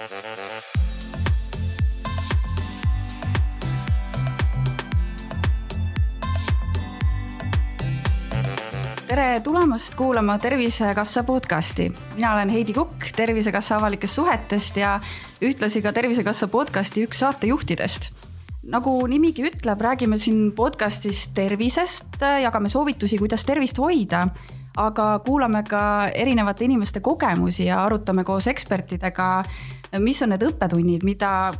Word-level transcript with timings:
tere 0.00 0.16
tulemast 9.44 9.94
kuulama 9.94 10.38
Tervisekassa 10.38 11.22
podcasti. 11.22 11.92
mina 12.14 12.34
olen 12.34 12.48
Heidi 12.48 12.72
Kukk 12.72 13.04
Tervisekassa 13.16 13.76
avalikest 13.76 14.14
suhetest 14.14 14.76
ja 14.76 15.00
ühtlasi 15.42 15.82
ka 15.82 15.92
Tervisekassa 15.92 16.48
podcasti 16.48 17.04
üks 17.04 17.18
saatejuhtidest. 17.18 18.10
nagu 18.62 19.06
nimigi 19.06 19.42
ütleb, 19.42 19.80
räägime 19.80 20.16
siin 20.16 20.52
podcastis 20.52 21.28
tervisest, 21.34 22.06
jagame 22.42 22.68
soovitusi, 22.68 23.18
kuidas 23.18 23.44
tervist 23.44 23.78
hoida, 23.78 24.28
aga 24.76 25.18
kuulame 25.26 25.62
ka 25.66 26.08
erinevate 26.14 26.64
inimeste 26.64 27.00
kogemusi 27.00 27.66
ja 27.66 27.84
arutame 27.84 28.24
koos 28.24 28.46
ekspertidega, 28.46 29.42
mis 29.98 30.22
on 30.22 30.34
need 30.34 30.46
õppetunnid, 30.46 31.04
mida 31.04 31.52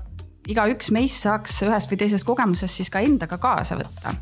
igaüks 0.48 0.91
meist 0.95 1.23
saaks 1.23 1.62
ühest 1.66 1.91
või 1.91 2.01
teisest 2.01 2.27
kogemusest 2.27 2.80
siis 2.80 2.91
ka 2.91 3.02
endaga 3.05 3.38
kaasa 3.38 3.77
võtta 3.79 4.15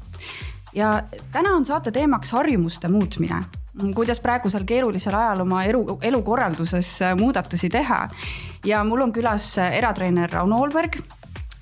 ja 0.74 1.02
täna 1.32 1.54
on 1.56 1.64
saate 1.64 1.92
teemaks 1.94 2.32
harjumuste 2.32 2.88
muutmine 2.88 3.44
kuidas 3.94 4.20
praegusel 4.20 4.64
keerulisel 4.66 5.14
ajal 5.14 5.44
oma 5.44 5.62
elu, 5.64 5.98
elukorralduses 6.02 6.98
muudatusi 7.18 7.68
teha. 7.70 8.08
ja 8.64 8.84
mul 8.84 9.00
on 9.06 9.12
külas 9.12 9.58
eratreener 9.58 10.30
Rauno 10.30 10.58
Olberg 10.62 10.98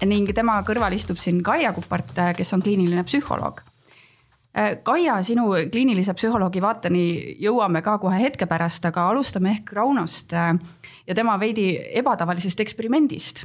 ning 0.05 0.33
tema 0.35 0.61
kõrval 0.63 0.97
istub 0.97 1.17
siin 1.21 1.43
Kaia 1.43 1.73
Kupart, 1.73 2.13
kes 2.37 2.53
on 2.53 2.63
kliiniline 2.63 3.05
psühholoog. 3.05 3.61
Kaia, 4.57 5.19
sinu 5.21 5.51
kliinilise 5.73 6.15
psühholoogi 6.17 6.63
vaateni 6.65 7.03
jõuame 7.45 7.83
ka 7.85 7.99
kohe 8.01 8.17
hetke 8.23 8.47
pärast, 8.49 8.87
aga 8.89 9.11
alustame 9.11 9.51
ehk 9.51 9.75
Raunost 9.77 10.33
ja 10.33 11.17
tema 11.19 11.35
veidi 11.37 11.75
ebatavalisest 12.01 12.63
eksperimendist 12.65 13.45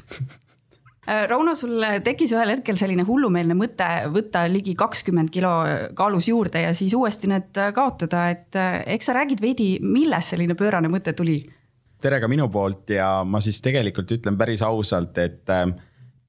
Äh, 1.08 1.26
Rauno, 1.26 1.56
sul 1.58 1.82
tekkis 2.06 2.30
ühel 2.36 2.52
hetkel 2.54 2.78
selline 2.78 3.02
hullumeelne 3.08 3.56
mõte 3.58 3.86
võtta 4.14 4.44
ligi 4.52 4.76
kakskümmend 4.78 5.32
kilo 5.34 5.50
kaalus 5.98 6.28
juurde 6.30 6.62
ja 6.62 6.76
siis 6.78 6.94
uuesti 6.94 7.32
need 7.32 7.58
kaotada, 7.74 8.28
et 8.30 8.58
äh, 8.60 8.84
eks 8.94 9.10
sa 9.10 9.16
räägid 9.18 9.42
veidi, 9.42 9.72
millest 9.82 10.36
selline 10.36 10.54
pöörane 10.58 10.92
mõte 10.94 11.16
tuli? 11.18 11.40
tere 12.02 12.18
ka 12.22 12.30
minu 12.30 12.48
poolt 12.54 12.94
ja 12.94 13.10
ma 13.26 13.42
siis 13.42 13.60
tegelikult 13.62 14.14
ütlen 14.14 14.38
päris 14.38 14.62
ausalt, 14.66 15.18
et 15.22 15.50
äh, 15.50 15.66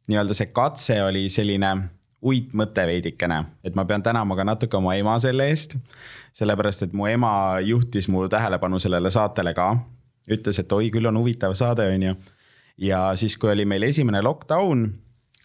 nii-öelda 0.08 0.36
see 0.36 0.48
katse 0.56 0.96
oli 1.04 1.26
selline 1.32 1.74
uitmõte 2.22 2.86
veidikene, 2.86 3.38
et 3.64 3.74
ma 3.74 3.84
pean 3.84 4.02
tänama 4.02 4.36
ka 4.38 4.44
natuke 4.46 4.76
oma 4.78 4.94
ema 4.94 5.18
selle 5.18 5.48
eest. 5.50 5.76
sellepärast, 6.32 6.86
et 6.86 6.92
mu 6.96 7.06
ema 7.06 7.60
juhtis 7.60 8.08
mu 8.08 8.28
tähelepanu 8.28 8.78
sellele 8.80 9.10
saatele 9.10 9.52
ka, 9.54 9.74
ütles, 10.30 10.58
et 10.58 10.72
oi, 10.72 10.88
küll 10.90 11.06
on 11.06 11.18
huvitav 11.18 11.52
saade, 11.58 11.88
on 11.92 12.02
ju 12.02 12.14
ja 12.78 13.12
siis, 13.16 13.36
kui 13.36 13.52
oli 13.52 13.66
meil 13.68 13.84
esimene 13.86 14.22
lockdown, 14.24 14.86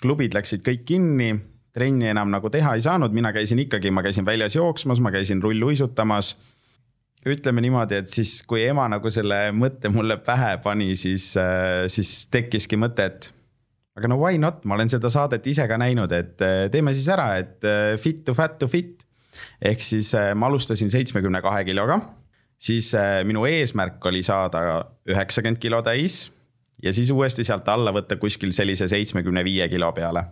klubid 0.02 0.36
läksid 0.38 0.64
kõik 0.66 0.86
kinni, 0.88 1.32
trenni 1.76 2.10
enam 2.12 2.32
nagu 2.34 2.50
teha 2.54 2.76
ei 2.78 2.84
saanud, 2.86 3.14
mina 3.14 3.34
käisin 3.36 3.62
ikkagi, 3.66 3.92
ma 3.94 4.04
käisin 4.06 4.26
väljas 4.26 4.58
jooksmas, 4.58 5.02
ma 5.04 5.14
käisin 5.14 5.44
rulluisutamas. 5.44 6.36
ütleme 7.28 7.60
niimoodi, 7.62 7.96
et 7.96 8.08
siis, 8.08 8.44
kui 8.48 8.62
ema 8.64 8.86
nagu 8.88 9.10
selle 9.12 9.50
mõtte 9.52 9.90
mulle 9.92 10.16
pähe 10.24 10.58
pani, 10.64 10.96
siis, 10.96 11.34
äh, 11.38 11.88
siis 11.92 12.28
tekkiski 12.32 12.78
mõte, 12.78 13.04
et 13.04 13.34
aga 13.98 14.12
no 14.12 14.20
why 14.22 14.38
not, 14.38 14.62
ma 14.70 14.78
olen 14.78 14.92
seda 14.92 15.10
saadet 15.14 15.46
ise 15.50 15.66
ka 15.70 15.78
näinud, 15.82 16.14
et 16.14 16.46
äh, 16.46 16.68
teeme 16.74 16.94
siis 16.94 17.10
ära, 17.14 17.32
et 17.42 17.66
äh, 17.66 17.96
fit 18.02 18.24
to 18.28 18.38
fat 18.38 18.60
to 18.62 18.70
fit. 18.70 19.04
ehk 19.62 19.82
siis 19.86 20.12
ma 20.34 20.48
alustasin 20.50 20.90
seitsmekümne 20.90 21.44
kahe 21.46 21.62
kiloga, 21.66 22.00
siis 22.58 22.90
minu 23.26 23.44
eesmärk 23.46 24.02
oli 24.10 24.24
saada 24.26 24.62
üheksakümmend 25.06 25.60
kilo 25.62 25.78
täis 25.86 26.24
ja 26.82 26.94
siis 26.94 27.12
uuesti 27.14 27.46
sealt 27.46 27.70
alla 27.70 27.94
võtta 27.94 28.18
kuskil 28.18 28.50
sellise 28.54 28.88
seitsmekümne 28.90 29.44
viie 29.46 29.68
kilo 29.70 29.92
peale. 29.94 30.24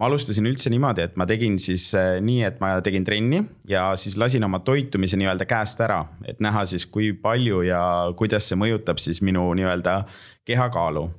ma 0.00 0.08
alustasin 0.08 0.48
üldse 0.48 0.72
niimoodi, 0.72 1.04
et 1.04 1.16
ma 1.20 1.26
tegin 1.28 1.58
siis 1.60 1.90
nii, 2.24 2.40
et 2.48 2.60
ma 2.64 2.72
tegin 2.80 3.04
trenni 3.04 3.42
ja 3.68 3.90
siis 4.00 4.16
lasin 4.16 4.44
oma 4.44 4.62
toitumise 4.64 5.20
nii-öelda 5.20 5.44
käest 5.44 5.80
ära, 5.84 6.00
et 6.24 6.40
näha 6.40 6.64
siis, 6.64 6.86
kui 6.86 7.12
palju 7.12 7.60
ja 7.68 7.82
kuidas 8.16 8.48
see 8.48 8.56
mõjutab 8.56 9.00
siis 9.00 9.20
minu 9.20 9.44
nii-öelda 9.52 10.02
kehakaalu. 10.48 11.10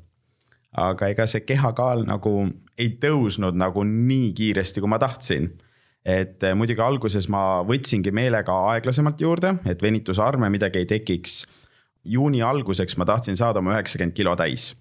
Aga 0.72 1.10
ega 1.12 1.28
see 1.28 1.44
kehakaal 1.44 2.06
nagu 2.08 2.46
ei 2.80 2.96
tõusnud 3.02 3.58
nagu 3.60 3.84
nii 3.84 4.32
kiiresti, 4.38 4.82
kui 4.82 4.90
ma 4.90 5.00
tahtsin 5.02 5.50
et 6.06 6.42
äh, 6.44 6.56
muidugi 6.58 6.82
alguses 6.82 7.28
ma 7.30 7.62
võtsingi 7.68 8.14
meelega 8.16 8.56
aeglasemalt 8.72 9.22
juurde, 9.22 9.56
et 9.70 9.82
venitusarme 9.84 10.50
midagi 10.50 10.82
ei 10.82 10.88
tekiks 10.90 11.44
juuni 12.04 12.42
alguseks 12.42 12.98
ma 12.98 13.06
tahtsin 13.06 13.38
saada 13.38 13.62
oma 13.62 13.76
üheksakümmend 13.76 14.16
kilo 14.18 14.36
täis. 14.36 14.74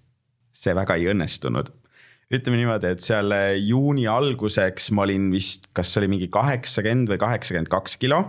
see 0.52 0.74
väga 0.74 0.96
ei 0.96 1.06
õnnestunud. 1.12 1.68
ütleme 2.32 2.56
niimoodi, 2.56 2.86
et 2.86 3.00
seal 3.00 3.32
juuni 3.58 4.06
alguseks 4.06 4.90
ma 4.96 5.02
olin 5.02 5.30
vist, 5.32 5.68
kas 5.72 5.96
oli 5.98 6.08
mingi 6.08 6.28
kaheksakümmend 6.28 7.08
või 7.12 7.18
kaheksakümmend 7.18 7.68
kaks 7.68 7.96
kilo. 7.96 8.22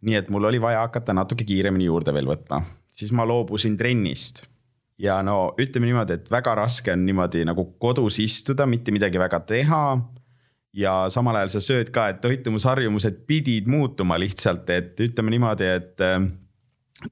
nii 0.00 0.14
et 0.16 0.30
mul 0.30 0.44
oli 0.44 0.60
vaja 0.60 0.86
hakata 0.86 1.12
natuke 1.12 1.44
kiiremini 1.44 1.84
juurde 1.84 2.12
veel 2.12 2.26
võtma, 2.26 2.62
siis 2.90 3.12
ma 3.12 3.28
loobusin 3.28 3.76
trennist 3.76 4.46
ja 4.98 5.20
no 5.22 5.54
ütleme 5.60 5.90
niimoodi, 5.90 6.16
et 6.16 6.30
väga 6.30 6.54
raske 6.56 6.92
on 6.92 7.04
niimoodi 7.06 7.44
nagu 7.48 7.66
kodus 7.80 8.20
istuda, 8.22 8.66
mitte 8.66 8.94
midagi 8.94 9.20
väga 9.20 9.40
teha. 9.48 9.82
ja 10.76 11.06
samal 11.08 11.36
ajal 11.40 11.54
sa 11.54 11.60
sööd 11.64 11.90
ka, 11.92 12.10
et 12.12 12.18
toitumusharjumused 12.20 13.22
pidid 13.28 13.68
muutuma 13.68 14.18
lihtsalt, 14.20 14.68
et 14.70 15.00
ütleme 15.00 15.32
niimoodi, 15.32 15.68
et 15.72 16.02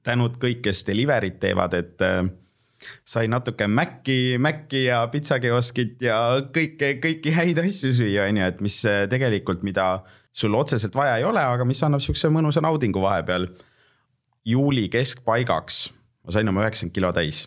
tänud 0.05 0.37
kõik, 0.41 0.61
kes 0.65 0.83
delivery't 0.85 1.39
teevad, 1.41 1.73
et 1.77 2.01
äh, 2.05 2.19
sai 3.05 3.29
natuke 3.31 3.67
Maci, 3.67 4.37
Maci 4.41 4.85
ja 4.85 5.03
pitsakioskit 5.09 6.05
ja 6.05 6.19
kõike, 6.53 6.95
kõiki 7.01 7.33
häid 7.33 7.61
asju 7.63 7.93
süüa, 8.01 8.29
on 8.29 8.41
ju, 8.41 8.51
et 8.53 8.61
mis 8.65 8.79
äh, 8.89 9.05
tegelikult, 9.09 9.65
mida 9.65 9.89
sul 10.35 10.57
otseselt 10.57 10.95
vaja 10.97 11.17
ei 11.17 11.25
ole, 11.25 11.41
aga 11.41 11.65
mis 11.65 11.81
annab 11.85 12.03
sihukese 12.03 12.29
mõnusa 12.33 12.61
naudingu 12.65 13.01
vahepeal. 13.01 13.47
juuli 14.45 14.89
keskpaigaks 14.93 15.87
ma 16.25 16.33
sain 16.33 16.49
oma 16.49 16.63
üheksakümmend 16.65 16.95
kilo 16.95 17.11
täis. 17.15 17.45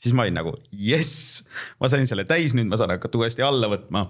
Siis 0.00 0.16
ma 0.16 0.24
olin 0.24 0.38
nagu 0.40 0.56
jess, 0.72 1.44
ma 1.80 1.90
sain 1.92 2.08
selle 2.08 2.24
täis, 2.28 2.56
nüüd 2.56 2.70
ma 2.70 2.80
saan 2.80 2.94
hakata 2.96 3.20
uuesti 3.20 3.44
alla 3.46 3.70
võtma 3.72 4.06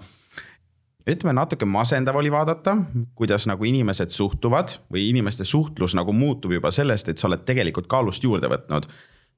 ütleme 1.09 1.33
natuke 1.33 1.65
masendav 1.65 2.17
oli 2.19 2.31
vaadata, 2.31 2.75
kuidas 3.17 3.47
nagu 3.49 3.65
inimesed 3.65 4.13
suhtuvad 4.13 4.75
või 4.93 5.07
inimeste 5.09 5.45
suhtlus 5.47 5.95
nagu 5.97 6.13
muutub 6.13 6.53
juba 6.53 6.71
sellest, 6.73 7.09
et 7.09 7.21
sa 7.21 7.29
oled 7.29 7.45
tegelikult 7.47 7.89
kaalust 7.89 8.23
juurde 8.23 8.49
võtnud. 8.51 8.87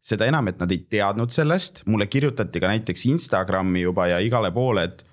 seda 0.03 0.25
enam, 0.27 0.47
et 0.51 0.59
nad 0.59 0.71
ei 0.71 0.81
teadnud 0.91 1.31
sellest, 1.31 1.85
mulle 1.87 2.09
kirjutati 2.11 2.59
ka 2.59 2.67
näiteks 2.67 3.05
Instagrami 3.07 3.85
juba 3.85 4.07
ja 4.11 4.17
igale 4.19 4.51
poole, 4.51 4.83
et 4.83 5.05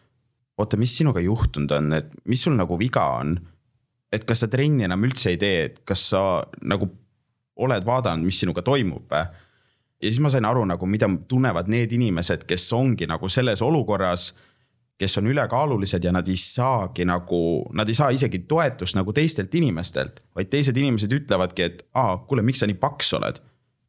oota, 0.59 0.77
mis 0.77 0.97
sinuga 0.99 1.21
juhtunud 1.23 1.71
on, 1.71 1.93
et 1.93 2.09
mis 2.25 2.43
sul 2.43 2.57
nagu 2.59 2.79
viga 2.79 3.07
on? 3.21 3.39
et 4.13 4.25
kas 4.27 4.41
sa 4.43 4.49
trenni 4.51 4.83
enam 4.83 5.05
üldse 5.07 5.31
ei 5.31 5.37
tee, 5.39 5.65
et 5.69 5.77
kas 5.87 6.09
sa 6.11 6.43
nagu 6.67 6.89
oled 7.63 7.85
vaadanud, 7.87 8.27
mis 8.27 8.41
sinuga 8.43 8.63
toimub 8.67 9.07
või? 9.07 9.47
Ja 10.01 10.09
siis 10.09 10.21
ma 10.21 10.31
sain 10.33 10.45
aru 10.49 10.65
nagu, 10.65 10.87
mida 10.87 11.09
tunnevad 11.29 11.69
need 11.69 11.93
inimesed, 11.93 12.47
kes 12.49 12.73
ongi 12.73 13.09
nagu 13.11 13.29
selles 13.29 13.63
olukorras 13.63 14.31
kes 15.01 15.17
on 15.19 15.31
ülekaalulised 15.33 16.05
ja 16.05 16.13
nad 16.13 16.29
ei 16.29 16.37
saagi 16.37 17.07
nagu, 17.09 17.41
nad 17.73 17.89
ei 17.89 17.97
saa 17.97 18.11
isegi 18.13 18.43
toetust 18.49 18.99
nagu 18.99 19.15
teistelt 19.17 19.55
inimestelt, 19.57 20.21
vaid 20.37 20.51
teised 20.53 20.77
inimesed 20.77 21.13
ütlevadki, 21.17 21.69
et 21.71 21.81
aa, 21.97 22.19
kuule, 22.29 22.45
miks 22.45 22.61
sa 22.61 22.69
nii 22.69 22.77
paks 22.81 23.15
oled. 23.17 23.41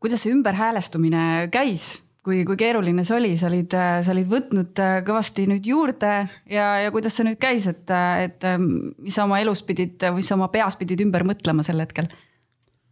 kuidas 0.02 0.24
see 0.24 0.32
ümberhäälestumine 0.34 1.50
käis? 1.52 2.00
kui, 2.24 2.44
kui 2.46 2.58
keeruline 2.58 3.04
see 3.04 3.18
oli, 3.18 3.32
sa 3.38 3.50
olid, 3.50 3.76
sa 3.76 4.14
olid 4.14 4.28
võtnud 4.30 4.82
äh, 4.82 4.98
kõvasti 5.06 5.48
nüüd 5.50 5.68
juurde 5.68 6.12
ja, 6.50 6.68
ja 6.86 6.92
kuidas 6.94 7.18
see 7.18 7.26
nüüd 7.28 7.40
käis, 7.42 7.66
et, 7.68 7.90
et 8.22 8.46
ähm, 8.48 8.68
mis 9.02 9.18
sa 9.18 9.26
oma 9.26 9.42
elus 9.42 9.66
pidid, 9.68 9.98
mis 10.16 10.30
sa 10.30 10.38
oma 10.38 10.52
peas 10.54 10.78
pidid 10.80 11.02
ümber 11.04 11.26
mõtlema 11.28 11.66
sel 11.66 11.82
hetkel? 11.84 12.12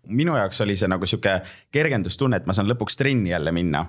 Minu 0.09 0.36
jaoks 0.38 0.62
oli 0.66 0.75
see 0.80 0.90
nagu 0.92 1.06
sihuke 1.06 1.40
kergendustunne, 1.72 2.38
et 2.38 2.47
ma 2.50 2.53
saan 2.53 2.70
lõpuks 2.70 2.97
trenni 3.00 3.31
jälle 3.34 3.52
minna 3.56 3.86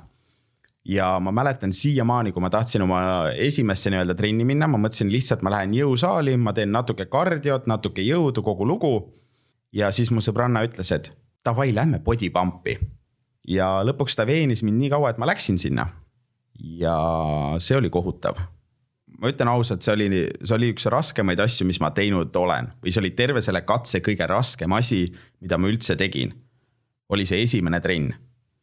ja 0.84 1.20
ma 1.20 1.32
mäletan 1.32 1.72
siiamaani, 1.72 2.32
kui 2.32 2.40
ma 2.40 2.50
tahtsin 2.50 2.82
oma 2.82 3.00
esimesse 3.34 3.90
nii-öelda 3.90 4.14
trenni 4.14 4.44
minna, 4.44 4.68
ma 4.68 4.80
mõtlesin 4.80 5.12
lihtsalt, 5.12 5.42
ma 5.44 5.52
lähen 5.54 5.74
jõusaali, 5.76 6.36
ma 6.40 6.54
teen 6.56 6.72
natuke 6.72 7.06
kardiot, 7.10 7.66
natuke 7.70 8.04
jõudu, 8.04 8.42
kogu 8.42 8.66
lugu. 8.66 8.94
ja 9.72 9.92
siis 9.94 10.10
mu 10.10 10.18
sõbranna 10.18 10.64
ütles, 10.66 10.90
et 10.90 11.12
davai, 11.44 11.70
lähme 11.74 11.98
body 11.98 12.30
pump'i. 12.30 12.78
ja 13.48 13.82
lõpuks 13.84 14.16
ta 14.16 14.26
veenis 14.26 14.62
mind 14.62 14.78
nii 14.78 14.90
kaua, 14.90 15.10
et 15.10 15.18
ma 15.18 15.26
läksin 15.26 15.58
sinna. 15.58 15.86
ja 16.58 16.96
see 17.58 17.76
oli 17.76 17.90
kohutav. 17.90 18.36
Ma 19.20 19.28
ütlen 19.28 19.50
ausalt, 19.52 19.84
see 19.84 19.92
oli, 19.92 20.24
see 20.40 20.56
oli 20.56 20.72
üks 20.72 20.86
raskemaid 20.90 21.40
asju, 21.44 21.66
mis 21.68 21.80
ma 21.80 21.90
teinud 21.96 22.36
olen 22.36 22.72
või 22.80 22.94
see 22.94 23.02
oli 23.02 23.12
terve 23.16 23.42
selle 23.44 23.62
katse 23.68 24.00
kõige 24.04 24.26
raskem 24.30 24.72
asi, 24.72 25.04
mida 25.40 25.58
ma 25.58 25.68
üldse 25.68 25.96
tegin. 25.96 26.32
oli 27.10 27.26
see 27.26 27.42
esimene 27.42 27.80
trenn 27.80 28.14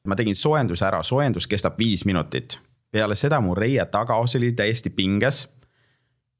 ma 0.08 0.16
tegin 0.16 0.36
soojenduse 0.36 0.86
ära, 0.88 1.04
soojendus 1.04 1.48
kestab 1.48 1.78
viis 1.80 2.06
minutit. 2.08 2.60
peale 2.92 3.16
seda 3.20 3.42
mu 3.44 3.56
reie 3.56 3.84
tagaos 3.92 4.36
oli 4.36 4.54
täiesti 4.56 4.90
pinges. 4.90 5.48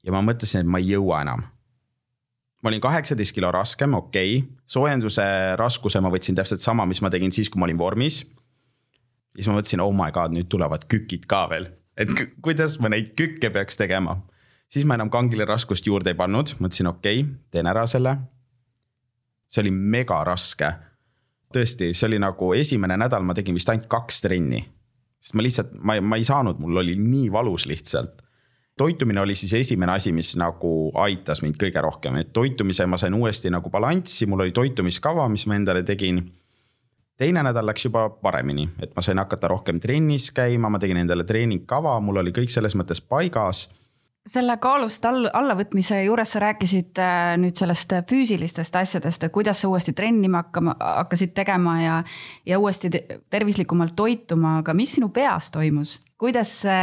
ja 0.04 0.12
ma 0.12 0.22
mõtlesin, 0.22 0.60
et 0.60 0.66
ma 0.66 0.78
ei 0.78 0.94
jõua 0.94 1.22
enam. 1.22 1.42
ma 2.62 2.70
olin 2.70 2.80
kaheksateist 2.80 3.34
kilo 3.34 3.52
raskem, 3.52 3.94
okei 3.94 4.38
okay., 4.38 4.48
soojenduse 4.66 5.56
raskuse 5.56 6.00
ma 6.00 6.10
võtsin 6.10 6.36
täpselt 6.36 6.60
sama, 6.60 6.86
mis 6.86 7.02
ma 7.02 7.10
tegin 7.10 7.32
siis, 7.32 7.50
kui 7.50 7.60
ma 7.60 7.68
olin 7.68 7.78
vormis. 7.78 8.24
siis 9.36 9.46
ma 9.46 9.58
mõtlesin, 9.58 9.84
oh 9.84 9.92
my 9.92 10.10
god, 10.12 10.32
nüüd 10.32 10.48
tulevad 10.48 10.88
kükid 10.88 11.26
ka 11.26 11.46
veel, 11.50 11.68
et 11.98 12.12
kuidas 12.42 12.78
ma 12.82 12.90
neid 12.92 13.14
kükke 13.18 13.50
peaks 13.50 13.76
tegema. 13.76 14.16
siis 14.68 14.84
ma 14.84 14.94
enam 14.94 15.10
kangile 15.10 15.44
raskust 15.48 15.86
juurde 15.86 16.12
ei 16.12 16.18
pannud, 16.18 16.54
mõtlesin, 16.60 16.90
okei 16.90 17.22
okay,, 17.22 17.34
teen 17.50 17.66
ära 17.66 17.86
selle. 17.86 18.16
see 19.48 19.62
oli 19.62 19.70
mega 19.70 20.22
raske. 20.24 20.72
tõesti, 21.54 21.92
see 21.94 22.06
oli 22.06 22.18
nagu 22.22 22.52
esimene 22.54 22.96
nädal 22.96 23.24
ma 23.24 23.34
tegin 23.34 23.54
vist 23.54 23.68
ainult 23.68 23.88
kaks 23.88 24.22
trenni. 24.24 24.64
sest 25.20 25.34
ma 25.34 25.42
lihtsalt, 25.42 25.76
ma, 25.82 26.00
ma 26.00 26.16
ei 26.16 26.24
saanud, 26.24 26.58
mul 26.58 26.84
oli 26.84 26.96
nii 26.96 27.32
valus 27.32 27.66
lihtsalt 27.66 28.22
toitumine 28.78 29.20
oli 29.20 29.34
siis 29.34 29.52
esimene 29.54 29.92
asi, 29.92 30.12
mis 30.12 30.36
nagu 30.38 30.92
aitas 31.02 31.42
mind 31.42 31.58
kõige 31.60 31.82
rohkem, 31.82 32.20
et 32.20 32.32
toitumise 32.32 32.86
ma 32.86 32.98
sain 33.00 33.14
uuesti 33.14 33.50
nagu 33.50 33.70
balanssi, 33.70 34.26
mul 34.30 34.46
oli 34.46 34.54
toitumiskava, 34.54 35.26
mis 35.32 35.46
ma 35.50 35.58
endale 35.58 35.82
tegin. 35.86 36.22
Teine 37.18 37.42
nädal 37.42 37.66
läks 37.66 37.88
juba 37.88 38.08
paremini, 38.10 38.68
et 38.82 38.94
ma 38.96 39.02
sain 39.02 39.18
hakata 39.18 39.50
rohkem 39.50 39.80
trennis 39.80 40.30
käima, 40.34 40.70
ma 40.70 40.78
tegin 40.78 41.02
endale 41.02 41.26
treeningkava, 41.26 41.98
mul 42.00 42.22
oli 42.22 42.32
kõik 42.36 42.52
selles 42.54 42.78
mõttes 42.78 43.02
paigas 43.02 43.68
selle 44.28 44.58
kaalust 44.60 45.06
all, 45.08 45.24
allavõtmise 45.32 46.02
juures 46.02 46.34
sa 46.34 46.42
rääkisid 46.42 46.98
äh, 47.00 47.30
nüüd 47.40 47.56
sellest 47.56 47.94
füüsilistest 48.10 48.74
asjadest, 48.76 49.22
et 49.24 49.32
kuidas 49.32 49.62
sa 49.62 49.70
uuesti 49.70 49.94
trennima 49.96 50.42
hakkama, 50.42 50.74
hakkasid 50.82 51.32
tegema 51.32 51.78
ja, 51.80 51.94
ja 52.44 52.58
uuesti 52.60 52.90
tervislikumalt 53.32 53.96
toituma, 53.96 54.58
aga 54.60 54.74
mis 54.76 54.92
sinu 54.98 55.08
peas 55.16 55.48
toimus, 55.54 55.94
kuidas 56.20 56.52
see 56.66 56.82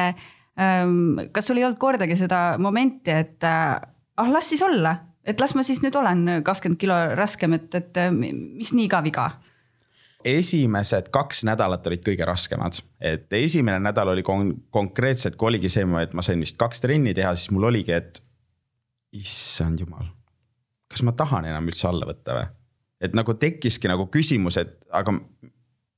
Ehm, 0.55 1.19
kas 1.35 1.49
sul 1.49 1.59
ei 1.59 1.65
olnud 1.67 1.79
kordagi 1.79 2.15
seda 2.15 2.55
momenti, 2.61 3.11
et 3.11 3.43
äh, 3.43 3.75
ah, 4.17 4.29
las 4.31 4.47
siis 4.49 4.63
olla, 4.63 4.95
et 5.27 5.39
las 5.43 5.55
ma 5.55 5.65
siis 5.67 5.81
nüüd 5.83 5.95
olen 5.99 6.39
kakskümmend 6.47 6.79
kilo 6.79 6.95
raskem, 7.19 7.57
et, 7.57 7.67
et 7.75 7.99
äh, 7.99 8.13
mis 8.13 8.71
nii 8.75 8.87
ka 8.91 9.03
viga? 9.03 9.29
Esimesed 10.25 11.11
kaks 11.13 11.43
nädalat 11.45 11.87
olid 11.87 12.03
kõige 12.05 12.25
raskemad, 12.27 12.79
et 12.99 13.33
esimene 13.37 13.79
nädal 13.83 14.13
oli 14.15 14.23
kon 14.25 14.51
konkreetselt, 14.73 15.37
kui 15.37 15.51
oligi 15.53 15.69
see, 15.69 15.85
et 16.01 16.13
ma 16.17 16.25
sain 16.25 16.41
vist 16.41 16.57
kaks 16.61 16.81
trenni 16.83 17.13
teha, 17.17 17.35
siis 17.37 17.53
mul 17.53 17.69
oligi, 17.69 17.93
et 17.93 18.21
issand 19.15 19.79
jumal, 19.79 20.07
kas 20.91 21.05
ma 21.05 21.13
tahan 21.15 21.47
enam 21.51 21.69
üldse 21.69 21.87
alla 21.91 22.09
võtta 22.09 22.39
või? 22.39 22.47
et 23.05 23.13
nagu 23.17 23.35
tekkiski 23.37 23.89
nagu 23.91 24.07
küsimus, 24.09 24.57
et 24.57 24.79
aga 24.95 25.13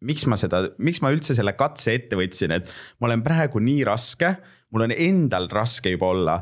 miks 0.05 0.25
ma 0.29 0.37
seda, 0.39 0.65
miks 0.83 0.99
ma 1.01 1.11
üldse 1.13 1.35
selle 1.37 1.53
katse 1.57 1.95
ette 1.95 2.17
võtsin, 2.19 2.53
et 2.57 2.69
ma 2.99 3.09
olen 3.09 3.23
praegu 3.25 3.61
nii 3.63 3.85
raske, 3.87 4.33
mul 4.73 4.87
on 4.87 4.93
endal 4.93 5.47
raske 5.53 5.93
juba 5.93 6.11
olla. 6.13 6.37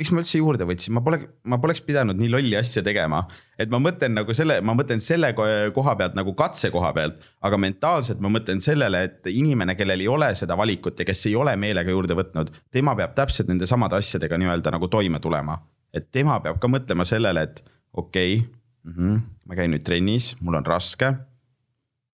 Miks 0.00 0.10
ma 0.12 0.22
üldse 0.22 0.38
juurde 0.40 0.66
võtsin, 0.68 0.94
ma 0.96 1.02
pole, 1.04 1.18
ma 1.44 1.58
poleks 1.62 1.82
pidanud 1.84 2.16
nii 2.18 2.30
lolli 2.32 2.56
asja 2.56 2.82
tegema. 2.84 3.22
et 3.58 3.70
ma 3.70 3.78
mõtlen 3.82 4.14
nagu 4.16 4.34
selle, 4.34 4.60
ma 4.60 4.74
mõtlen 4.78 5.02
selle 5.04 5.32
koha 5.34 5.96
pealt 5.96 6.14
nagu 6.18 6.34
katse 6.38 6.70
koha 6.74 6.92
pealt, 6.96 7.20
aga 7.40 7.58
mentaalselt 7.60 8.20
ma 8.20 8.30
mõtlen 8.32 8.62
sellele, 8.64 9.02
et 9.08 9.28
inimene, 9.32 9.76
kellel 9.76 10.00
ei 10.00 10.08
ole 10.08 10.32
seda 10.38 10.56
valikut 10.56 10.98
ja 10.98 11.08
kes 11.08 11.26
ei 11.28 11.36
ole 11.36 11.56
meelega 11.56 11.90
juurde 11.90 12.16
võtnud, 12.18 12.54
tema 12.72 12.96
peab 12.96 13.14
täpselt 13.18 13.52
nende 13.52 13.68
samade 13.68 14.00
asjadega 14.00 14.38
nii-öelda 14.40 14.72
nagu 14.74 14.88
toime 14.88 15.20
tulema. 15.20 15.60
et 15.92 16.08
tema 16.12 16.40
peab 16.40 16.58
ka 16.58 16.68
mõtlema 16.68 17.04
sellele, 17.04 17.42
et 17.42 17.64
okei 17.92 18.38
okay, 18.38 18.48
mm, 18.84 18.92
-hmm, 18.96 19.20
ma 19.46 19.54
käin 19.54 19.70
nüüd 19.70 19.84
trennis, 19.84 20.36
mul 20.40 20.56
on 20.56 20.64
raske 20.64 21.12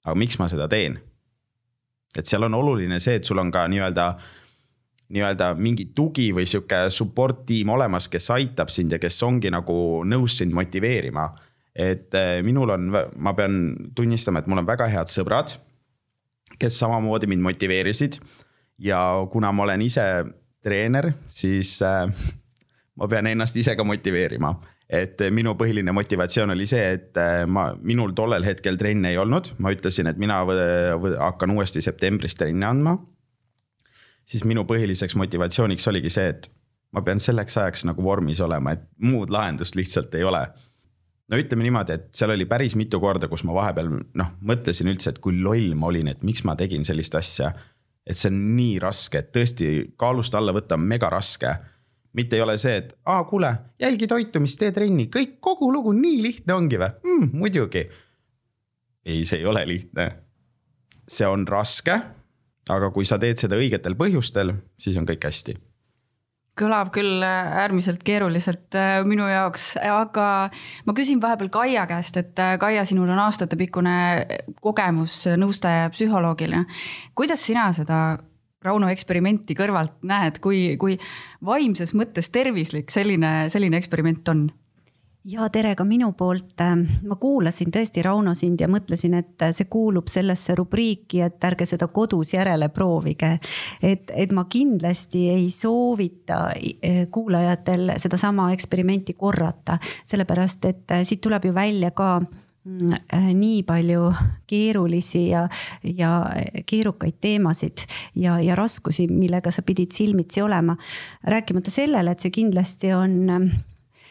aga 0.08 0.16
miks 0.18 0.38
ma 0.40 0.48
seda 0.50 0.68
teen? 0.70 0.98
et 2.18 2.26
seal 2.26 2.46
on 2.46 2.56
oluline 2.56 2.96
see, 3.04 3.18
et 3.20 3.28
sul 3.28 3.38
on 3.38 3.50
ka 3.52 3.66
nii-öelda, 3.70 4.06
nii-öelda 5.08 5.52
mingi 5.56 5.88
tugi 5.96 6.28
või 6.36 6.46
sihuke 6.48 6.86
support 6.92 7.44
tiim 7.48 7.70
olemas, 7.72 8.08
kes 8.12 8.30
aitab 8.34 8.72
sind 8.72 8.92
ja 8.92 9.00
kes 9.00 9.22
ongi 9.24 9.50
nagu 9.52 10.04
nõus 10.04 10.38
sind 10.40 10.52
motiveerima. 10.56 11.28
et 11.78 12.14
eh, 12.14 12.42
minul 12.42 12.70
on, 12.74 12.90
ma 13.16 13.32
pean 13.34 13.76
tunnistama, 13.94 14.40
et 14.40 14.46
mul 14.50 14.58
on 14.58 14.66
väga 14.66 14.88
head 14.90 15.08
sõbrad, 15.12 15.54
kes 16.58 16.78
samamoodi 16.78 17.26
mind 17.26 17.42
motiveerisid. 17.42 18.18
ja 18.78 19.26
kuna 19.32 19.52
ma 19.52 19.62
olen 19.62 19.82
ise 19.82 20.24
treener, 20.62 21.12
siis 21.28 21.80
äh, 21.82 22.10
ma 22.96 23.08
pean 23.08 23.26
ennast 23.26 23.56
ise 23.56 23.76
ka 23.76 23.84
motiveerima 23.84 24.54
et 24.88 25.20
minu 25.30 25.52
põhiline 25.54 25.92
motivatsioon 25.92 26.54
oli 26.54 26.66
see, 26.66 26.84
et 26.96 27.16
äh, 27.20 27.44
ma, 27.46 27.74
minul 27.84 28.14
tollel 28.16 28.44
hetkel 28.44 28.78
trenne 28.80 29.12
ei 29.12 29.18
olnud, 29.20 29.52
ma 29.60 29.72
ütlesin, 29.74 30.08
et 30.08 30.18
mina 30.20 30.40
hakkan 31.20 31.52
uuesti 31.52 31.82
septembris 31.84 32.38
trenni 32.40 32.64
andma. 32.64 32.96
Siis 34.28 34.44
minu 34.44 34.64
põhiliseks 34.68 35.16
motivatsiooniks 35.16 35.88
oligi 35.88 36.12
see, 36.12 36.32
et 36.34 36.50
ma 36.92 37.02
pean 37.04 37.20
selleks 37.20 37.56
ajaks 37.60 37.86
nagu 37.88 38.04
vormis 38.04 38.40
olema, 38.44 38.74
et 38.76 38.84
muud 39.04 39.32
lahendust 39.32 39.76
lihtsalt 39.78 40.14
ei 40.18 40.26
ole. 40.28 40.46
no 41.28 41.36
ütleme 41.36 41.64
niimoodi, 41.66 41.96
et 41.96 42.12
seal 42.16 42.32
oli 42.32 42.46
päris 42.48 42.76
mitu 42.76 43.00
korda, 43.00 43.28
kus 43.28 43.44
ma 43.44 43.56
vahepeal 43.56 43.90
noh, 43.92 44.30
mõtlesin 44.40 44.88
üldse, 44.88 45.12
et 45.12 45.18
kui 45.24 45.40
loll 45.40 45.74
ma 45.76 45.90
olin, 45.92 46.08
et 46.08 46.22
miks 46.24 46.44
ma 46.48 46.56
tegin 46.56 46.84
sellist 46.88 47.14
asja. 47.14 47.52
et 48.06 48.16
see 48.16 48.30
on 48.32 48.38
nii 48.56 48.78
raske, 48.80 49.20
et 49.20 49.32
tõesti 49.32 49.66
kaalust 50.00 50.34
alla 50.34 50.54
võtta 50.56 50.78
on 50.78 50.86
mega 50.88 51.10
raske 51.12 51.56
mitte 52.18 52.36
ei 52.36 52.42
ole 52.42 52.56
see, 52.58 52.76
et 52.80 52.94
aa, 53.06 53.24
kuule, 53.28 53.50
jälgi 53.80 54.08
toitumist, 54.10 54.58
tee 54.60 54.72
trenni, 54.74 55.08
kõik, 55.12 55.36
kogu 55.44 55.70
lugu 55.72 55.92
nii 55.96 56.22
lihtne 56.24 56.56
ongi 56.56 56.80
või 56.80 56.90
mm,? 57.04 57.28
muidugi. 57.36 57.84
ei, 59.04 59.24
see 59.24 59.42
ei 59.42 59.46
ole 59.46 59.66
lihtne. 59.68 60.08
see 61.08 61.28
on 61.28 61.46
raske. 61.48 62.00
Aga 62.68 62.92
kui 62.94 63.08
sa 63.08 63.18
teed 63.18 63.40
seda 63.40 63.58
õigetel 63.58 63.96
põhjustel, 63.98 64.54
siis 64.80 64.96
on 65.00 65.08
kõik 65.08 65.28
hästi 65.30 65.56
kõlab 66.58 66.88
küll 66.94 67.22
äärmiselt 67.22 68.02
keeruliselt 68.02 68.74
äh, 68.74 68.98
minu 69.06 69.28
jaoks, 69.30 69.76
aga 69.78 70.48
ma 70.86 70.94
küsin 70.96 71.20
vahepeal 71.22 71.52
Kaia 71.54 71.84
käest, 71.86 72.18
et 72.20 72.40
äh, 72.42 72.56
Kaia, 72.58 72.82
sinul 72.88 73.10
on 73.14 73.20
aastatepikkune 73.22 73.94
kogemus 74.64 75.20
nõustaja 75.38 75.86
ja 75.86 75.92
psühholoogina. 75.94 76.64
kuidas 77.14 77.46
sina 77.46 77.68
seda 77.76 78.18
Rauno 78.64 78.88
eksperimenti 78.90 79.54
kõrvalt 79.54 80.00
näed, 80.02 80.40
kui, 80.42 80.72
kui 80.82 80.96
vaimses 81.46 81.92
mõttes 81.94 82.26
tervislik 82.34 82.90
selline, 82.90 83.46
selline 83.52 83.78
eksperiment 83.78 84.26
on? 84.32 84.48
Ja 85.28 85.48
tere 85.52 85.74
ka 85.76 85.84
minu 85.84 86.12
poolt. 86.16 86.56
ma 87.06 87.16
kuulasin 87.20 87.70
tõesti 87.74 88.02
Rauno 88.02 88.34
sind 88.34 88.60
ja 88.60 88.68
mõtlesin, 88.68 89.14
et 89.18 89.46
see 89.52 89.68
kuulub 89.70 90.08
sellesse 90.08 90.54
rubriiki, 90.54 91.20
et 91.20 91.44
ärge 91.44 91.66
seda 91.66 91.88
kodus 91.88 92.32
järele 92.34 92.68
proovige. 92.68 93.38
et, 93.82 94.10
et 94.14 94.32
ma 94.32 94.44
kindlasti 94.44 95.28
ei 95.30 95.50
soovita 95.50 96.52
eh, 96.56 97.06
kuulajatel 97.10 97.94
sedasama 97.96 98.52
eksperimenti 98.52 99.14
korrata, 99.14 99.78
sellepärast 100.06 100.64
et 100.64 100.98
siit 101.04 101.20
tuleb 101.20 101.44
ju 101.44 101.54
välja 101.54 101.90
ka 101.90 102.20
Mm, 102.68 102.92
äh, 102.92 103.34
nii 103.34 103.62
palju 103.62 104.10
keerulisi 104.46 105.28
ja, 105.30 105.46
ja 105.96 106.10
keerukaid 106.66 107.16
teemasid 107.20 107.86
ja, 108.18 108.34
ja 108.44 108.56
raskusi, 108.58 109.06
millega 109.08 109.50
sa 109.54 109.62
pidid 109.62 109.94
silmitsi 109.96 110.42
olema. 110.42 110.76
rääkimata 111.24 111.70
sellele, 111.70 112.10
et 112.10 112.20
see 112.20 112.34
kindlasti 112.34 112.92
on 112.92 113.14
ähm, 113.30 113.48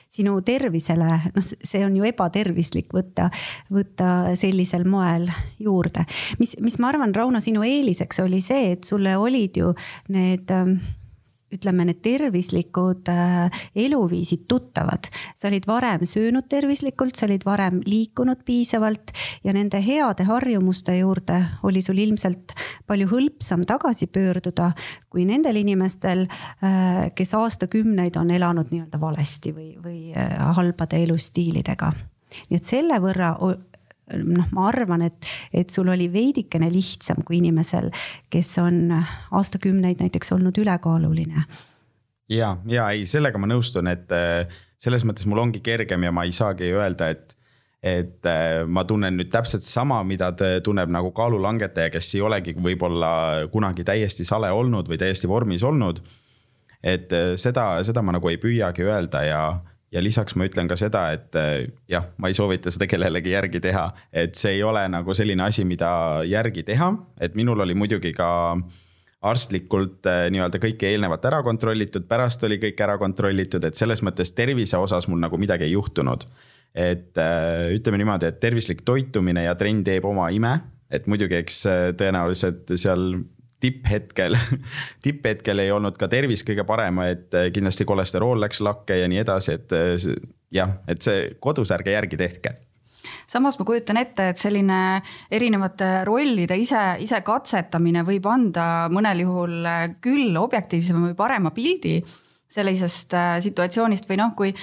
sinu 0.09 0.37
tervisele, 0.45 1.19
noh, 1.35 1.45
see 1.45 1.83
on 1.85 1.95
ju 1.97 2.07
ebatervislik 2.07 2.93
võtta, 2.95 3.29
võtta 3.73 4.35
sellisel 4.39 4.87
moel 4.87 5.27
juurde. 5.59 6.05
mis, 6.39 6.55
mis 6.63 6.79
ma 6.79 6.91
arvan, 6.93 7.15
Rauno, 7.15 7.41
sinu 7.43 7.65
eeliseks 7.67 8.23
oli 8.23 8.41
see, 8.43 8.73
et 8.77 8.87
sulle 8.87 9.17
olid 9.17 9.57
ju 9.59 9.73
need 10.13 10.51
ähm, 10.53 10.79
ütleme, 11.53 11.85
need 11.87 12.01
tervislikud 12.03 13.07
äh, 13.11 13.61
eluviisid 13.75 14.45
tuttavad. 14.47 15.07
sa 15.35 15.47
olid 15.47 15.67
varem 15.67 16.05
söönud 16.05 16.47
tervislikult, 16.49 17.15
sa 17.15 17.25
olid 17.25 17.45
varem 17.45 17.81
liikunud 17.85 18.43
piisavalt 18.45 19.11
ja 19.43 19.53
nende 19.53 19.81
heade 19.83 20.27
harjumuste 20.27 20.97
juurde 20.97 21.39
oli 21.63 21.81
sul 21.81 21.97
ilmselt 22.03 22.53
palju 22.87 23.07
hõlpsam 23.07 23.63
tagasi 23.67 24.07
pöörduda 24.07 24.71
kui 25.09 25.25
nendel 25.25 25.55
inimestel, 25.63 26.27
äh, 26.63 27.07
kes 27.15 27.33
aastakümneid 27.33 28.19
on 28.19 28.31
elanud 28.31 28.71
nii-öelda 28.71 28.99
valesti 29.01 29.55
või, 29.55 29.71
või 29.83 29.99
äh, 30.15 30.37
halbade 30.57 31.03
elustiilidega 31.03 31.93
nii 32.49 32.59
et 32.59 32.67
selle 32.67 32.97
võrra 33.03 33.31
noh, 34.15 34.51
ma 34.55 34.67
arvan, 34.69 35.03
et, 35.07 35.31
et 35.53 35.73
sul 35.73 35.89
oli 35.91 36.07
veidikene 36.13 36.69
lihtsam 36.71 37.23
kui 37.27 37.39
inimesel, 37.41 37.89
kes 38.33 38.53
on 38.63 38.93
aastakümneid 38.95 40.03
näiteks 40.03 40.31
olnud 40.37 40.57
ülekaaluline. 40.57 41.47
ja, 42.29 42.57
ja 42.67 42.89
ei, 42.91 43.05
sellega 43.05 43.39
ma 43.39 43.49
nõustun, 43.49 43.89
et 43.91 44.11
äh, 44.15 44.59
selles 44.79 45.05
mõttes 45.07 45.27
mul 45.29 45.43
ongi 45.45 45.63
kergem 45.65 46.07
ja 46.07 46.13
ma 46.13 46.27
ei 46.27 46.35
saagi 46.35 46.71
öelda, 46.73 47.11
et 47.13 47.37
et 47.83 48.25
äh, 48.25 48.65
ma 48.65 48.83
tunnen 48.89 49.19
nüüd 49.19 49.29
täpselt 49.31 49.63
sama, 49.63 49.99
mida 50.03 50.31
tunneb 50.65 50.89
nagu 50.91 51.11
kaalulangetaja, 51.15 51.91
kes 51.93 52.15
ei 52.15 52.23
olegi 52.25 52.55
võib-olla 52.57 53.45
kunagi 53.53 53.85
täiesti 53.85 54.25
sale 54.25 54.49
olnud 54.51 54.89
või 54.89 54.97
täiesti 54.97 55.29
vormis 55.29 55.63
olnud. 55.63 56.01
et 56.83 57.13
äh, 57.13 57.35
seda, 57.37 57.83
seda 57.83 58.01
ma 58.01 58.17
nagu 58.17 58.29
ei 58.29 58.37
püüagi 58.41 58.85
öelda 58.85 59.23
ja 59.25 59.41
ja 59.91 60.03
lisaks 60.03 60.35
ma 60.35 60.47
ütlen 60.47 60.67
ka 60.69 60.77
seda, 60.79 61.07
et 61.15 61.35
eh, 61.39 61.69
jah, 61.89 62.09
ma 62.19 62.31
ei 62.31 62.37
soovita 62.37 62.71
seda 62.73 62.87
kellelegi 62.89 63.33
järgi 63.33 63.61
teha, 63.63 63.85
et 64.11 64.35
see 64.39 64.57
ei 64.57 64.65
ole 64.67 64.83
nagu 64.91 65.15
selline 65.15 65.45
asi, 65.47 65.63
mida 65.67 66.23
järgi 66.27 66.65
teha, 66.67 66.91
et 67.23 67.37
minul 67.39 67.63
oli 67.63 67.77
muidugi 67.77 68.11
ka 68.17 68.29
arstlikult 69.27 70.07
eh, 70.11 70.27
nii-öelda 70.33 70.61
kõike 70.63 70.91
eelnevalt 70.91 71.25
ära 71.29 71.41
kontrollitud, 71.45 72.07
pärast 72.09 72.43
oli 72.47 72.59
kõik 72.61 72.83
ära 72.83 72.97
kontrollitud, 73.01 73.63
et 73.63 73.79
selles 73.79 74.03
mõttes 74.05 74.33
tervise 74.37 74.79
osas 74.79 75.07
mul 75.11 75.23
nagu 75.23 75.39
midagi 75.39 75.67
ei 75.69 75.75
juhtunud. 75.77 76.27
et 76.77 77.17
eh, 77.17 77.73
ütleme 77.73 77.97
niimoodi, 77.97 78.27
et 78.27 78.39
tervislik 78.43 78.83
toitumine 78.85 79.47
ja 79.47 79.55
trenn 79.55 79.83
teeb 79.83 80.05
oma 80.05 80.29
ime. 80.29 80.59
Et 80.91 81.07
muidugi, 81.07 81.35
eks 81.35 81.65
tõenäoliselt 81.99 82.69
seal 82.79 83.09
tipphetkel 83.63 84.37
tipphetkel 85.05 85.63
ei 85.63 85.71
olnud 85.73 85.97
ka 85.97 86.09
tervis 86.11 86.45
kõige 86.47 86.65
parem, 86.67 87.01
et 87.07 87.37
kindlasti 87.53 87.87
kolesterool 87.89 88.41
läks 88.43 88.61
lakke 88.65 89.01
ja 89.01 89.09
nii 89.09 89.23
edasi, 89.23 89.57
et 89.57 89.75
jah, 90.53 90.77
et 90.87 91.03
see 91.03 91.33
kodus 91.43 91.73
ärge 91.75 91.95
järgi 91.95 92.19
tehke. 92.19 92.55
Samas 93.27 93.57
ma 93.59 93.65
kujutan 93.67 93.99
ette, 93.99 94.29
et 94.31 94.39
selline 94.39 95.01
erinevate 95.31 96.05
rollide 96.07 96.55
ise, 96.59 96.79
ise 97.03 97.19
katsetamine 97.27 98.03
võib 98.07 98.27
anda 98.31 98.87
mõnel 98.91 99.23
juhul 99.25 99.67
küll 100.03 100.37
objektiivsema 100.39 101.09
või 101.09 101.17
parema 101.17 101.51
pildi 101.55 101.99
sellisest 102.47 103.15
situatsioonist 103.43 104.07
või 104.07 104.19
noh, 104.21 104.31
kui 104.35 104.53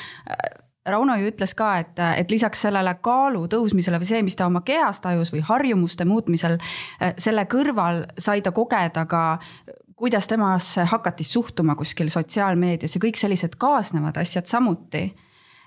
Rauno 0.84 1.14
ju 1.16 1.30
ütles 1.30 1.54
ka, 1.56 1.70
et, 1.80 2.00
et 2.20 2.30
lisaks 2.30 2.66
sellele 2.66 2.92
kaalu 3.04 3.46
tõusmisele 3.48 3.96
või 4.02 4.08
see, 4.08 4.24
mis 4.26 4.36
ta 4.36 4.50
oma 4.50 4.60
kehas 4.66 5.00
tajus 5.00 5.32
või 5.32 5.40
harjumuste 5.48 6.04
muutmisel, 6.04 6.58
äh, 7.00 7.14
selle 7.16 7.46
kõrval 7.48 8.04
sai 8.20 8.44
ta 8.44 8.52
kogeda 8.52 9.06
ka 9.08 9.24
kuidas 9.96 10.28
temasse 10.28 10.84
hakati 10.84 11.24
suhtuma 11.24 11.74
kuskil 11.74 12.10
sotsiaalmeedias 12.12 12.96
ja 12.96 13.00
kõik 13.00 13.16
sellised 13.16 13.54
kaasnevad 13.58 14.18
asjad 14.20 14.50
samuti. 14.50 15.14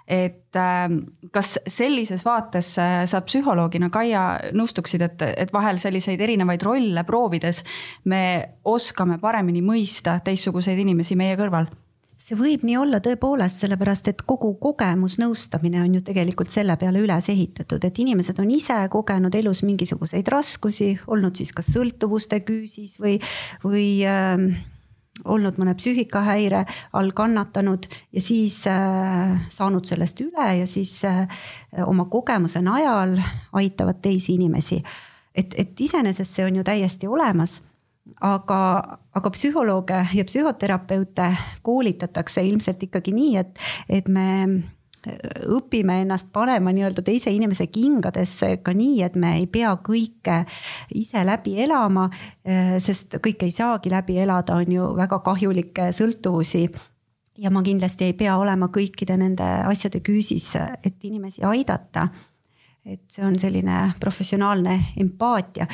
et 0.07 0.55
ähm, 0.55 0.99
kas 1.35 1.57
sellises 1.67 2.21
vaates 2.25 2.69
sa 3.05 3.21
psühholoogina, 3.21 3.89
Kaia, 3.91 4.21
nõustuksid, 4.55 5.01
et, 5.03 5.25
et 5.35 5.51
vahel 5.53 5.81
selliseid 5.83 6.21
erinevaid 6.21 6.63
rolle 6.63 7.03
proovides 7.03 7.63
me 8.05 8.21
oskame 8.63 9.17
paremini 9.19 9.59
mõista 9.61 10.19
teistsuguseid 10.23 10.79
inimesi 10.79 11.19
meie 11.19 11.35
kõrval 11.35 11.67
see 12.17 12.37
võib 12.37 12.63
nii 12.65 12.77
olla 12.81 12.99
tõepoolest, 13.03 13.61
sellepärast 13.61 14.09
et 14.11 14.23
kogu 14.27 14.53
kogemusnõustamine 14.61 15.83
on 15.83 15.99
ju 15.99 16.01
tegelikult 16.05 16.49
selle 16.53 16.75
peale 16.79 17.01
üles 17.03 17.29
ehitatud, 17.29 17.83
et 17.85 17.99
inimesed 18.01 18.39
on 18.41 18.49
ise 18.51 18.77
kogenud 18.93 19.35
elus 19.37 19.61
mingisuguseid 19.67 20.27
raskusi, 20.33 20.95
olnud 21.07 21.37
siis 21.37 21.53
kas 21.55 21.69
sõltuvuste 21.75 22.41
küüsis 22.47 22.97
või, 23.01 23.19
või 23.63 23.87
äh, 24.09 24.33
olnud 25.25 25.61
mõne 25.61 25.75
psüühikahäire 25.77 26.63
all 26.97 27.13
kannatanud 27.17 27.87
ja 28.13 28.21
siis 28.21 28.59
äh, 28.69 29.37
saanud 29.53 29.85
sellest 29.89 30.21
üle 30.25 30.49
ja 30.59 30.67
siis 30.69 30.99
äh, 31.05 31.25
oma 31.85 32.07
kogemuse 32.11 32.61
najal 32.65 33.17
aitavad 33.57 34.01
teisi 34.01 34.35
inimesi. 34.35 34.81
et, 35.35 35.53
et 35.57 35.79
iseenesest 35.79 36.33
see 36.33 36.45
on 36.45 36.55
ju 36.55 36.63
täiesti 36.65 37.07
olemas 37.07 37.61
aga, 38.21 38.61
aga 39.15 39.29
psühholooge 39.33 39.99
ja 40.13 40.25
psühhoterapeute 40.25 41.29
koolitatakse 41.61 42.43
ilmselt 42.47 42.83
ikkagi 42.87 43.13
nii, 43.15 43.37
et, 43.37 43.61
et 43.89 44.07
me 44.07 44.27
õpime 45.47 46.01
ennast 46.01 46.31
panema 46.33 46.73
nii-öelda 46.75 47.03
teise 47.05 47.31
inimese 47.31 47.67
kingadesse 47.71 48.57
ka 48.65 48.73
nii, 48.75 49.01
et 49.05 49.15
me 49.15 49.35
ei 49.37 49.47
pea 49.51 49.71
kõike 49.83 50.41
ise 50.97 51.23
läbi 51.25 51.57
elama. 51.63 52.09
sest 52.83 53.19
kõike 53.23 53.47
ei 53.47 53.55
saagi 53.55 53.93
läbi 53.93 54.17
elada, 54.19 54.57
on 54.57 54.71
ju 54.71 54.91
väga 54.97 55.19
kahjulikke 55.23 55.91
sõltuvusi 55.95 56.67
ja 57.37 57.51
ma 57.53 57.63
kindlasti 57.63 58.09
ei 58.09 58.13
pea 58.17 58.37
olema 58.37 58.69
kõikide 58.73 59.17
nende 59.17 59.45
asjade 59.69 60.01
küüsis, 60.01 60.55
et 60.83 61.03
inimesi 61.03 61.43
aidata 61.45 62.07
et 62.87 63.03
see 63.11 63.25
on 63.25 63.35
selline 63.39 63.93
professionaalne 63.99 64.77
empaatia. 64.99 65.67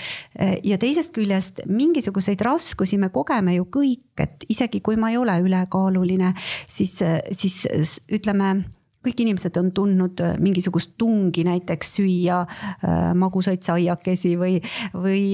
ja 0.64 0.78
teisest 0.82 1.14
küljest 1.14 1.64
mingisuguseid 1.70 2.42
raskusi 2.42 2.98
me 2.98 3.10
kogeme 3.14 3.56
ju 3.56 3.68
kõik, 3.72 4.14
et 4.26 4.46
isegi 4.50 4.82
kui 4.82 4.98
ma 4.98 5.12
ei 5.14 5.20
ole 5.22 5.38
ülekaaluline, 5.46 6.34
siis, 6.68 7.00
siis 7.32 8.00
ütleme 8.12 8.56
kõik 9.04 9.24
inimesed 9.26 9.58
on 9.60 9.72
tundnud 9.76 10.22
mingisugust 10.44 10.94
tungi 11.00 11.44
näiteks 11.48 11.96
süüa 11.98 12.40
äh, 12.44 13.12
magusaid 13.20 13.64
saiakesi 13.66 14.34
või, 14.40 14.58
või, 14.96 15.26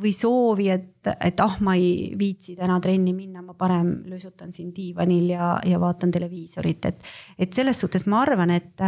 või 0.00 0.12
soovi, 0.16 0.70
et, 0.72 1.10
et 1.20 1.42
ah, 1.44 1.58
ma 1.64 1.76
ei 1.78 2.12
viitsi 2.18 2.56
täna 2.58 2.78
trenni 2.82 3.12
minna, 3.16 3.44
ma 3.44 3.56
parem 3.58 3.98
löösutan 4.08 4.54
siin 4.56 4.72
diivanil 4.76 5.34
ja, 5.34 5.54
ja 5.66 5.80
vaatan 5.82 6.12
televiisorit, 6.14 6.88
et. 6.92 7.10
et 7.38 7.52
selles 7.52 7.80
suhtes 7.80 8.06
ma 8.10 8.22
arvan, 8.24 8.54
et, 8.56 8.86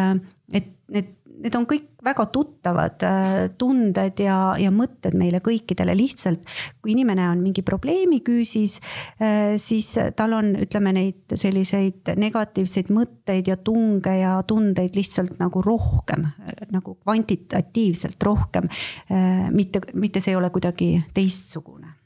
et 0.52 0.72
need 0.92 1.18
need 1.42 1.56
on 1.58 1.66
kõik 1.68 1.88
väga 2.04 2.26
tuttavad 2.34 3.04
äh, 3.06 3.36
tunded 3.58 4.20
ja, 4.22 4.54
ja 4.58 4.72
mõtted 4.74 5.16
meile 5.18 5.42
kõikidele, 5.44 5.94
lihtsalt 5.98 6.46
kui 6.82 6.94
inimene 6.94 7.28
on 7.30 7.42
mingi 7.42 7.64
probleemi 7.66 8.20
küüsis, 8.24 8.78
äh, 9.22 9.54
siis 9.60 9.92
tal 10.16 10.36
on, 10.38 10.52
ütleme 10.62 10.94
neid 10.96 11.36
selliseid 11.38 12.14
negatiivseid 12.18 12.92
mõtteid 12.94 13.52
ja 13.52 13.58
tunge 13.58 14.16
ja 14.20 14.36
tundeid 14.46 14.96
lihtsalt 14.98 15.38
nagu 15.42 15.62
rohkem, 15.64 16.28
nagu 16.72 16.96
kvantitatiivselt 17.02 18.22
rohkem. 18.22 18.70
Äh, 19.10 19.48
mitte, 19.54 19.82
mitte 19.94 20.22
see 20.22 20.34
ei 20.34 20.40
ole 20.40 20.52
kuidagi 20.54 20.94
teistsugune. 21.14 21.98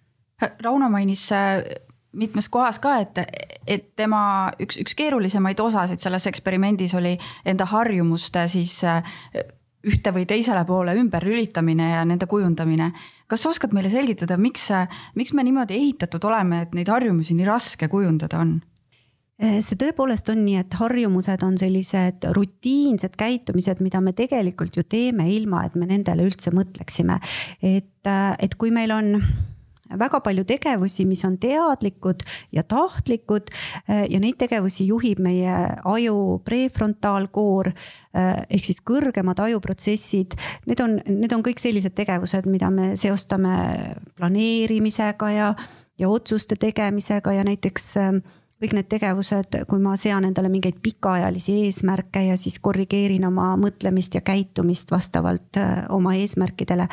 Rauno 0.60 0.90
mainis 0.92 1.30
mitmes 2.16 2.48
kohas 2.52 2.80
ka, 2.82 2.96
et, 3.04 3.20
et 3.66 3.90
tema 3.98 4.50
üks, 4.62 4.80
üks 4.82 4.96
keerulisemaid 4.98 5.60
osasid 5.60 6.02
selles 6.02 6.26
eksperimendis 6.30 6.96
oli 6.98 7.16
enda 7.46 7.68
harjumuste 7.70 8.46
siis 8.50 8.78
äh, 8.88 9.04
ühte 9.86 10.12
või 10.14 10.26
teisele 10.28 10.64
poole 10.66 10.96
ümberlülitamine 10.98 11.90
ja 11.92 12.04
nende 12.08 12.26
kujundamine. 12.26 12.92
kas 13.26 13.42
sa 13.42 13.50
oskad 13.50 13.74
meile 13.74 13.90
selgitada, 13.90 14.36
miks, 14.36 14.70
miks 15.14 15.32
me 15.32 15.44
niimoodi 15.46 15.76
ehitatud 15.78 16.24
oleme, 16.24 16.62
et 16.66 16.74
neid 16.74 16.90
harjumusi 16.90 17.36
nii 17.38 17.46
raske 17.46 17.88
kujundada 17.88 18.40
on? 18.42 18.58
See 19.36 19.76
tõepoolest 19.76 20.30
on 20.32 20.46
nii, 20.46 20.62
et 20.62 20.74
harjumused 20.80 21.42
on 21.44 21.58
sellised 21.60 22.24
rutiinsed 22.32 23.18
käitumised, 23.20 23.82
mida 23.84 24.00
me 24.00 24.14
tegelikult 24.16 24.78
ju 24.78 24.84
teeme 24.88 25.26
ilma, 25.28 25.66
et 25.66 25.76
me 25.76 25.84
nendele 25.90 26.24
üldse 26.24 26.54
mõtleksime. 26.56 27.18
et, 27.60 28.08
et 28.40 28.54
kui 28.56 28.72
meil 28.72 28.94
on 28.96 29.12
väga 29.94 30.20
palju 30.24 30.44
tegevusi, 30.48 31.06
mis 31.08 31.24
on 31.24 31.36
teadlikud 31.38 32.24
ja 32.54 32.64
tahtlikud 32.66 33.50
eh, 33.88 34.06
ja 34.10 34.20
neid 34.22 34.38
tegevusi 34.40 34.88
juhib 34.88 35.20
meie 35.24 35.54
aju 35.84 36.40
prefrontaalkoor 36.46 37.70
eh, 37.70 38.44
ehk 38.50 38.68
siis 38.68 38.82
kõrgemad 38.86 39.40
ajuprotsessid. 39.46 40.36
Need 40.66 40.82
on, 40.84 40.98
need 41.06 41.32
on 41.36 41.44
kõik 41.46 41.62
sellised 41.62 41.96
tegevused, 41.98 42.48
mida 42.50 42.70
me 42.72 42.94
seostame 42.98 43.56
planeerimisega 44.18 45.30
ja, 45.34 45.52
ja 45.98 46.10
otsuste 46.10 46.58
tegemisega 46.60 47.38
ja 47.38 47.46
näiteks 47.46 47.92
äh, 48.02 48.18
kõik 48.56 48.72
need 48.72 48.86
tegevused, 48.88 49.58
kui 49.68 49.80
ma 49.84 49.92
sean 50.00 50.24
endale 50.24 50.48
mingeid 50.48 50.78
pikaajalisi 50.80 51.58
eesmärke 51.66 52.22
ja 52.30 52.38
siis 52.40 52.56
korrigeerin 52.64 53.26
oma 53.28 53.50
mõtlemist 53.60 54.14
ja 54.16 54.22
käitumist 54.24 54.88
vastavalt 54.90 55.58
äh, 55.60 55.82
oma 55.92 56.14
eesmärkidele. 56.16 56.86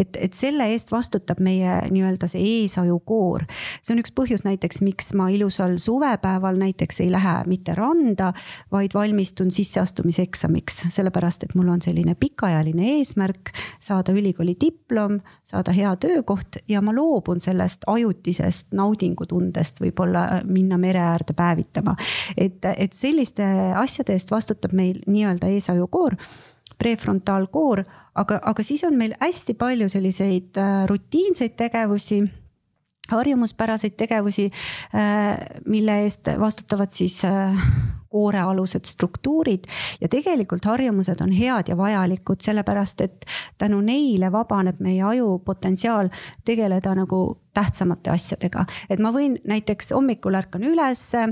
et, 0.00 0.16
et 0.16 0.32
selle 0.32 0.70
eest 0.72 0.92
vastutab 0.92 1.42
meie 1.44 1.74
nii-öelda 1.92 2.28
see 2.30 2.40
eesajukoor. 2.62 3.44
see 3.82 3.92
on 3.92 4.00
üks 4.00 4.14
põhjus 4.16 4.46
näiteks, 4.48 4.80
miks 4.86 5.12
ma 5.12 5.28
ilusal 5.28 5.76
suvepäeval 5.76 6.56
näiteks 6.56 7.02
ei 7.04 7.10
lähe 7.12 7.36
mitte 7.46 7.76
randa, 7.76 8.32
vaid 8.72 8.96
valmistun 8.96 9.52
sisseastumiseksamiks, 9.52 10.86
sellepärast 10.88 11.44
et 11.44 11.54
mul 11.54 11.68
on 11.68 11.84
selline 11.84 12.16
pikaajaline 12.16 12.94
eesmärk 12.96 13.52
saada 13.76 14.16
ülikooli 14.16 14.56
diplom, 14.60 15.20
saada 15.44 15.76
hea 15.76 15.92
töökoht 16.00 16.62
ja 16.68 16.80
ma 16.80 16.96
loobun 16.96 17.44
sellest 17.44 17.84
ajutisest 17.86 18.72
naudingutundest, 18.72 19.84
võib-olla 19.84 20.26
minna 20.48 20.80
mere 20.80 21.09
äärde 21.12 21.36
päevitama. 21.36 21.96
et, 22.36 22.64
et 22.76 22.92
selliste 22.92 23.46
asjade 23.76 24.16
eest 24.16 24.30
vastutab 24.30 24.72
meil 24.76 25.02
nii-öelda 25.06 25.50
eesajukoor 25.50 26.16
prefrontaalkoor, 26.80 27.84
aga, 28.14 28.40
aga 28.42 28.64
siis 28.64 28.84
on 28.88 28.96
meil 28.96 29.14
hästi 29.20 29.54
palju 29.60 29.88
selliseid 29.92 30.60
äh, 30.60 30.84
rutiinseid 30.88 31.58
tegevusi 31.58 32.22
harjumuspäraseid 33.10 33.96
tegevusi, 33.98 34.50
äh, 34.94 35.36
mille 35.66 36.02
eest 36.04 36.30
vastutavad 36.38 36.92
siis 36.94 37.24
äh, 37.24 37.66
koorealused 38.10 38.84
struktuurid. 38.84 39.66
Ja 40.00 40.08
tegelikult 40.08 40.64
harjumused 40.64 41.20
on 41.22 41.32
head 41.32 41.68
ja 41.68 41.76
vajalikud, 41.76 42.40
sellepärast 42.42 43.00
et 43.00 43.26
tänu 43.58 43.80
neile 43.80 44.32
vabaneb 44.32 44.80
meie 44.80 45.02
aju 45.02 45.38
potentsiaal 45.44 46.10
tegeleda 46.44 46.94
nagu 46.94 47.38
tähtsamate 47.54 48.10
asjadega. 48.10 48.66
et 48.90 48.98
ma 48.98 49.12
võin 49.12 49.38
näiteks 49.44 49.92
hommikul 49.94 50.34
ärkan 50.34 50.64
ülesse 50.64 51.28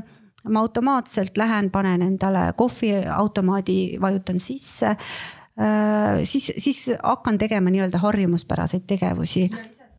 ma 0.48 0.60
automaatselt 0.60 1.36
lähen, 1.36 1.70
panen 1.70 2.02
endale 2.02 2.52
kohviautomaadi, 2.56 3.98
vajutan 4.00 4.40
sisse. 4.40 4.86
Äh, 4.86 6.22
siis, 6.22 6.52
siis 6.58 6.90
hakkan 7.02 7.38
tegema 7.38 7.70
nii-öelda 7.70 7.98
harjumuspäraseid 7.98 8.86
tegevusi 8.86 9.48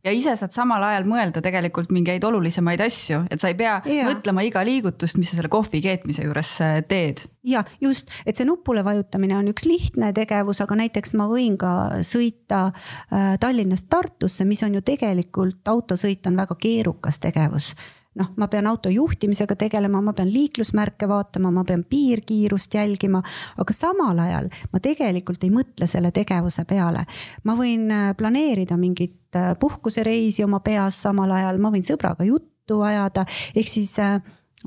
ja 0.04 0.12
ise 0.14 0.34
saad 0.38 0.54
samal 0.54 0.84
ajal 0.90 1.06
mõelda 1.08 1.42
tegelikult 1.44 1.92
mingeid 1.94 2.24
olulisemaid 2.24 2.80
asju, 2.84 3.24
et 3.30 3.42
sa 3.42 3.50
ei 3.50 3.58
pea 3.58 3.76
ja. 3.84 4.08
mõtlema 4.08 4.44
iga 4.46 4.62
liigutust, 4.66 5.18
mis 5.20 5.32
sa 5.32 5.38
selle 5.38 5.52
kohvi 5.52 5.82
keetmise 5.84 6.24
juures 6.26 6.54
äh, 6.64 6.80
teed. 6.88 7.24
ja 7.46 7.64
just, 7.82 8.12
et 8.26 8.36
see 8.36 8.48
nupule 8.48 8.84
vajutamine 8.86 9.36
on 9.38 9.52
üks 9.52 9.66
lihtne 9.68 10.12
tegevus, 10.16 10.62
aga 10.64 10.80
näiteks 10.82 11.16
ma 11.20 11.28
võin 11.30 11.58
ka 11.60 11.74
sõita 12.06 12.66
äh, 12.70 13.34
Tallinnast 13.40 13.90
Tartusse, 13.92 14.48
mis 14.48 14.62
on 14.66 14.78
ju 14.78 14.84
tegelikult 14.86 15.68
autosõit 15.68 16.26
on 16.30 16.40
väga 16.40 16.56
keerukas 16.60 17.20
tegevus 17.22 17.74
noh, 18.18 18.30
ma 18.36 18.48
pean 18.50 18.66
auto 18.66 18.90
juhtimisega 18.90 19.54
tegelema, 19.58 20.00
ma 20.02 20.12
pean 20.16 20.30
liiklusmärke 20.32 21.08
vaatama, 21.08 21.52
ma 21.54 21.64
pean 21.64 21.84
piirkiirust 21.88 22.74
jälgima, 22.74 23.22
aga 23.58 23.74
samal 23.76 24.18
ajal 24.18 24.50
ma 24.72 24.80
tegelikult 24.82 25.44
ei 25.46 25.52
mõtle 25.54 25.86
selle 25.90 26.10
tegevuse 26.14 26.64
peale. 26.68 27.04
ma 27.44 27.56
võin 27.58 27.86
äh, 27.90 28.08
planeerida 28.16 28.76
mingit 28.80 29.36
äh, 29.38 29.52
puhkusereisi 29.60 30.44
oma 30.44 30.60
peas 30.60 30.98
samal 31.02 31.30
ajal, 31.30 31.60
ma 31.62 31.70
võin 31.70 31.86
sõbraga 31.86 32.26
juttu 32.26 32.80
ajada, 32.86 33.26
ehk 33.54 33.70
siis 33.70 33.94
äh, 34.02 34.18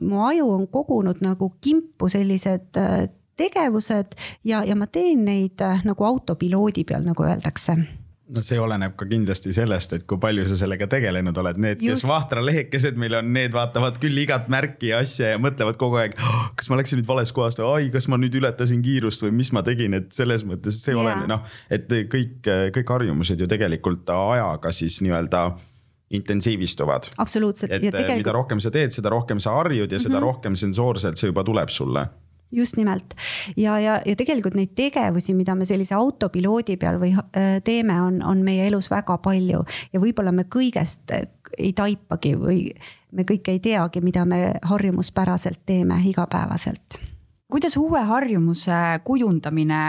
mu 0.01 0.23
aju 0.27 0.47
on 0.53 0.67
kogunud 0.71 1.19
nagu 1.21 1.51
kimpu 1.61 2.09
sellised 2.09 2.79
tegevused 3.37 4.15
ja, 4.45 4.63
ja 4.63 4.75
ma 4.77 4.87
teen 4.87 5.25
neid 5.25 5.61
nagu 5.83 6.05
autopiloodi 6.05 6.85
peal, 6.87 7.03
nagu 7.05 7.25
öeldakse 7.27 7.77
no 8.33 8.41
see 8.45 8.59
oleneb 8.61 8.95
ka 8.99 9.07
kindlasti 9.09 9.53
sellest, 9.55 9.95
et 9.97 10.05
kui 10.09 10.19
palju 10.21 10.45
sa 10.49 10.57
sellega 10.59 10.87
tegelenud 10.91 11.37
oled, 11.43 11.59
need, 11.61 11.81
kes 11.81 12.05
vahtralehekesed 12.09 12.97
meil 12.99 13.19
on, 13.19 13.29
need 13.35 13.53
vaatavad 13.55 13.99
küll 14.01 14.17
igat 14.23 14.49
märki 14.53 14.91
ja 14.91 15.01
asja 15.03 15.33
ja 15.33 15.41
mõtlevad 15.41 15.77
kogu 15.81 15.99
aeg 16.01 16.17
oh,. 16.17 16.47
kas 16.57 16.71
ma 16.71 16.79
läksin 16.79 17.01
nüüd 17.01 17.09
valest 17.09 17.35
kohast 17.37 17.61
või 17.61 17.69
ai, 17.69 17.91
kas 17.93 18.09
ma 18.11 18.19
nüüd 18.21 18.35
ületasin 18.39 18.81
kiirust 18.85 19.25
või 19.25 19.33
mis 19.37 19.53
ma 19.55 19.63
tegin, 19.65 19.97
et 19.99 20.09
selles 20.15 20.45
mõttes 20.49 20.81
see 20.81 20.95
yeah. 20.95 21.03
oleneb, 21.03 21.29
noh. 21.29 21.45
et 21.73 21.87
kõik, 22.11 22.49
kõik 22.79 22.97
harjumused 22.97 23.39
ju 23.39 23.49
tegelikult 23.49 24.09
ajaga 24.15 24.73
siis 24.75 24.99
nii-öelda 25.05 25.45
intensiivistuvad. 26.13 27.13
absoluutselt. 27.17 27.71
et 27.71 27.81
tegelikult... 27.81 28.19
mida 28.21 28.35
rohkem 28.35 28.61
sa 28.61 28.73
teed, 28.73 28.93
seda 28.95 29.13
rohkem 29.13 29.41
sa 29.43 29.57
harjud 29.59 29.91
ja 29.91 29.99
seda 29.99 30.17
mm 30.17 30.19
-hmm. 30.19 30.27
rohkem 30.29 30.55
sensoorselt 30.59 31.17
see 31.17 31.31
juba 31.33 31.43
tuleb 31.43 31.69
sulle 31.73 32.07
just 32.53 32.77
nimelt. 32.77 33.15
Ja, 33.57 33.77
ja, 33.81 33.99
ja 34.05 34.15
tegelikult 34.15 34.57
neid 34.57 34.73
tegevusi, 34.77 35.35
mida 35.37 35.55
me 35.55 35.67
sellise 35.69 35.95
autopiloodi 35.97 36.77
peal 36.81 36.99
või 37.01 37.13
äh, 37.17 37.59
teeme, 37.65 37.99
on, 38.01 38.21
on 38.25 38.43
meie 38.45 38.67
elus 38.69 38.91
väga 38.93 39.17
palju. 39.23 39.63
Ja 39.93 40.03
võib-olla 40.03 40.33
me 40.35 40.47
kõigest 40.49 41.15
äh, 41.15 41.27
ei 41.57 41.73
taipagi 41.77 42.35
või 42.39 42.59
me 43.13 43.25
kõike 43.29 43.53
ei 43.53 43.63
teagi, 43.63 44.01
mida 44.01 44.25
me 44.25 44.55
harjumuspäraselt 44.69 45.65
teeme 45.69 46.01
igapäevaselt 46.09 47.01
kuidas 47.53 47.75
uue 47.77 48.01
harjumuse 48.01 48.77
kujundamine 49.03 49.79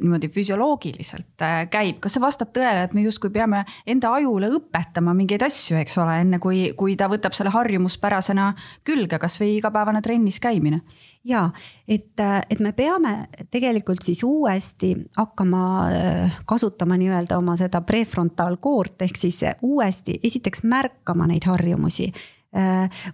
niimoodi 0.00 0.28
füsioloogiliselt 0.32 1.42
äh, 1.44 1.66
käib, 1.70 1.98
kas 2.00 2.16
see 2.16 2.22
vastab 2.22 2.54
tõele, 2.56 2.86
et 2.86 2.94
me 2.96 3.04
justkui 3.04 3.28
peame 3.34 3.60
enda 3.84 4.14
ajule 4.16 4.48
õpetama 4.56 5.12
mingeid 5.18 5.44
asju, 5.44 5.76
eks 5.82 5.98
ole, 6.00 6.14
enne 6.22 6.40
kui, 6.40 6.70
kui 6.80 6.96
ta 6.96 7.10
võtab 7.12 7.36
selle 7.36 7.52
harjumuspärasena 7.52 8.46
külge, 8.88 9.20
kasvõi 9.20 9.58
igapäevane 9.58 10.00
trennis 10.04 10.40
käimine? 10.40 10.80
ja 11.28 11.50
et, 11.84 12.16
äh, 12.24 12.38
et 12.48 12.62
me 12.64 12.72
peame 12.72 13.12
tegelikult 13.52 14.00
siis 14.00 14.22
uuesti 14.24 14.94
hakkama 15.18 15.64
äh, 15.92 16.40
kasutama 16.48 16.96
nii-öelda 16.96 17.36
oma 17.36 17.58
seda 17.60 17.82
prefrontaalkoort 17.84 19.04
ehk 19.04 19.20
siis 19.20 19.42
uuesti 19.60 20.16
esiteks 20.24 20.64
märkama 20.64 21.28
neid 21.28 21.44
harjumusi 21.44 22.08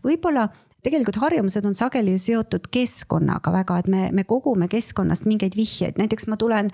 võib-olla 0.06 0.46
tegelikult 0.84 1.20
harjumused 1.22 1.64
on 1.66 1.74
sageli 1.74 2.18
seotud 2.18 2.68
keskkonnaga 2.72 3.52
väga, 3.52 3.80
et 3.82 3.90
me, 3.90 4.04
me 4.12 4.24
kogume 4.24 4.68
keskkonnast 4.72 5.26
mingeid 5.26 5.56
vihjeid, 5.56 5.98
näiteks 6.00 6.28
ma 6.30 6.38
tulen 6.40 6.72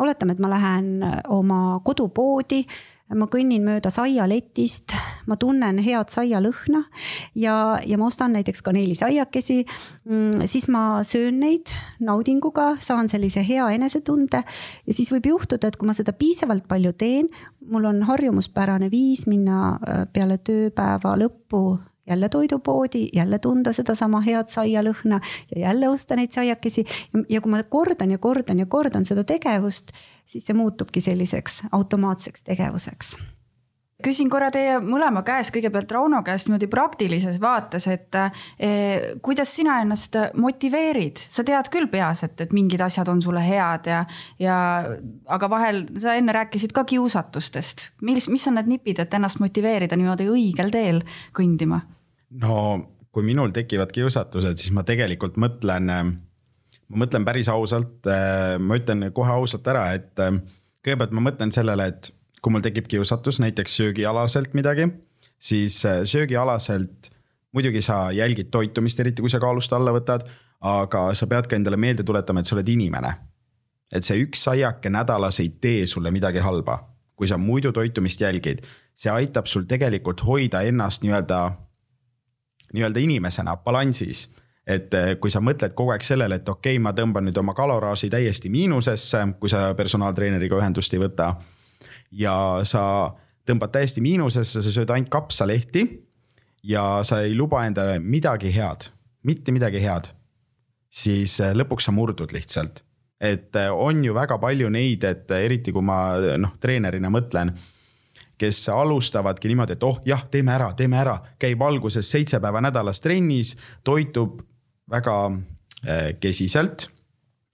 oletame, 0.00 0.34
et 0.34 0.40
ma 0.42 0.48
lähen 0.50 1.04
oma 1.30 1.78
kodupoodi 1.84 2.64
ma 3.12 3.26
kõnnin 3.30 3.62
mööda 3.64 3.90
saialetist, 3.92 4.94
ma 5.28 5.36
tunnen 5.40 5.78
head 5.84 6.10
saialõhna 6.12 6.80
ja, 7.36 7.54
ja 7.84 7.98
ma 8.00 8.08
ostan 8.08 8.32
näiteks 8.34 8.64
kaneelisaiakesi. 8.64 9.58
Mm, 10.08 10.46
siis 10.50 10.66
ma 10.72 11.02
söön 11.06 11.38
neid 11.42 11.70
naudinguga, 12.04 12.74
saan 12.82 13.10
sellise 13.12 13.44
hea 13.46 13.68
enesetunde 13.76 14.40
ja 14.40 14.96
siis 14.96 15.12
võib 15.12 15.28
juhtuda, 15.34 15.68
et 15.68 15.78
kui 15.78 15.88
ma 15.88 15.96
seda 15.96 16.16
piisavalt 16.16 16.66
palju 16.70 16.94
teen, 16.98 17.28
mul 17.68 17.90
on 17.92 18.02
harjumuspärane 18.08 18.90
viis 18.92 19.26
minna 19.30 19.76
peale 20.12 20.40
tööpäeva 20.40 21.18
lõppu 21.20 21.66
jälle 22.06 22.28
toidupoodi, 22.28 23.08
jälle 23.12 23.38
tunda 23.38 23.72
sedasama 23.72 24.20
head 24.20 24.50
saialõhna 24.52 25.20
ja 25.54 25.60
jälle 25.68 25.88
osta 25.88 26.16
neid 26.16 26.32
saiakesi. 26.32 26.84
ja 27.28 27.40
kui 27.40 27.50
ma 27.50 27.62
kordan 27.62 28.10
ja 28.10 28.18
kordan 28.18 28.58
ja 28.58 28.66
kordan 28.66 29.04
seda 29.04 29.24
tegevust, 29.24 29.92
siis 30.26 30.46
see 30.46 30.56
muutubki 30.56 31.00
selliseks 31.00 31.62
automaatseks 31.72 32.42
tegevuseks 32.42 33.16
küsin 34.04 34.28
korra 34.32 34.50
teie 34.52 34.76
mõlema 34.82 35.22
käest, 35.26 35.52
kõigepealt 35.54 35.92
Rauno 35.94 36.20
käest 36.26 36.48
niimoodi 36.48 36.68
praktilises 36.70 37.38
vaates, 37.42 37.86
et 37.92 38.18
eh, 38.18 39.14
kuidas 39.24 39.54
sina 39.56 39.78
ennast 39.84 40.18
motiveerid, 40.40 41.20
sa 41.20 41.44
tead 41.46 41.70
küll 41.72 41.88
peas, 41.92 42.24
et, 42.26 42.36
et 42.44 42.54
mingid 42.56 42.82
asjad 42.84 43.08
on 43.12 43.22
sulle 43.24 43.42
head 43.44 43.88
ja, 43.90 44.02
ja 44.42 44.58
aga 45.36 45.50
vahel 45.50 45.84
sa 46.00 46.18
enne 46.18 46.34
rääkisid 46.36 46.74
ka 46.76 46.84
kiusatustest. 46.88 47.90
mis, 48.02 48.28
mis 48.28 48.48
on 48.50 48.58
need 48.58 48.70
nipid, 48.76 49.00
et 49.00 49.14
ennast 49.14 49.40
motiveerida 49.42 49.96
niimoodi 49.96 50.28
õigel 50.32 50.74
teel 50.74 51.04
kõndima? 51.36 51.84
No 52.42 52.58
kui 53.14 53.22
minul 53.22 53.52
tekivad 53.54 53.92
kiusatused, 53.94 54.58
siis 54.58 54.74
ma 54.74 54.82
tegelikult 54.86 55.36
mõtlen, 55.38 55.86
ma 55.86 57.02
mõtlen 57.04 57.24
päris 57.26 57.48
ausalt, 57.52 58.08
ma 58.58 58.78
ütlen 58.80 59.06
kohe 59.14 59.30
ausalt 59.36 59.68
ära, 59.70 59.86
et 59.94 60.18
kõigepealt 60.84 61.14
ma 61.14 61.22
mõtlen 61.28 61.54
sellele, 61.54 61.86
et 61.92 62.10
kui 62.44 62.52
mul 62.52 62.64
tekib 62.64 62.88
kiusatus 62.90 63.38
näiteks 63.40 63.78
söögialaselt 63.80 64.52
midagi, 64.58 64.90
siis 65.40 65.78
äh, 65.88 66.02
söögialaselt 66.04 67.10
muidugi 67.54 67.82
sa 67.82 68.10
jälgid 68.12 68.50
toitumist, 68.50 69.00
eriti 69.00 69.22
kui 69.22 69.32
sa 69.32 69.40
kaalust 69.40 69.72
alla 69.72 69.94
võtad, 69.94 70.26
aga 70.64 71.06
sa 71.16 71.28
pead 71.30 71.48
ka 71.48 71.56
endale 71.56 71.78
meelde 71.80 72.04
tuletama, 72.04 72.42
et 72.42 72.50
sa 72.50 72.56
oled 72.58 72.68
inimene. 72.68 73.14
et 73.94 74.02
see 74.02 74.16
üks 74.24 74.40
saiake 74.42 74.90
nädalas 74.90 75.36
ei 75.38 75.50
tee 75.62 75.84
sulle 75.86 76.10
midagi 76.10 76.40
halba, 76.42 76.78
kui 77.14 77.28
sa 77.30 77.36
muidu 77.38 77.70
toitumist 77.72 78.20
jälgid, 78.20 78.64
see 78.96 79.12
aitab 79.12 79.46
sul 79.46 79.68
tegelikult 79.70 80.24
hoida 80.26 80.64
ennast 80.66 81.04
nii-öelda, 81.04 81.38
nii-öelda 82.74 83.00
inimesena 83.00 83.56
balansis 83.62 84.26
et 84.66 84.94
äh, 84.96 85.12
kui 85.20 85.32
sa 85.32 85.42
mõtled 85.44 85.74
kogu 85.76 85.92
aeg 85.94 86.04
sellele, 86.04 86.38
et 86.40 86.48
okei 86.48 86.76
okay,, 86.76 86.82
ma 86.82 86.94
tõmban 86.96 87.26
nüüd 87.28 87.38
oma 87.40 87.54
kaloraaži 87.56 88.08
täiesti 88.12 88.50
miinusesse, 88.52 89.20
kui 89.40 89.52
sa 89.52 89.66
personaaltreeneriga 89.76 90.58
ühendust 90.60 90.94
ei 90.96 91.02
võta 91.02 91.34
ja 92.16 92.34
sa 92.68 92.84
tõmbad 93.44 93.74
täiesti 93.74 94.00
miinusesse, 94.04 94.62
sa 94.64 94.72
sööd 94.72 94.92
ainult 94.94 95.12
kapsalehti 95.12 95.84
ja 96.64 97.02
sa 97.04 97.20
ei 97.24 97.36
luba 97.36 97.66
endale 97.68 97.98
midagi 98.00 98.52
head, 98.54 98.88
mitte 99.28 99.52
midagi 99.52 99.82
head, 99.84 100.08
siis 100.88 101.36
äh, 101.44 101.52
lõpuks 101.56 101.90
sa 101.90 101.92
murdud 101.92 102.32
lihtsalt. 102.32 102.82
et 103.20 103.56
äh, 103.56 103.70
on 103.72 104.04
ju 104.04 104.14
väga 104.14 104.38
palju 104.38 104.68
neid, 104.72 105.04
et 105.04 105.30
eriti 105.30 105.72
kui 105.72 105.84
ma 105.84 106.16
noh, 106.40 106.56
treenerina 106.60 107.12
mõtlen, 107.12 107.52
kes 108.38 108.68
alustavadki 108.68 109.48
niimoodi, 109.48 109.76
et 109.76 109.84
oh 109.86 110.00
jah, 110.06 110.24
teeme 110.30 110.54
ära, 110.54 110.72
teeme 110.76 110.98
ära, 110.98 111.18
käib 111.38 111.62
alguses 111.62 112.10
seitse 112.10 112.40
päeva 112.42 112.60
nädalas 112.64 113.00
trennis, 113.00 113.54
toitub 113.84 114.40
väga 114.90 115.14
kesiselt 116.20 116.88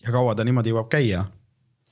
ja 0.05 0.13
kaua 0.15 0.35
ta 0.39 0.45
niimoodi 0.47 0.71
jõuab 0.71 0.89
käia 0.93 1.25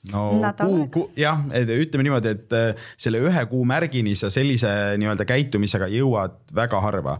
no 0.07 0.53
kuu, 0.57 0.87
kuu, 0.93 1.09
jah, 1.19 1.41
ütleme 1.51 2.05
niimoodi, 2.07 2.33
et 2.35 2.55
äh, 2.55 2.87
selle 2.99 3.21
ühe 3.25 3.43
kuu 3.51 3.65
märgini 3.67 4.15
sa 4.17 4.31
sellise 4.33 4.69
nii-öelda 4.99 5.27
käitumisega 5.27 5.89
jõuad 5.91 6.39
väga 6.55 6.79
harva. 6.81 7.19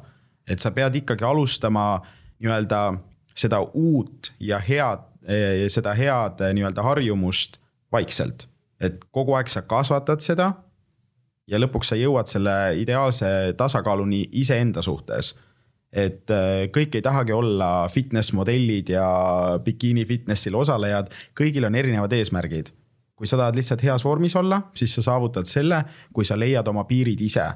et 0.49 0.59
sa 0.59 0.71
pead 0.71 0.95
ikkagi 0.95 1.23
alustama 1.23 2.01
nii-öelda 2.39 2.97
seda 3.37 3.59
uut 3.61 4.31
ja 4.39 4.59
head, 4.59 5.03
äh, 5.27 5.67
seda 5.67 5.93
head 5.93 6.41
äh, 6.41 6.53
nii-öelda 6.55 6.83
harjumust 6.83 7.59
vaikselt. 7.91 8.47
et 8.79 9.03
kogu 9.11 9.35
aeg 9.35 9.51
sa 9.51 9.61
kasvatad 9.61 10.23
seda 10.23 10.53
ja 11.49 11.59
lõpuks 11.61 11.91
sa 11.91 11.97
jõuad 11.99 12.29
selle 12.29 12.55
ideaalse 12.81 13.53
tasakaaluni 13.57 14.25
iseenda 14.41 14.83
suhtes 14.85 15.35
et 15.89 16.29
kõik 16.69 16.99
ei 16.99 17.01
tahagi 17.01 17.33
olla 17.33 17.87
fitness 17.89 18.29
modellid 18.37 18.91
ja 18.93 19.05
bikiini 19.65 20.03
fitnessil 20.05 20.53
osalejad, 20.59 21.09
kõigil 21.33 21.65
on 21.65 21.75
erinevad 21.75 22.13
eesmärgid. 22.13 22.69
kui 23.19 23.27
sa 23.27 23.35
tahad 23.35 23.57
lihtsalt 23.57 23.81
heas 23.83 24.05
vormis 24.05 24.35
olla, 24.39 24.61
siis 24.77 24.93
sa 24.95 25.01
saavutad 25.01 25.49
selle, 25.49 25.81
kui 26.13 26.23
sa 26.23 26.37
leiad 26.37 26.67
oma 26.67 26.83
piirid 26.85 27.21
ise. 27.21 27.47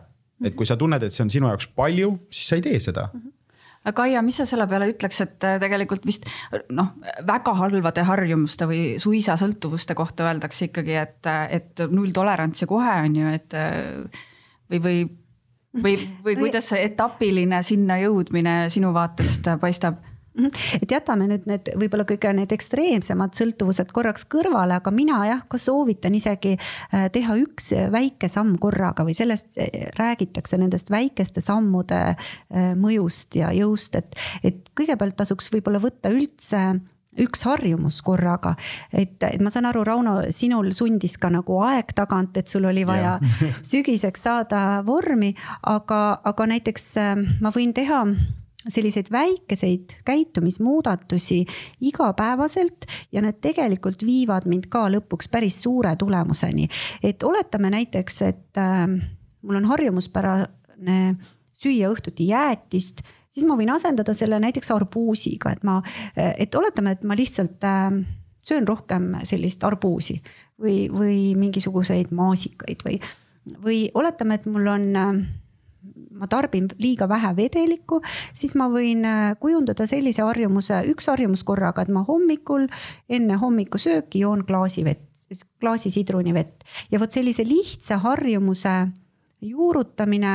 et 0.44 0.56
kui 0.56 0.66
sa 0.66 0.76
tunned, 0.76 1.04
et 1.04 1.14
see 1.14 1.24
on 1.24 1.30
sinu 1.30 1.48
jaoks 1.48 1.68
palju, 1.68 2.18
siis 2.30 2.50
sa 2.50 2.56
ei 2.56 2.62
tee 2.62 2.80
seda 2.80 3.10
mm. 3.14 3.20
-hmm 3.20 3.43
Kaia, 3.92 4.22
mis 4.24 4.38
sa 4.40 4.46
selle 4.48 4.68
peale 4.72 4.88
ütleks, 4.94 5.18
et 5.26 5.44
äh, 5.48 5.58
tegelikult 5.60 6.06
vist 6.08 6.30
noh, 6.72 6.94
väga 7.28 7.56
halvade 7.60 8.06
harjumuste 8.08 8.68
või 8.70 8.84
suisa 9.02 9.36
sõltuvuste 9.40 9.98
kohta 9.98 10.30
öeldakse 10.30 10.70
ikkagi, 10.70 10.96
et, 11.02 11.34
et 11.52 11.84
nulltolerants 11.92 12.64
ja 12.64 12.70
kohe 12.70 12.96
on 13.04 13.20
ju, 13.20 13.34
et 13.36 13.58
või, 14.72 14.80
või 14.80 14.98
või, 15.84 15.98
või 16.24 16.36
kuidas 16.38 16.70
see 16.72 16.84
etapiline 16.86 17.60
sinna 17.66 17.98
jõudmine 18.04 18.58
sinu 18.74 18.94
vaatest 18.96 19.50
paistab? 19.62 20.02
Mhm. 20.34 20.50
et 20.82 20.92
jätame 20.92 21.28
nüüd 21.30 21.44
need 21.46 21.70
võib-olla 21.78 22.08
kõige 22.10 22.32
need 22.34 22.54
ekstreemsemad 22.56 23.36
sõltuvused 23.38 23.92
korraks 23.94 24.26
kõrvale, 24.26 24.80
aga 24.80 24.94
mina 24.94 25.20
jah, 25.30 25.44
ka 25.46 25.60
soovitan 25.62 26.18
isegi 26.18 26.56
äh, 26.58 27.06
teha 27.14 27.38
üks 27.38 27.70
väike 27.94 28.30
samm 28.32 28.56
korraga 28.62 29.06
või 29.06 29.14
sellest 29.18 29.62
äh, 29.62 29.92
räägitakse 30.00 30.58
nendest 30.58 30.90
väikeste 30.90 31.44
sammude 31.46 32.02
äh, 32.16 32.74
mõjust 32.74 33.38
ja 33.38 33.54
jõust, 33.54 34.00
et, 34.02 34.18
et 34.42 34.74
kõigepealt 34.74 35.20
tasuks 35.22 35.54
võib-olla 35.54 35.84
võtta 35.84 36.10
üldse 36.10 36.66
üks 37.22 37.46
harjumus 37.46 38.02
korraga, 38.02 38.56
et, 38.90 39.22
et 39.22 39.42
ma 39.44 39.54
saan 39.54 39.70
aru, 39.70 39.84
Rauno, 39.86 40.16
sinul 40.34 40.72
sundis 40.74 41.20
ka 41.22 41.30
nagu 41.30 41.62
aeg 41.62 41.94
tagant, 41.94 42.42
et 42.42 42.50
sul 42.50 42.66
oli 42.66 42.88
vaja 42.90 43.20
sügiseks 43.62 44.26
saada 44.26 44.82
vormi, 44.88 45.36
aga, 45.62 46.06
aga 46.26 46.54
näiteks 46.56 46.96
ma 47.38 47.54
võin 47.54 47.78
teha 47.78 48.08
selliseid 48.68 49.10
väikeseid 49.12 49.98
käitumismuudatusi 50.06 51.46
igapäevaselt 51.82 52.86
ja 53.12 53.22
need 53.22 53.42
tegelikult 53.44 54.06
viivad 54.06 54.48
mind 54.50 54.70
ka 54.72 54.86
lõpuks 54.94 55.30
päris 55.32 55.62
suure 55.62 55.96
tulemuseni. 55.96 56.68
et 57.04 57.24
oletame 57.24 57.70
näiteks, 57.70 58.22
et 58.22 58.58
äh, 58.58 58.88
mul 59.42 59.60
on 59.62 59.66
harjumuspärane 59.66 61.16
süüa 61.54 61.92
õhtuti 61.92 62.28
jäätist 62.28 63.04
siis 63.34 63.48
ma 63.50 63.58
võin 63.58 63.72
asendada 63.74 64.14
selle 64.18 64.40
näiteks 64.44 64.72
arbuusiga, 64.74 65.54
et 65.56 65.64
ma, 65.66 65.80
et 66.16 66.56
oletame, 66.56 66.94
et 66.94 67.06
ma 67.08 67.18
lihtsalt 67.18 67.66
äh, 67.68 67.90
söön 68.44 68.68
rohkem 68.68 69.14
sellist 69.24 69.64
arbuusi 69.64 70.20
või, 70.62 70.88
või 70.92 71.18
mingisuguseid 71.40 72.14
maasikaid 72.16 72.84
või, 72.86 73.00
või 73.64 73.80
oletame, 73.94 74.40
et 74.40 74.50
mul 74.50 74.70
on 74.76 74.90
äh, 75.00 75.24
ma 76.14 76.30
tarbin 76.32 76.70
liiga 76.82 77.08
vähe 77.10 77.34
vedelikku, 77.38 78.02
siis 78.34 78.56
ma 78.60 78.70
võin 78.72 79.06
äh, 79.08 79.34
kujundada 79.42 79.88
sellise 79.90 80.26
harjumuse, 80.26 80.84
üks 80.94 81.10
harjumus 81.12 81.44
korraga, 81.48 81.84
et 81.84 81.92
ma 81.94 82.06
hommikul 82.08 82.68
enne 83.10 83.40
hommikusööki 83.42 84.24
joon 84.24 84.46
klaasi 84.48 84.86
vett, 84.88 85.08
klaasi 85.62 85.92
sidrunivett 85.94 86.66
ja 86.92 87.02
vot 87.02 87.12
sellise 87.12 87.46
lihtsa 87.48 88.00
harjumuse 88.04 88.74
juurutamine 89.44 90.34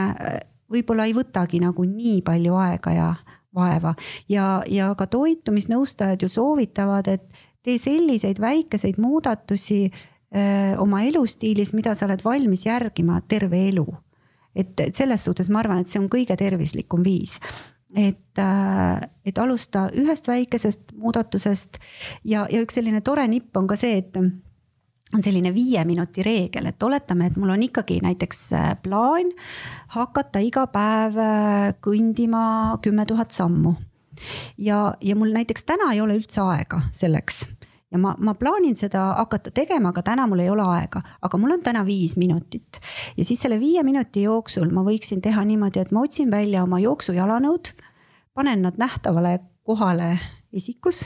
võib-olla 0.72 1.08
ei 1.08 1.16
võtagi 1.16 1.60
nagu 1.62 1.84
nii 1.88 2.20
palju 2.26 2.56
aega 2.60 2.92
ja 2.92 3.08
vaeva 3.54 3.94
ja, 4.30 4.60
ja 4.68 4.92
ka 4.98 5.08
toitumisnõustajad 5.10 6.22
ju 6.22 6.30
soovitavad, 6.32 7.08
et 7.08 7.24
tee 7.64 7.78
selliseid 7.80 8.40
väikeseid 8.40 9.00
muudatusi 9.02 9.86
öö, 9.88 10.76
oma 10.82 11.02
elustiilis, 11.08 11.72
mida 11.76 11.94
sa 11.94 12.06
oled 12.08 12.24
valmis 12.24 12.66
järgima 12.68 13.20
terve 13.28 13.64
elu. 13.68 13.86
Et, 14.54 14.74
et 14.80 14.94
selles 14.94 15.24
suhtes 15.24 15.50
ma 15.50 15.62
arvan, 15.62 15.82
et 15.82 15.88
see 15.88 16.00
on 16.00 16.08
kõige 16.12 16.37
tervislikum 16.38 17.04
viis 17.06 17.38
et, 17.96 18.40
et 19.24 19.38
alusta 19.38 19.87
ühest 19.96 20.28
väikesest 20.28 20.92
muudatusest 20.96 21.78
ja, 22.24 22.44
ja 22.50 22.61
üks 22.61 22.76
selline 22.76 23.00
tore 23.04 23.24
nipp 23.28 23.56
on 23.56 23.68
ka 23.70 23.78
see, 23.80 24.02
et 24.02 24.18
on 25.14 25.24
selline 25.24 25.52
viie 25.54 25.82
minuti 25.88 26.22
reegel, 26.24 26.68
et 26.68 26.82
oletame, 26.84 27.30
et 27.30 27.37
mul 27.40 27.54
on 27.54 27.62
ikkagi 27.64 28.00
näiteks 28.04 28.40
äh, 28.56 28.72
plaan 28.84 29.30
hakata 29.94 30.42
iga 30.44 30.66
päev 30.72 31.16
äh, 31.22 31.68
kõndima 31.84 32.42
kümme 32.84 33.06
tuhat 33.08 33.32
sammu. 33.32 33.74
ja, 34.58 34.94
ja 35.00 35.16
mul 35.16 35.32
näiteks 35.32 35.64
täna 35.64 35.92
ei 35.94 36.00
ole 36.04 36.18
üldse 36.18 36.42
aega 36.44 36.82
selleks 36.92 37.46
ja 37.92 37.98
ma, 38.01 38.14
ma 38.18 38.35
plaanin 38.38 38.77
seda 38.77 39.05
hakata 39.18 39.53
tegema, 39.55 39.92
aga 39.92 40.05
täna 40.11 40.27
mul 40.29 40.42
ei 40.44 40.51
ole 40.53 40.64
aega, 40.77 41.03
aga 41.24 41.40
mul 41.40 41.57
on 41.57 41.62
täna 41.64 41.85
viis 41.87 42.16
minutit. 42.20 42.81
ja 43.16 43.24
siis 43.24 43.40
selle 43.40 43.61
viie 43.61 43.83
minuti 43.87 44.27
jooksul 44.27 44.72
ma 44.74 44.85
võiksin 44.87 45.22
teha 45.24 45.44
niimoodi, 45.44 45.81
et 45.85 45.94
ma 45.94 46.05
otsin 46.05 46.31
välja 46.31 46.64
oma 46.66 46.81
jooksujalanõud, 46.85 47.72
panen 48.35 48.66
nad 48.66 48.77
nähtavale 48.79 49.38
kohale 49.68 50.16
isikus. 50.53 51.03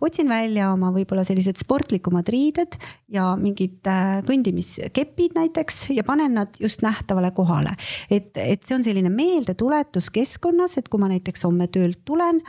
otsin 0.00 0.28
välja 0.28 0.70
oma 0.72 0.88
võib-olla 0.94 1.24
sellised 1.26 1.60
sportlikumad 1.60 2.28
riided 2.32 2.78
ja 3.12 3.34
mingid 3.36 3.84
äh, 3.88 4.20
kõndimiskepid 4.28 5.36
näiteks 5.36 5.90
ja 5.92 6.04
panen 6.08 6.38
nad 6.38 6.56
just 6.60 6.82
nähtavale 6.84 7.30
kohale. 7.36 7.74
et, 8.10 8.32
et 8.36 8.64
see 8.64 8.78
on 8.78 8.86
selline 8.86 9.12
meeldetuletus 9.12 10.08
keskkonnas, 10.14 10.78
et 10.80 10.88
kui 10.88 11.00
ma 11.00 11.12
näiteks 11.12 11.44
homme 11.44 11.68
töölt 11.68 12.00
tulen 12.08 12.40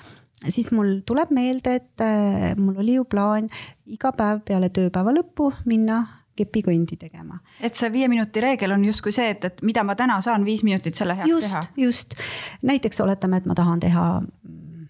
siis 0.48 0.72
mul 0.76 1.00
tuleb 1.08 1.34
meelde, 1.36 1.76
et 1.82 2.06
äh, 2.06 2.54
mul 2.60 2.80
oli 2.80 2.96
ju 3.00 3.06
plaan 3.10 3.50
iga 3.90 4.14
päev 4.16 4.44
peale 4.48 4.72
tööpäeva 4.74 5.14
lõppu 5.16 5.52
minna 5.70 6.04
kepikõndi 6.40 6.96
tegema. 7.00 7.40
et 7.60 7.76
see 7.76 7.92
viie 7.92 8.08
minuti 8.12 8.44
reegel 8.44 8.72
on 8.76 8.86
justkui 8.88 9.12
see, 9.16 9.34
et, 9.36 9.50
et 9.50 9.62
mida 9.66 9.84
ma 9.84 9.98
täna 10.00 10.20
saan 10.24 10.48
viis 10.48 10.64
minutit 10.64 10.96
selle 10.96 11.18
heaks 11.20 11.30
just, 11.34 11.50
teha. 11.50 11.66
just, 11.84 12.16
näiteks 12.62 13.04
oletame, 13.04 13.42
et 13.42 13.50
ma 13.50 13.58
tahan 13.58 13.84
teha 13.84 14.08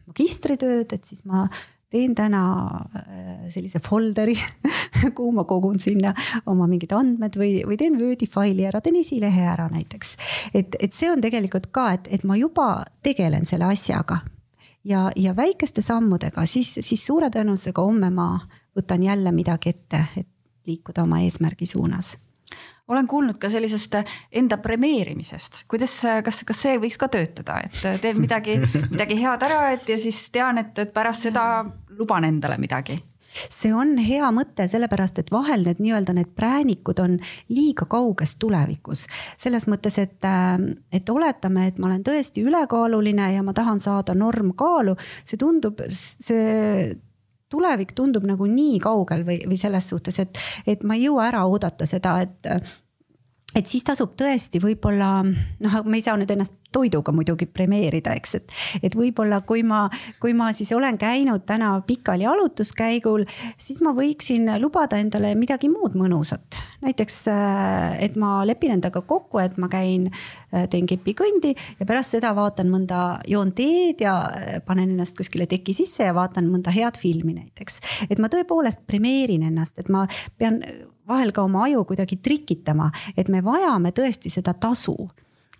magistritööd, 0.10 0.94
et 0.94 1.06
siis 1.06 1.26
ma 1.30 1.48
teen 1.90 2.14
täna 2.14 2.44
äh, 2.94 3.46
sellise 3.50 3.82
folderi 3.82 4.36
kuhu 5.18 5.32
ma 5.34 5.46
kogun 5.50 5.80
sinna 5.82 6.14
oma 6.50 6.68
mingid 6.70 6.94
andmed 6.94 7.38
või, 7.40 7.64
või 7.66 7.80
teen 7.82 7.98
Wordi 7.98 8.30
faili 8.30 8.68
ära, 8.70 8.82
teen 8.86 9.00
esilehe 9.00 9.48
ära 9.50 9.66
näiteks. 9.74 10.16
et, 10.54 10.78
et 10.80 10.94
see 10.94 11.10
on 11.10 11.22
tegelikult 11.24 11.72
ka, 11.74 11.90
et, 11.98 12.12
et 12.14 12.28
ma 12.30 12.38
juba 12.38 12.84
tegelen 13.06 13.50
selle 13.50 13.72
asjaga. 13.74 14.22
Ja, 14.84 15.12
ja 15.16 15.36
väikeste 15.36 15.82
sammudega, 15.82 16.46
siis, 16.46 16.74
siis 16.82 17.06
suure 17.06 17.30
tõenäosusega 17.34 17.84
homme 17.84 18.10
ma 18.10 18.32
võtan 18.78 19.04
jälle 19.04 19.32
midagi 19.32 19.74
ette, 19.74 20.04
et 20.18 20.28
liikuda 20.68 21.04
oma 21.04 21.22
eesmärgi 21.26 21.66
suunas. 21.66 22.18
Olen 22.90 23.08
kuulnud 23.08 23.38
ka 23.38 23.50
sellisest 23.54 24.00
enda 24.32 24.58
premeerimisest, 24.58 25.64
kuidas, 25.70 25.94
kas, 26.26 26.42
kas 26.48 26.62
see 26.66 26.80
võiks 26.82 26.98
ka 26.98 27.08
töötada, 27.14 27.60
et 27.66 28.02
teen 28.02 28.18
midagi, 28.18 28.58
midagi 28.94 29.20
head 29.22 29.46
ära, 29.46 29.62
et 29.76 29.90
ja 29.90 30.00
siis 30.02 30.24
tean, 30.34 30.58
et, 30.58 30.74
et 30.80 30.94
pärast 30.94 31.30
seda 31.30 31.44
luban 32.00 32.26
endale 32.26 32.58
midagi 32.58 32.98
see 33.50 33.74
on 33.76 33.96
hea 34.02 34.30
mõte, 34.36 34.68
sellepärast 34.70 35.22
et 35.22 35.32
vahel 35.34 35.66
need 35.68 35.82
nii-öelda 35.84 36.16
need 36.18 36.32
präänikud 36.36 37.02
on 37.04 37.18
liiga 37.54 37.86
kauges 37.90 38.36
tulevikus. 38.42 39.06
selles 39.38 39.68
mõttes, 39.68 40.00
et, 40.02 40.30
et 40.92 41.10
oletame, 41.10 41.68
et 41.68 41.80
ma 41.80 41.90
olen 41.92 42.04
tõesti 42.04 42.44
ülekaaluline 42.46 43.34
ja 43.36 43.44
ma 43.44 43.54
tahan 43.54 43.80
saada 43.80 44.16
normkaalu, 44.18 44.96
see 45.26 45.38
tundub, 45.38 45.82
see 45.90 46.96
tulevik 47.50 47.96
tundub 47.98 48.26
nagu 48.30 48.46
nii 48.46 48.78
kaugel 48.84 49.26
või, 49.26 49.40
või 49.50 49.58
selles 49.58 49.90
suhtes, 49.90 50.20
et, 50.22 50.38
et 50.68 50.84
ma 50.84 50.98
ei 50.98 51.08
jõua 51.08 51.30
ära 51.32 51.46
oodata 51.50 51.88
seda, 51.90 52.20
et 52.22 52.54
et 53.58 53.66
siis 53.70 53.84
tasub 53.86 54.14
tõesti 54.20 54.62
võib-olla 54.62 55.24
noh, 55.26 55.78
me 55.86 55.98
ei 55.98 56.06
saa 56.06 56.18
nüüd 56.20 56.30
ennast 56.30 56.54
toiduga 56.74 57.10
muidugi 57.16 57.48
premeerida, 57.50 58.14
eks, 58.18 58.36
et, 58.38 58.52
et 58.86 58.96
võib-olla 58.96 59.40
kui 59.48 59.64
ma, 59.66 59.88
kui 60.22 60.36
ma 60.38 60.52
siis 60.54 60.70
olen 60.76 61.00
käinud 61.02 61.42
täna 61.50 61.72
pikal 61.88 62.22
jalutuskäigul, 62.22 63.26
siis 63.58 63.82
ma 63.86 63.96
võiksin 63.98 64.52
lubada 64.62 65.00
endale 65.02 65.34
midagi 65.40 65.70
muud 65.72 65.98
mõnusat. 65.98 66.60
näiteks, 66.86 67.16
äh, 67.34 67.98
et 68.06 68.16
ma 68.16 68.44
lepin 68.46 68.76
endaga 68.78 69.02
kokku, 69.02 69.42
et 69.42 69.58
ma 69.58 69.68
käin, 69.68 70.12
äh, 70.54 70.68
teen 70.70 70.86
kepikõndi 70.86 71.56
ja 71.80 71.90
pärast 71.90 72.14
seda 72.16 72.36
vaatan 72.38 72.70
mõnda, 72.70 73.20
joon 73.28 73.52
teed 73.58 74.06
ja 74.06 74.16
äh, 74.30 74.62
panen 74.66 74.94
ennast 74.94 75.18
kuskile 75.18 75.50
teki 75.50 75.74
sisse 75.74 76.06
ja 76.06 76.14
vaatan 76.14 76.48
mõnda 76.54 76.72
head 76.76 77.02
filmi 77.02 77.34
näiteks. 77.34 77.82
et 78.10 78.20
ma 78.20 78.30
tõepoolest 78.30 78.86
premeerin 78.86 79.44
ennast, 79.50 79.80
et 79.80 79.90
ma 79.90 80.06
pean 80.38 80.62
vahel 81.10 81.34
ka 81.36 81.44
oma 81.44 81.66
aju 81.68 81.86
kuidagi 81.90 82.20
trikitama, 82.24 82.92
et 83.18 83.30
me 83.30 83.44
vajame 83.46 83.92
tõesti 83.96 84.32
seda 84.34 84.54
tasu 84.54 84.96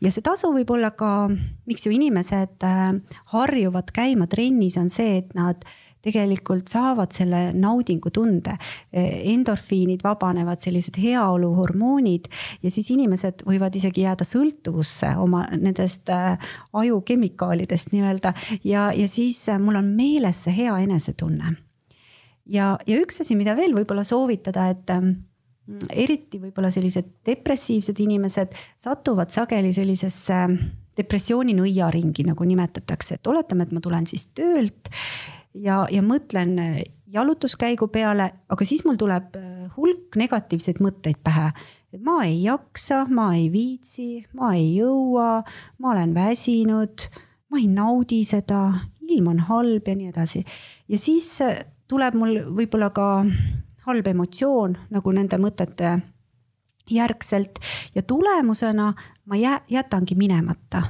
ja 0.02 0.12
see 0.14 0.24
tasu 0.26 0.54
võib 0.56 0.72
olla 0.76 0.94
ka, 0.96 1.28
miks 1.68 1.86
ju 1.86 1.94
inimesed 1.96 2.66
äh, 2.66 2.90
harjuvad 3.36 3.92
käima 3.96 4.30
trennis, 4.32 4.80
on 4.80 4.90
see, 4.94 5.20
et 5.24 5.34
nad 5.38 5.66
tegelikult 6.06 6.70
saavad 6.72 7.12
selle 7.12 7.50
naudingutunde. 7.52 8.56
endorfiinid 8.92 10.04
vabanevad, 10.04 10.62
sellised 10.64 10.96
heaoluhormoonid 11.02 12.30
ja 12.64 12.72
siis 12.72 12.90
inimesed 12.94 13.44
võivad 13.48 13.76
isegi 13.76 14.06
jääda 14.06 14.24
sõltuvusse 14.28 15.12
oma 15.20 15.46
nendest 15.52 16.10
äh, 16.10 16.38
aju 16.74 17.02
kemikaalidest 17.02 17.92
nii-öelda 17.92 18.34
ja, 18.64 18.90
ja 18.96 19.08
siis 19.08 19.42
äh, 19.50 19.60
mul 19.60 19.80
on 19.80 19.92
meeles 19.98 20.44
see 20.46 20.56
hea 20.62 20.78
enesetunne. 20.86 21.58
ja, 22.46 22.78
ja 22.88 23.02
üks 23.02 23.22
asi, 23.22 23.36
mida 23.36 23.56
veel 23.60 23.76
võib-olla 23.76 24.08
soovitada, 24.08 24.70
et 24.72 24.90
ähm, 24.90 25.29
eriti 25.94 26.40
võib-olla 26.42 26.72
sellised 26.74 27.12
depressiivsed 27.26 28.00
inimesed 28.02 28.56
satuvad 28.78 29.30
sageli 29.34 29.74
sellisesse 29.76 30.38
depressiooni 31.00 31.56
nõiaringi, 31.56 32.26
nagu 32.28 32.46
nimetatakse, 32.48 33.20
et 33.20 33.28
oletame, 33.30 33.68
et 33.68 33.76
ma 33.76 33.82
tulen 33.84 34.08
siis 34.10 34.28
töölt 34.36 34.90
ja, 35.54 35.86
ja 35.92 36.02
mõtlen 36.06 36.58
jalutuskäigu 37.10 37.88
peale, 37.94 38.30
aga 38.50 38.68
siis 38.68 38.84
mul 38.86 39.00
tuleb 39.00 39.38
hulk 39.78 40.18
negatiivseid 40.20 40.82
mõtteid 40.84 41.22
pähe. 41.24 41.52
et 41.94 42.02
ma 42.06 42.22
ei 42.26 42.44
jaksa, 42.44 43.06
ma 43.10 43.32
ei 43.36 43.50
viitsi, 43.52 44.26
ma 44.34 44.54
ei 44.58 44.76
jõua, 44.78 45.44
ma 45.80 45.92
olen 45.94 46.14
väsinud, 46.14 47.08
ma 47.50 47.62
ei 47.62 47.68
naudi 47.68 48.24
seda, 48.24 48.74
ilm 49.10 49.32
on 49.34 49.40
halb 49.50 49.88
ja 49.88 49.96
nii 49.96 50.12
edasi. 50.12 50.44
ja 50.88 50.98
siis 50.98 51.40
tuleb 51.90 52.14
mul 52.14 52.44
võib-olla 52.54 52.92
ka 52.94 53.26
halb 53.90 54.08
emotsioon 54.14 54.78
nagu 54.94 55.14
nende 55.16 55.42
mõtete 55.42 55.98
järgselt 56.90 57.60
ja 57.96 58.02
tulemusena 58.02 58.94
ma 59.26 59.38
jää, 59.38 59.60
jätangi 59.70 60.16
minemata 60.18 60.84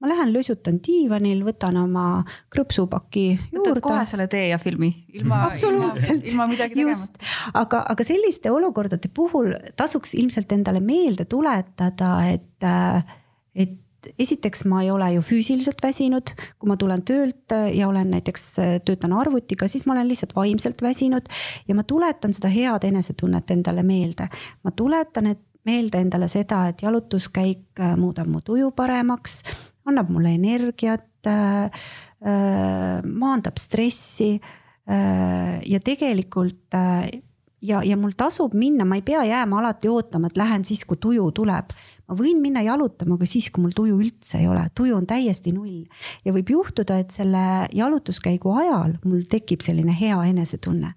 ma 0.00 0.10
lähen 0.10 0.32
lösutan 0.34 0.78
diivanil, 0.84 1.40
võtan 1.46 1.78
oma 1.80 2.06
krõpsupaki 2.52 3.24
juurde. 3.32 3.70
võtad 3.70 3.82
kohe 3.84 4.04
selle 4.08 4.26
tee 4.32 4.50
ja 4.50 4.58
filmi 4.60 4.90
ilma, 5.16 5.46
ilma, 5.56 5.92
ilma 6.16 6.48
midagi 6.50 6.76
tegemata. 6.76 7.32
aga, 7.56 7.82
aga 7.94 8.06
selliste 8.06 8.52
olukordade 8.52 9.08
puhul 9.14 9.54
tasuks 9.76 10.14
ilmselt 10.20 10.52
endale 10.52 10.82
meelde 10.84 11.24
tuletada, 11.24 12.12
et, 12.28 12.68
et 13.56 13.80
et 14.06 14.22
esiteks 14.26 14.64
ma 14.70 14.82
ei 14.84 14.90
ole 14.90 15.12
ju 15.16 15.24
füüsiliselt 15.24 15.82
väsinud, 15.82 16.32
kui 16.58 16.70
ma 16.70 16.76
tulen 16.76 17.02
töölt 17.06 17.54
ja 17.74 17.88
olen 17.88 18.10
näiteks, 18.14 18.44
töötan 18.86 19.12
arvutiga, 19.16 19.68
siis 19.68 19.86
ma 19.86 19.96
olen 19.96 20.08
lihtsalt 20.08 20.36
vaimselt 20.36 20.82
väsinud. 20.82 21.28
ja 21.68 21.74
ma 21.74 21.82
tuletan 21.82 22.34
seda 22.34 22.48
head 22.48 22.84
enesetunnet 22.84 23.50
endale 23.50 23.82
meelde. 23.82 24.28
ma 24.64 24.70
tuletan 24.70 25.26
et 25.26 25.42
meelde 25.66 26.00
endale 26.00 26.28
seda, 26.30 26.66
et 26.70 26.82
jalutuskäik 26.82 27.80
äh, 27.82 27.96
muudab 27.98 28.30
mu 28.30 28.42
tuju 28.44 28.70
paremaks, 28.76 29.40
annab 29.86 30.10
mulle 30.14 30.34
energiat 30.36 31.26
äh,, 31.26 31.64
äh, 32.22 33.02
maandab 33.02 33.58
stressi 33.58 34.36
äh, 34.36 35.58
ja 35.66 35.80
tegelikult 35.82 36.74
äh, 36.74 37.08
ja, 37.62 37.80
ja 37.84 37.96
mul 37.96 38.14
tasub 38.16 38.54
minna, 38.56 38.84
ma 38.88 38.98
ei 38.98 39.04
pea 39.06 39.22
jääma 39.26 39.60
alati 39.60 39.88
ootama, 39.90 40.30
et 40.30 40.38
lähen 40.40 40.64
siis, 40.66 40.84
kui 40.88 40.98
tuju 41.00 41.30
tuleb. 41.36 41.72
ma 42.06 42.14
võin 42.14 42.38
minna 42.38 42.62
jalutama 42.62 43.16
ka 43.18 43.26
siis, 43.26 43.48
kui 43.50 43.64
mul 43.64 43.72
tuju 43.74 43.96
üldse 43.98 44.38
ei 44.38 44.46
ole, 44.46 44.68
tuju 44.74 44.94
on 44.96 45.06
täiesti 45.06 45.52
null. 45.56 45.86
ja 46.24 46.34
võib 46.36 46.52
juhtuda, 46.52 47.00
et 47.00 47.10
selle 47.10 47.66
jalutuskäigu 47.72 48.52
ajal 48.60 48.96
mul 49.04 49.26
tekib 49.30 49.64
selline 49.64 49.96
hea 49.96 50.20
enesetunne. 50.30 50.92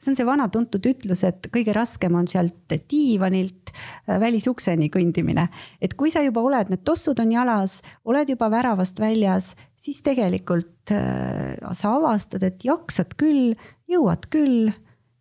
see 0.00 0.12
on 0.12 0.16
see 0.16 0.26
vana 0.28 0.48
tuntud 0.52 0.86
ütlus, 0.86 1.24
et 1.26 1.48
kõige 1.52 1.74
raskem 1.74 2.14
on 2.14 2.28
sealt 2.30 2.76
diivanilt 2.90 3.72
äh, 3.72 4.20
välisukseni 4.20 4.88
kõndimine. 4.88 5.48
et 5.80 5.94
kui 5.94 6.10
sa 6.10 6.22
juba 6.22 6.40
oled, 6.40 6.70
need 6.70 6.84
tossud 6.84 7.18
on 7.20 7.32
jalas, 7.32 7.82
oled 8.04 8.30
juba 8.30 8.50
väravast 8.50 9.00
väljas, 9.00 9.54
siis 9.76 10.00
tegelikult 10.02 10.94
äh, 10.94 11.56
sa 11.72 11.96
avastad, 11.98 12.46
et 12.46 12.64
jaksad 12.64 13.18
küll, 13.18 13.56
jõuad 13.90 14.30
küll 14.30 14.70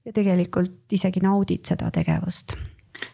ja 0.05 0.13
tegelikult 0.13 0.93
isegi 0.93 1.21
naudid 1.23 1.65
seda 1.67 1.91
tegevust. 1.93 2.55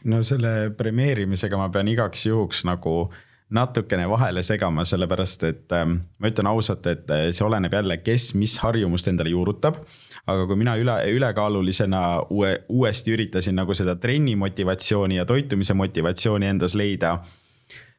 no 0.03 0.21
selle 0.23 0.71
premeerimisega 0.77 1.57
ma 1.57 1.69
pean 1.73 1.89
igaks 1.89 2.25
juhuks 2.27 2.65
nagu 2.67 3.11
natukene 3.51 4.05
vahele 4.07 4.43
segama, 4.47 4.85
sellepärast 4.87 5.43
et 5.43 5.73
ähm, 5.75 5.97
ma 6.19 6.29
ütlen 6.31 6.47
ausalt, 6.47 6.85
et 6.87 7.09
äh, 7.11 7.25
see 7.35 7.43
oleneb 7.43 7.73
jälle, 7.75 7.97
kes 7.99 8.31
mis 8.39 8.53
harjumust 8.63 9.09
endale 9.11 9.33
juurutab. 9.33 9.81
aga 10.21 10.45
kui 10.47 10.55
mina 10.55 10.75
üle, 10.77 10.95
ülekaalulisena 11.11 12.01
uue, 12.29 12.53
uuesti 12.69 13.11
üritasin 13.11 13.57
nagu 13.57 13.73
seda 13.73 13.95
trenni 13.99 14.35
motivatsiooni 14.39 15.17
ja 15.17 15.25
toitumise 15.25 15.73
motivatsiooni 15.73 16.45
endas 16.45 16.75
leida, 16.77 17.17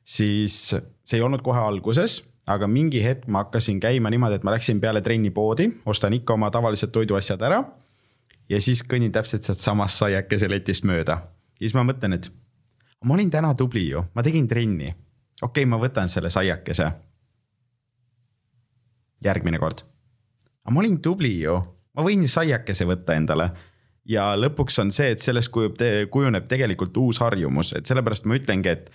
siis 0.04 0.56
see 0.70 1.18
ei 1.18 1.24
olnud 1.24 1.42
kohe 1.42 1.58
alguses 1.60 2.22
aga 2.46 2.66
mingi 2.66 3.02
hetk 3.02 3.26
ma 3.28 3.44
hakkasin 3.44 3.80
käima 3.82 4.10
niimoodi, 4.10 4.38
et 4.38 4.46
ma 4.46 4.54
läksin 4.54 4.80
peale 4.80 5.02
trenni 5.02 5.30
poodi, 5.30 5.68
ostan 5.86 6.14
ikka 6.16 6.38
oma 6.38 6.50
tavalised 6.54 6.94
toiduasjad 6.94 7.42
ära 7.42 7.60
ja 8.48 8.60
siis 8.60 8.82
kõnnin 8.86 9.12
täpselt 9.12 9.46
sealt 9.46 9.60
samast 9.60 10.00
saiakese 10.02 10.48
letist 10.50 10.84
mööda. 10.88 11.18
ja 11.60 11.66
siis 11.66 11.74
ma 11.74 11.84
mõtlen, 11.86 12.14
et 12.14 12.30
ma 13.04 13.14
olin 13.14 13.30
täna 13.30 13.54
tubli 13.54 13.88
ju, 13.88 14.04
ma 14.14 14.22
tegin 14.22 14.48
trenni. 14.48 14.92
okei 15.42 15.64
okay,, 15.64 15.66
ma 15.66 15.78
võtan 15.78 16.08
selle 16.08 16.30
saiakese. 16.30 16.90
järgmine 19.24 19.58
kord. 19.58 19.84
ma 20.70 20.80
olin 20.80 21.00
tubli 21.00 21.40
ju, 21.40 21.58
ma 21.94 22.02
võin 22.02 22.22
ju 22.22 22.28
saiakese 22.28 22.84
võtta 22.84 23.14
endale. 23.14 23.50
ja 24.04 24.34
lõpuks 24.36 24.80
on 24.80 24.92
see, 24.92 25.10
et 25.10 25.20
sellest 25.20 25.50
kujub, 25.50 25.78
kujuneb 26.10 26.48
tegelikult 26.48 26.96
uus 26.96 27.20
harjumus, 27.20 27.72
et 27.72 27.86
sellepärast 27.86 28.26
ma 28.26 28.34
ütlengi, 28.34 28.68
et 28.68 28.90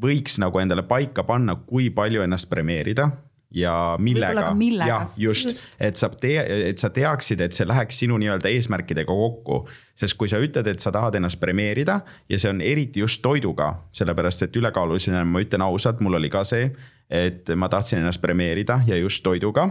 võiks 0.00 0.38
nagu 0.38 0.58
endale 0.58 0.82
paika 0.82 1.24
panna, 1.24 1.54
kui 1.54 1.90
palju 1.90 2.22
ennast 2.22 2.48
premeerida 2.50 3.10
ja 3.50 3.96
millega, 3.98 4.52
jah, 4.86 5.08
just, 5.16 5.44
just., 5.44 5.68
et 5.80 5.96
sa 5.96 6.08
tea, 6.08 6.42
et 6.70 6.78
sa 6.78 6.90
teaksid, 6.94 7.40
et 7.42 7.56
see 7.56 7.66
läheks 7.66 7.98
sinu 8.04 8.18
nii-öelda 8.22 8.50
eesmärkidega 8.50 9.10
kokku. 9.10 9.64
sest 10.00 10.16
kui 10.16 10.30
sa 10.32 10.38
ütled, 10.40 10.66
et 10.66 10.80
sa 10.80 10.92
tahad 10.92 11.18
ennast 11.18 11.40
premeerida 11.40 12.00
ja 12.28 12.38
see 12.38 12.50
on 12.50 12.60
eriti 12.64 13.02
just 13.02 13.22
toiduga, 13.22 13.74
sellepärast 13.92 14.46
et 14.46 14.56
ülekaalulisena 14.56 15.24
ma 15.24 15.42
ütlen 15.42 15.62
ausalt, 15.66 16.00
mul 16.00 16.16
oli 16.16 16.30
ka 16.30 16.44
see, 16.44 16.70
et 17.10 17.50
ma 17.56 17.68
tahtsin 17.68 18.00
ennast 18.00 18.22
premeerida 18.22 18.80
ja 18.86 18.96
just 18.96 19.22
toiduga. 19.22 19.68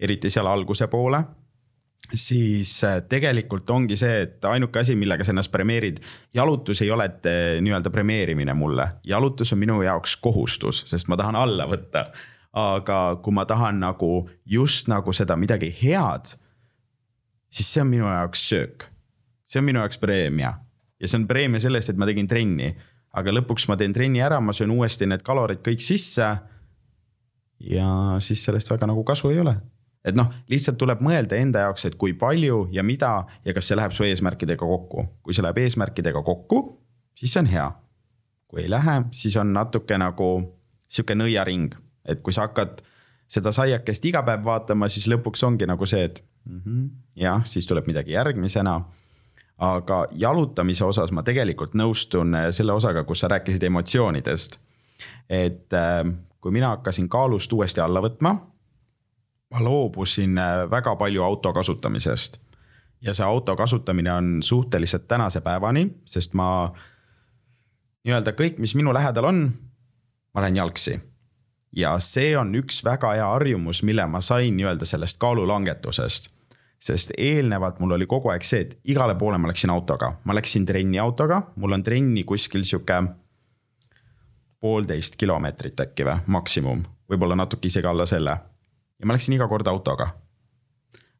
eriti 0.00 0.30
seal 0.30 0.46
alguse 0.46 0.86
poole 0.86 1.22
siis 2.14 2.84
äh, 2.84 3.02
tegelikult 3.08 3.70
ongi 3.70 3.96
see, 3.96 4.22
et 4.26 4.44
ainuke 4.44 4.80
asi, 4.80 4.96
millega 4.96 5.24
sa 5.24 5.32
ennast 5.32 5.52
premeerid, 5.52 6.00
jalutus 6.34 6.82
ei 6.82 6.90
ole 6.90 7.06
äh, 7.08 7.40
nii-öelda 7.64 7.90
premeerimine 7.90 8.54
mulle, 8.54 8.88
jalutus 9.04 9.52
on 9.52 9.58
minu 9.58 9.80
jaoks 9.82 10.16
kohustus, 10.16 10.84
sest 10.90 11.08
ma 11.08 11.16
tahan 11.16 11.36
alla 11.36 11.66
võtta 11.70 12.10
aga 12.54 13.18
kui 13.22 13.34
ma 13.34 13.44
tahan 13.44 13.80
nagu 13.82 14.28
just 14.46 14.88
nagu 14.88 15.12
seda 15.12 15.36
midagi 15.36 15.72
head, 15.82 16.36
siis 17.50 17.70
see 17.74 17.82
on 17.82 17.90
minu 17.90 18.06
jaoks 18.06 18.48
söök. 18.48 18.88
see 19.44 19.58
on 19.58 19.66
minu 19.66 19.82
jaoks 19.82 19.98
preemia 19.98 20.54
ja 21.00 21.08
see 21.08 21.18
on 21.18 21.26
preemia 21.28 21.60
selle 21.60 21.78
eest, 21.78 21.90
et 21.90 21.98
ma 21.98 22.06
tegin 22.06 22.28
trenni, 22.30 22.70
aga 23.14 23.34
lõpuks 23.34 23.66
ma 23.68 23.76
teen 23.76 23.92
trenni 23.92 24.22
ära, 24.22 24.40
ma 24.40 24.54
söön 24.54 24.72
uuesti 24.74 25.06
need 25.06 25.22
kalorid 25.26 25.62
kõik 25.66 25.82
sisse. 25.82 26.30
ja 27.60 27.90
siis 28.20 28.44
sellest 28.44 28.70
väga 28.70 28.86
nagu 28.86 29.04
kasu 29.04 29.30
ei 29.34 29.40
ole 29.42 29.56
et 30.04 30.16
noh, 30.16 30.28
lihtsalt 30.52 30.76
tuleb 30.78 31.00
mõelda 31.00 31.38
enda 31.40 31.64
jaoks, 31.64 31.86
et 31.88 31.94
kui 31.96 32.12
palju 32.12 32.68
ja 32.72 32.82
mida 32.84 33.24
ja 33.44 33.54
kas 33.56 33.70
see 33.70 33.78
läheb 33.78 33.92
su 33.96 34.04
eesmärkidega 34.04 34.66
kokku. 34.66 35.06
kui 35.22 35.34
see 35.34 35.42
läheb 35.42 35.58
eesmärkidega 35.64 36.22
kokku, 36.22 36.60
siis 37.18 37.32
see 37.32 37.40
on 37.40 37.50
hea. 37.50 37.70
kui 38.46 38.62
ei 38.62 38.70
lähe, 38.70 39.02
siis 39.10 39.36
on 39.36 39.52
natuke 39.52 39.98
nagu 39.98 40.28
sihuke 40.88 41.16
nõiaring 41.18 41.72
et 42.04 42.20
kui 42.22 42.32
sa 42.32 42.48
hakkad 42.48 42.82
seda 43.30 43.52
saiakest 43.54 44.04
iga 44.04 44.22
päev 44.26 44.44
vaatama, 44.44 44.88
siis 44.92 45.08
lõpuks 45.10 45.44
ongi 45.46 45.66
nagu 45.68 45.86
see, 45.88 46.04
et 46.04 46.20
mm 46.44 46.60
-hmm, 46.60 46.90
jah, 47.16 47.44
siis 47.44 47.66
tuleb 47.66 47.86
midagi 47.86 48.12
järgmisena. 48.12 48.82
aga 49.58 50.06
jalutamise 50.12 50.84
osas 50.84 51.12
ma 51.14 51.22
tegelikult 51.22 51.74
nõustun 51.74 52.34
äh, 52.34 52.50
selle 52.50 52.72
osaga, 52.72 53.04
kus 53.04 53.20
sa 53.20 53.28
rääkisid 53.28 53.62
emotsioonidest. 53.62 54.58
et 55.28 55.72
äh, 55.72 56.14
kui 56.40 56.52
mina 56.52 56.68
hakkasin 56.68 57.08
kaalust 57.08 57.52
uuesti 57.52 57.80
alla 57.80 58.00
võtma, 58.00 58.36
ma 59.50 59.60
loobusin 59.60 60.38
äh, 60.38 60.70
väga 60.70 60.96
palju 60.96 61.22
auto 61.22 61.52
kasutamisest. 61.52 62.38
ja 63.00 63.14
see 63.14 63.26
auto 63.26 63.56
kasutamine 63.56 64.12
on 64.12 64.42
suhteliselt 64.42 65.08
tänase 65.08 65.40
päevani, 65.40 65.94
sest 66.04 66.34
ma 66.34 66.72
nii-öelda 68.04 68.32
kõik, 68.32 68.58
mis 68.58 68.74
minu 68.74 68.94
lähedal 68.94 69.24
on, 69.24 69.52
ma 70.34 70.40
lähen 70.40 70.56
jalgsi 70.56 71.13
ja 71.76 71.96
see 72.02 72.36
on 72.38 72.54
üks 72.54 72.82
väga 72.84 73.14
hea 73.16 73.26
harjumus, 73.26 73.82
mille 73.82 74.06
ma 74.06 74.20
sain 74.22 74.56
nii-öelda 74.56 74.86
sellest 74.86 75.18
kaalulangetusest. 75.22 76.30
sest 76.84 77.14
eelnevalt 77.16 77.78
mul 77.80 77.94
oli 77.96 78.06
kogu 78.06 78.28
aeg 78.28 78.42
see, 78.44 78.60
et 78.60 78.74
igale 78.92 79.14
poole 79.16 79.38
ma 79.40 79.48
läksin 79.48 79.70
autoga, 79.72 80.10
ma 80.24 80.34
läksin 80.36 80.66
trenni 80.68 80.98
autoga, 81.00 81.40
mul 81.56 81.72
on 81.72 81.82
trenni 81.82 82.24
kuskil 82.28 82.64
sihuke 82.64 82.98
poolteist 84.60 85.16
kilomeetrit 85.16 85.80
äkki 85.80 86.04
või, 86.04 86.18
maksimum, 86.26 86.82
võib-olla 87.08 87.38
natuke 87.40 87.70
isegi 87.72 87.88
alla 87.88 88.06
selle. 88.06 88.36
ja 89.00 89.06
ma 89.06 89.16
läksin 89.16 89.34
iga 89.34 89.48
kord 89.48 89.66
autoga. 89.66 90.10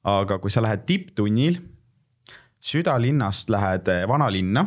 aga 0.05 0.39
kui 0.39 0.51
sa 0.51 0.63
lähed 0.63 0.85
tipptunnil, 0.87 1.59
südalinnast 2.61 3.51
lähed 3.51 3.89
vanalinna 4.09 4.67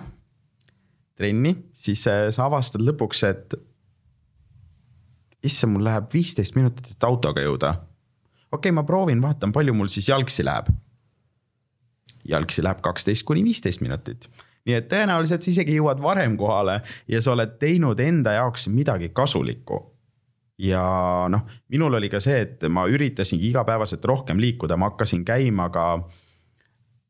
trenni, 1.17 1.55
siis 1.73 2.03
sa 2.05 2.45
avastad 2.45 2.81
lõpuks, 2.81 3.23
et 3.29 3.53
issand, 5.43 5.73
mul 5.75 5.85
läheb 5.87 6.09
viisteist 6.13 6.57
minutit, 6.57 6.91
et 6.91 7.07
autoga 7.07 7.43
jõuda. 7.43 7.73
okei 8.51 8.57
okay,, 8.57 8.71
ma 8.71 8.83
proovin, 8.83 9.21
vaatan, 9.21 9.53
palju 9.53 9.73
mul 9.73 9.91
siis 9.91 10.09
jalgsi 10.09 10.45
läheb. 10.45 10.71
jalgsi 12.27 12.63
läheb 12.63 12.81
kaksteist 12.81 13.23
kuni 13.23 13.43
viisteist 13.43 13.81
minutit. 13.81 14.29
nii 14.65 14.75
et 14.75 14.89
tõenäoliselt 14.91 15.41
sa 15.41 15.51
isegi 15.51 15.77
jõuad 15.77 16.01
varem 16.01 16.37
kohale 16.37 16.81
ja 17.07 17.21
sa 17.21 17.31
oled 17.31 17.57
teinud 17.59 17.99
enda 17.99 18.33
jaoks 18.39 18.67
midagi 18.67 19.09
kasulikku. 19.09 19.81
ja 20.57 20.83
noh, 21.29 21.45
minul 21.69 21.93
oli 21.93 22.09
ka 22.09 22.19
see, 22.19 22.41
et 22.41 22.69
ma 22.69 22.87
üritasingi 22.87 23.49
igapäevaselt 23.49 24.05
rohkem 24.05 24.39
liikuda, 24.39 24.77
ma 24.77 24.91
hakkasin 24.91 25.25
käima 25.25 25.69
ka 25.69 26.07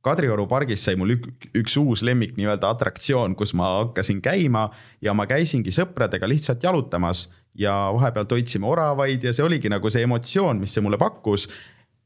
Kadrioru 0.08 0.48
pargis 0.48 0.86
sai 0.88 0.96
mul 1.00 1.18
ük, 1.18 1.28
üks 1.60 1.76
uus 1.82 2.04
lemmik 2.08 2.38
nii-öelda 2.40 2.72
atraktsioon, 2.72 3.36
kus 3.36 3.54
ma 3.58 3.74
hakkasin 3.82 4.22
käima 4.24 4.70
ja 5.04 5.14
ma 5.18 5.28
käisingi 5.30 5.74
sõpradega 5.76 6.30
lihtsalt 6.30 6.64
jalutamas 6.64 7.28
ja 7.58 7.74
vahepeal 7.94 8.28
toitsime 8.30 8.70
oravaid 8.70 9.24
ja 9.26 9.34
see 9.36 9.46
oligi 9.46 9.72
nagu 9.72 9.90
see 9.92 10.06
emotsioon, 10.08 10.62
mis 10.62 10.76
see 10.76 10.86
mulle 10.86 11.00
pakkus. 11.02 11.50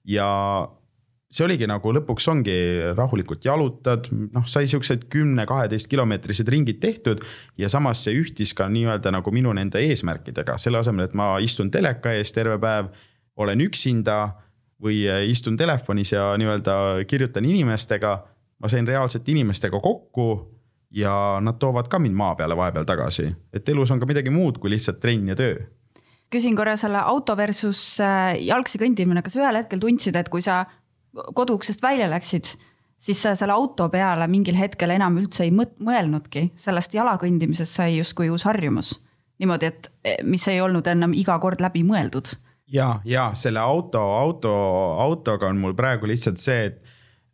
ja 0.07 0.27
see 1.31 1.45
oligi 1.45 1.67
nagu 1.69 1.93
lõpuks 1.95 2.27
ongi 2.31 2.55
rahulikult 2.97 3.45
jalutad, 3.45 4.09
noh, 4.11 4.47
sai 4.49 4.67
siuksed 4.67 5.05
kümne-kaheteist 5.11 5.87
kilomeetrised 5.91 6.49
ringid 6.49 6.81
tehtud. 6.83 7.23
ja 7.57 7.69
samas 7.69 8.03
see 8.03 8.17
ühtis 8.19 8.55
ka 8.57 8.67
nii-öelda 8.71 9.13
nagu 9.13 9.31
minu 9.31 9.53
nende 9.55 9.79
eesmärkidega, 9.79 10.57
selle 10.57 10.81
asemel, 10.81 11.07
et 11.07 11.15
ma 11.15 11.35
istun 11.39 11.71
teleka 11.71 12.15
ees 12.17 12.33
terve 12.35 12.57
päev, 12.59 12.91
olen 13.37 13.61
üksinda 13.63 14.17
või 14.81 15.03
istun 15.29 15.57
telefonis 15.57 16.11
ja 16.11 16.31
nii-öelda 16.37 17.05
kirjutan 17.07 17.45
inimestega. 17.45 18.19
ma 18.61 18.69
sain 18.69 18.87
reaalselt 18.87 19.29
inimestega 19.29 19.79
kokku 19.79 20.25
ja 20.91 21.39
nad 21.41 21.57
toovad 21.59 21.87
ka 21.87 21.99
mind 21.99 22.15
maa 22.15 22.35
peale 22.35 22.57
vahepeal 22.57 22.85
tagasi, 22.85 23.31
et 23.53 23.69
elus 23.69 23.91
on 23.91 23.99
ka 23.99 24.05
midagi 24.05 24.29
muud 24.29 24.59
kui 24.59 24.69
lihtsalt 24.69 24.99
trenn 24.99 25.29
ja 25.31 25.35
töö. 25.35 25.55
küsin 26.31 26.55
korra 26.55 26.75
selle 26.75 26.97
auto 26.97 27.35
versus 27.37 27.99
äh, 27.99 28.35
jalgsi 28.39 28.79
kõndimine, 28.79 29.23
kas 29.23 29.35
ühel 29.35 29.55
hetkel 29.55 29.79
tundsid, 29.79 30.15
et 30.15 30.29
kui 30.29 30.41
sa 30.41 30.65
koduuksest 31.35 31.81
välja 31.83 32.07
läksid, 32.09 32.53
siis 32.97 33.21
sa 33.21 33.35
selle 33.35 33.53
auto 33.53 33.89
peale 33.89 34.27
mingil 34.27 34.55
hetkel 34.55 34.93
enam 34.95 35.17
üldse 35.19 35.43
ei 35.43 35.51
mõelnudki, 35.51 36.51
sellest 36.55 36.93
jala 36.95 37.17
kõndimisest 37.19 37.75
sai 37.81 37.97
justkui 37.97 38.29
uus 38.29 38.45
harjumus. 38.47 38.99
niimoodi, 39.39 39.65
et 39.65 39.91
mis 40.23 40.47
ei 40.47 40.61
olnud 40.61 40.87
enam 40.87 41.13
iga 41.17 41.39
kord 41.39 41.61
läbi 41.61 41.83
mõeldud 41.83 42.35
ja, 42.71 42.99
ja 43.05 43.31
selle 43.33 43.59
auto, 43.59 43.99
auto, 43.99 44.53
autoga 44.99 45.47
on 45.47 45.59
mul 45.61 45.75
praegu 45.77 46.07
lihtsalt 46.09 46.39
see, 46.41 46.69
et 46.69 46.79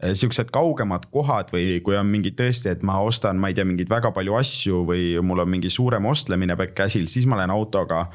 eh, 0.02 0.16
siuksed 0.18 0.52
kaugemad 0.54 1.08
kohad 1.14 1.52
või 1.54 1.80
kui 1.86 1.98
on 1.98 2.10
mingi 2.10 2.34
tõesti, 2.38 2.72
et 2.74 2.86
ma 2.88 3.00
ostan, 3.06 3.40
ma 3.42 3.52
ei 3.52 3.58
tea, 3.58 3.68
mingeid 3.68 3.92
väga 3.92 4.12
palju 4.16 4.38
asju 4.40 4.82
või 4.88 5.06
mul 5.22 5.46
on 5.46 5.54
mingi 5.58 5.72
suurem 5.74 6.10
ostlemine 6.10 6.58
käsil, 6.76 7.08
siis 7.12 7.30
ma 7.30 7.40
lähen 7.40 7.54
autoga. 7.54 8.08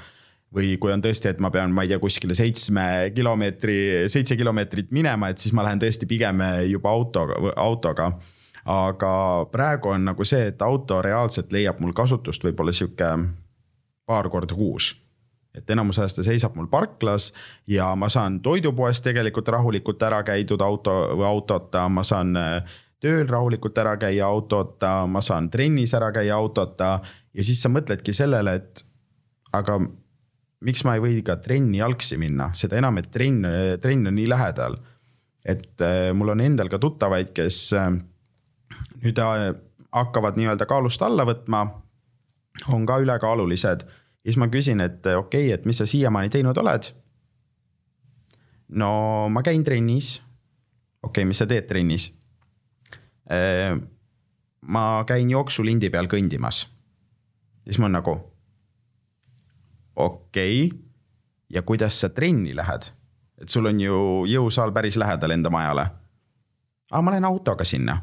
või 0.52 0.74
kui 0.76 0.92
on 0.92 1.00
tõesti, 1.00 1.30
et 1.30 1.38
ma 1.40 1.48
pean, 1.48 1.72
ma 1.72 1.80
ei 1.82 1.88
tea, 1.88 1.96
kuskile 1.98 2.34
seitsme 2.36 3.10
kilomeetri, 3.14 4.04
seitse 4.12 4.36
kilomeetrit 4.36 4.90
minema, 4.92 5.30
et 5.32 5.38
siis 5.40 5.54
ma 5.56 5.62
lähen 5.64 5.80
tõesti 5.80 6.04
pigem 6.06 6.42
juba 6.68 6.90
autoga, 6.90 7.38
autoga 7.56 8.10
aga 8.68 9.46
praegu 9.50 9.88
on 9.88 10.04
nagu 10.04 10.24
see, 10.28 10.50
et 10.52 10.62
auto 10.62 11.00
reaalselt 11.02 11.52
leiab 11.52 11.80
mul 11.80 11.96
kasutust 11.96 12.44
võib-olla 12.44 12.72
sihuke 12.76 13.08
paar 14.06 14.28
korda 14.28 14.54
kuus 14.54 14.92
et 15.54 15.70
enamus 15.70 15.98
ajast 16.00 16.20
ta 16.20 16.24
seisab 16.26 16.56
mul 16.56 16.68
parklas 16.72 17.32
ja 17.68 17.90
ma 17.96 18.08
saan 18.08 18.40
toidupoes 18.40 19.02
tegelikult 19.04 19.48
rahulikult 19.52 20.02
ära 20.02 20.22
käidud 20.24 20.62
auto 20.64 20.94
või 21.12 21.26
autota, 21.28 21.88
ma 21.92 22.04
saan 22.06 22.36
äh, 22.36 22.78
tööl 23.02 23.26
rahulikult 23.28 23.78
ära 23.78 23.96
käia 24.00 24.26
autota, 24.26 25.02
ma 25.06 25.20
saan 25.20 25.50
trennis 25.50 25.94
ära 25.98 26.12
käia 26.14 26.36
autota 26.38 27.00
ja 27.34 27.44
siis 27.44 27.62
sa 27.62 27.70
mõtledki 27.72 28.14
sellele, 28.16 28.54
et 28.60 28.84
aga 29.52 29.78
miks 30.62 30.84
ma 30.86 30.96
ei 30.96 31.02
või 31.02 31.20
ka 31.26 31.36
trenni 31.42 31.80
jalgsi 31.80 32.18
minna, 32.20 32.52
seda 32.56 32.78
enam, 32.78 33.00
et 33.00 33.10
trenn, 33.12 33.46
trenn 33.82 34.08
on 34.08 34.16
nii 34.16 34.28
lähedal. 34.30 34.78
et 35.44 35.82
äh, 35.82 36.12
mul 36.14 36.28
on 36.36 36.40
endal 36.40 36.68
ka 36.70 36.78
tuttavaid, 36.78 37.32
kes 37.34 37.72
äh, 37.74 37.90
nüüd 39.02 39.18
hakkavad 39.92 40.38
nii-öelda 40.38 40.66
kaalust 40.70 41.02
alla 41.02 41.26
võtma, 41.26 41.64
on 42.70 42.86
ka 42.86 43.00
ülekaalulised 43.02 43.82
ja 44.22 44.30
siis 44.30 44.38
ma 44.38 44.46
küsin, 44.48 44.80
et 44.80 45.06
okei 45.06 45.48
okay,, 45.48 45.54
et 45.54 45.64
mis 45.66 45.78
sa 45.78 45.86
siiamaani 45.86 46.30
teinud 46.30 46.58
oled? 46.58 46.92
no 48.78 49.28
ma 49.28 49.42
käin 49.42 49.64
trennis. 49.64 50.22
okei 51.02 51.22
okay,, 51.22 51.28
mis 51.28 51.38
sa 51.38 51.46
teed 51.46 51.66
trennis? 51.66 52.12
Äh, 53.30 53.74
ma 54.62 55.04
käin 55.06 55.30
jooksulindi 55.30 55.90
peal 55.90 56.06
kõndimas. 56.06 56.66
siis 57.64 57.78
ma 57.78 57.88
olen 57.88 57.98
nagu, 57.98 58.16
okei 59.96 60.66
okay., 60.66 60.78
ja 61.50 61.62
kuidas 61.62 62.00
sa 62.00 62.08
trenni 62.08 62.54
lähed? 62.56 62.92
et 63.42 63.48
sul 63.48 63.66
on 63.66 63.80
ju 63.80 64.24
jõusaal 64.30 64.70
päris 64.72 64.96
lähedal 64.96 65.34
enda 65.34 65.50
majale. 65.50 65.88
aa, 66.92 67.02
ma 67.02 67.10
lähen 67.10 67.24
autoga 67.24 67.64
sinna. 67.64 67.98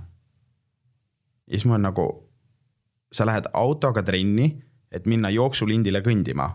ja 1.47 1.55
siis 1.55 1.65
ma 1.65 1.77
olen 1.77 1.87
nagu, 1.87 2.07
sa 3.11 3.25
lähed 3.25 3.47
autoga 3.53 4.03
trenni 4.03 4.68
et 4.91 5.05
minna 5.05 5.29
jooksulindile 5.29 6.01
kõndima. 6.05 6.49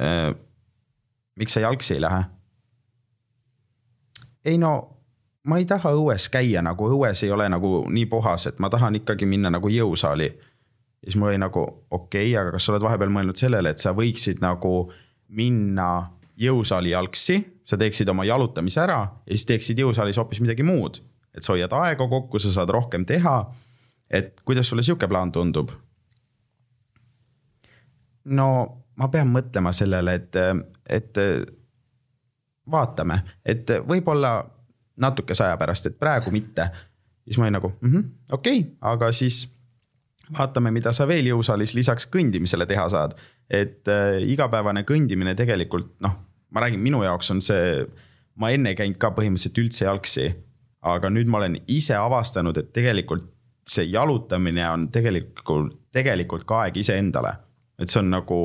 Äh, 0.00 0.30
miks 1.38 1.56
sa 1.56 1.64
jalgsi 1.66 1.96
ei 1.96 2.04
lähe? 2.04 2.24
ei 4.44 4.58
no, 4.58 5.00
ma 5.44 5.58
ei 5.60 5.66
taha 5.68 5.92
õues 5.96 6.28
käia, 6.32 6.62
nagu 6.64 6.88
õues 6.94 7.24
ei 7.24 7.32
ole 7.32 7.48
nagu 7.52 7.82
nii 7.92 8.06
puhas, 8.08 8.46
et 8.50 8.60
ma 8.62 8.70
tahan 8.72 9.00
ikkagi 9.00 9.28
minna 9.28 9.50
nagu 9.52 9.68
jõusaali. 9.68 10.28
ja 11.00 11.04
siis 11.04 11.16
mul 11.16 11.32
oli 11.32 11.40
nagu 11.40 11.60
okei 11.90 12.30
okay,, 12.30 12.36
aga 12.40 12.52
kas 12.52 12.64
sa 12.64 12.72
oled 12.72 12.84
vahepeal 12.84 13.12
mõelnud 13.12 13.36
sellele, 13.36 13.70
et 13.70 13.78
sa 13.78 13.92
võiksid 13.96 14.40
nagu 14.40 14.90
minna 15.28 16.10
jõusaali 16.40 16.90
jalgsi, 16.90 17.40
sa 17.64 17.76
teeksid 17.76 18.08
oma 18.08 18.24
jalutamise 18.24 18.80
ära 18.80 19.00
ja 19.26 19.34
siis 19.34 19.46
teeksid 19.48 19.78
jõusaalis 19.78 20.18
hoopis 20.18 20.40
midagi 20.40 20.62
muud. 20.62 21.00
et 21.34 21.44
sa 21.46 21.52
hoiad 21.52 21.72
aega 21.72 22.08
kokku, 22.08 22.38
sa 22.38 22.52
saad 22.52 22.70
rohkem 22.70 23.04
teha. 23.06 23.52
et 24.10 24.40
kuidas 24.44 24.68
sulle 24.68 24.82
sihuke 24.82 25.08
plaan 25.08 25.32
tundub? 25.32 25.70
No 28.30 28.50
ma 29.00 29.08
pean 29.08 29.30
mõtlema 29.32 29.72
sellele, 29.76 30.14
et, 30.20 30.36
et 30.88 31.20
vaatame, 32.70 33.20
et 33.44 33.72
võib-olla 33.88 34.34
natukese 35.00 35.46
aja 35.46 35.56
pärast, 35.60 35.88
et 35.88 35.98
praegu 35.98 36.32
mitte. 36.34 36.68
siis 37.24 37.38
ma 37.38 37.44
olin 37.44 37.52
nagu 37.58 37.72
mm 37.80 37.90
-hmm, 37.92 38.04
okei 38.32 38.58
okay,, 38.58 38.74
aga 38.80 39.12
siis 39.12 39.48
vaatame, 40.38 40.70
mida 40.70 40.92
sa 40.92 41.08
veel 41.08 41.26
jõusaalis 41.26 41.74
lisaks 41.74 42.06
kõndimisele 42.06 42.66
teha 42.66 42.88
saad. 42.88 43.14
et 43.50 43.88
äh, 43.88 44.22
igapäevane 44.22 44.82
kõndimine 44.82 45.34
tegelikult 45.34 46.00
noh, 46.00 46.16
ma 46.50 46.60
räägin, 46.60 46.80
minu 46.80 47.02
jaoks 47.02 47.30
on 47.30 47.40
see, 47.42 47.86
ma 48.34 48.50
enne 48.50 48.74
käinud 48.74 48.96
ka 48.96 49.10
põhimõtteliselt 49.10 49.58
üldse 49.58 49.84
jalgsi. 49.84 50.34
aga 50.82 51.10
nüüd 51.10 51.26
ma 51.26 51.38
olen 51.38 51.56
ise 51.68 51.94
avastanud, 51.94 52.56
et 52.56 52.72
tegelikult 52.72 53.26
see 53.66 53.84
jalutamine 53.84 54.70
on 54.70 54.88
tegelikult, 54.88 55.76
tegelikult 55.92 56.44
ka 56.44 56.60
aeg 56.60 56.76
iseendale 56.76 57.36
et 57.80 57.88
see 57.88 58.02
on 58.02 58.10
nagu 58.12 58.40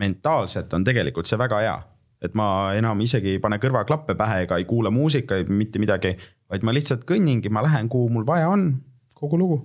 mentaalselt 0.00 0.72
on 0.74 0.84
tegelikult 0.84 1.28
see 1.30 1.38
väga 1.38 1.64
hea. 1.64 1.78
et 2.20 2.34
ma 2.36 2.74
enam 2.76 3.00
isegi 3.00 3.30
ei 3.32 3.38
pane 3.40 3.56
kõrvaklappe 3.56 4.12
pähe 4.14 4.42
ega 4.44 4.58
ei 4.60 4.66
kuula 4.68 4.90
muusikaid, 4.92 5.48
mitte 5.48 5.80
midagi, 5.80 6.10
vaid 6.52 6.66
ma 6.68 6.74
lihtsalt 6.76 7.06
kõnningi, 7.08 7.48
ma 7.48 7.62
lähen, 7.64 7.88
kuhu 7.88 8.10
mul 8.12 8.26
vaja 8.28 8.50
on, 8.52 8.74
kogu 9.16 9.38
lugu 9.40 9.60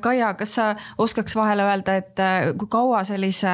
Kaia, 0.00 0.34
kas 0.34 0.54
sa 0.54 0.64
oskaks 0.98 1.36
vahele 1.36 1.64
öelda, 1.64 1.94
et 1.96 2.20
äh, 2.20 2.50
kui 2.58 2.68
kaua 2.68 3.00
sellise 3.04 3.48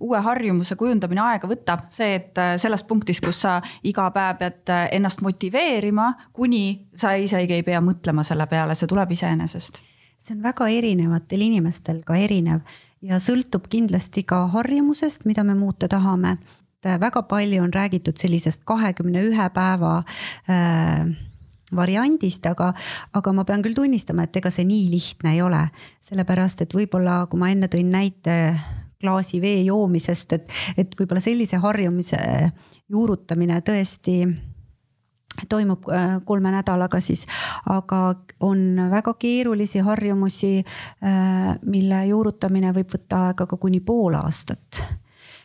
uue 0.00 0.18
harjumuse 0.20 0.74
kujundamine 0.76 1.22
aega 1.22 1.48
võtab, 1.48 1.84
see, 1.94 2.16
et 2.18 2.40
äh, 2.42 2.56
sellest 2.58 2.88
punktist, 2.88 3.22
kus 3.22 3.44
sa 3.44 3.60
iga 3.86 4.08
päev 4.10 4.40
pead 4.40 4.72
äh, 4.74 4.88
ennast 4.98 5.22
motiveerima, 5.22 6.08
kuni 6.34 6.88
sa 6.98 7.14
isegi 7.14 7.60
ei 7.60 7.62
pea 7.62 7.78
mõtlema 7.84 8.26
selle 8.26 8.48
peale, 8.50 8.74
see 8.74 8.90
tuleb 8.90 9.14
iseenesest? 9.14 9.84
see 10.18 10.34
on 10.34 10.42
väga 10.42 10.66
erinevatel 10.74 11.44
inimestel 11.46 12.00
ka 12.02 12.16
erinev 12.18 12.64
ja 13.02 13.20
sõltub 13.22 13.68
kindlasti 13.70 14.24
ka 14.26 14.46
harjumusest, 14.54 15.26
mida 15.28 15.44
me 15.44 15.54
muuta 15.54 15.88
tahame. 15.88 16.38
väga 16.84 17.22
palju 17.22 17.62
on 17.62 17.72
räägitud 17.72 18.16
sellisest 18.16 18.62
kahekümne 18.64 19.22
ühe 19.22 19.48
päeva 19.50 20.04
äh, 20.48 21.06
variandist, 21.74 22.46
aga, 22.46 22.72
aga 23.12 23.32
ma 23.32 23.44
pean 23.44 23.62
küll 23.62 23.74
tunnistama, 23.74 24.24
et 24.24 24.36
ega 24.36 24.50
see 24.50 24.64
nii 24.64 24.90
lihtne 24.90 25.34
ei 25.34 25.42
ole. 25.42 25.68
sellepärast, 26.00 26.62
et 26.62 26.74
võib-olla, 26.74 27.26
kui 27.26 27.40
ma 27.40 27.50
enne 27.50 27.68
tõin 27.68 27.90
näite 27.90 28.56
klaasi 29.00 29.40
vee 29.40 29.62
joomisest, 29.62 30.32
et, 30.32 30.48
et 30.76 30.94
võib-olla 30.98 31.20
sellise 31.22 31.60
harjumise 31.62 32.18
juurutamine 32.88 33.60
tõesti 33.62 34.22
toimub 35.48 35.88
äh, 35.92 36.18
kolme 36.24 36.52
nädalaga 36.54 37.00
siis, 37.00 37.26
aga 37.66 38.14
on 38.40 38.90
väga 38.90 39.14
keerulisi 39.18 39.82
harjumusi, 39.84 40.54
äh, 40.62 41.50
mille 41.62 42.06
juurutamine 42.10 42.72
võib 42.76 42.96
võtta 42.96 43.28
aega 43.28 43.46
ka 43.46 43.60
kuni 43.60 43.80
pool 43.80 44.18
aastat 44.18 44.82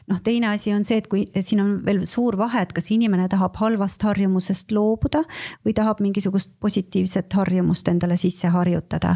noh, 0.10 0.20
teine 0.24 0.50
asi 0.52 0.74
on 0.76 0.84
see, 0.88 1.00
et 1.02 1.08
kui 1.12 1.24
siin 1.40 1.62
on 1.64 1.74
veel 1.86 2.04
suur 2.10 2.38
vahe, 2.40 2.64
et 2.64 2.74
kas 2.76 2.90
inimene 2.96 3.28
tahab 3.32 3.56
halvast 3.62 4.04
harjumusest 4.04 4.74
loobuda 4.76 5.24
või 5.66 5.76
tahab 5.78 6.02
mingisugust 6.04 6.54
positiivset 6.64 7.34
harjumust 7.40 7.88
endale 7.92 8.18
sisse 8.20 8.52
harjutada. 8.54 9.16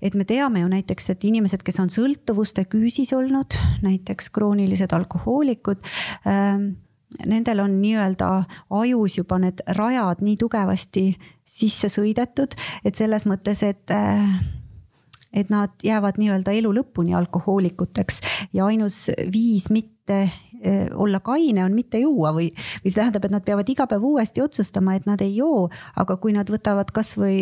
et 0.00 0.14
me 0.14 0.24
teame 0.24 0.60
ju 0.64 0.70
näiteks, 0.72 1.10
et 1.10 1.24
inimesed, 1.24 1.62
kes 1.62 1.80
on 1.80 1.90
sõltuvuste 1.92 2.64
küüsis 2.64 3.12
olnud, 3.16 3.58
näiteks 3.82 4.30
kroonilised 4.30 4.92
alkohoolikud 4.92 5.84
ähm, 6.26 6.72
nendel 7.26 7.60
on 7.64 7.78
nii-öelda 7.82 8.30
ajus 8.70 9.18
juba 9.18 9.38
need 9.42 9.62
rajad 9.76 10.22
nii 10.24 10.36
tugevasti 10.40 11.06
sisse 11.44 11.90
sõidetud, 11.92 12.56
et 12.84 12.98
selles 12.98 13.26
mõttes, 13.28 13.62
et 13.66 13.94
et 15.32 15.48
nad 15.48 15.72
jäävad 15.84 16.18
nii-öelda 16.20 16.52
elu 16.52 16.74
lõpuni 16.76 17.14
alkohoolikuteks. 17.16 18.20
Ja 18.52 18.66
ainus 18.68 19.06
viis 19.32 19.70
mitte 19.72 20.18
eh, 20.28 20.88
olla 20.92 21.22
kaine 21.24 21.64
on 21.64 21.72
mitte 21.72 22.02
juua 22.02 22.34
või, 22.36 22.50
või 22.84 22.92
see 22.92 23.00
tähendab, 23.00 23.24
et 23.24 23.32
nad 23.32 23.44
peavad 23.44 23.68
iga 23.72 23.86
päev 23.88 24.04
uuesti 24.04 24.44
otsustama, 24.44 24.96
et 24.96 25.08
nad 25.08 25.24
ei 25.24 25.36
joo, 25.38 25.70
aga 25.96 26.18
kui 26.20 26.36
nad 26.36 26.52
võtavad 26.52 26.92
kasvõi 26.92 27.38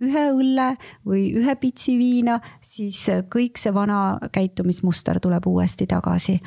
ühe 0.00 0.24
õlle 0.32 0.70
või 1.04 1.26
ühe 1.36 1.54
pitsi 1.60 1.98
viina, 2.00 2.38
siis 2.64 3.02
kõik 3.32 3.60
see 3.60 3.74
vana 3.76 4.16
käitumismuster 4.32 5.20
tuleb 5.20 5.44
uuesti 5.46 5.86
tagasi 5.90 6.38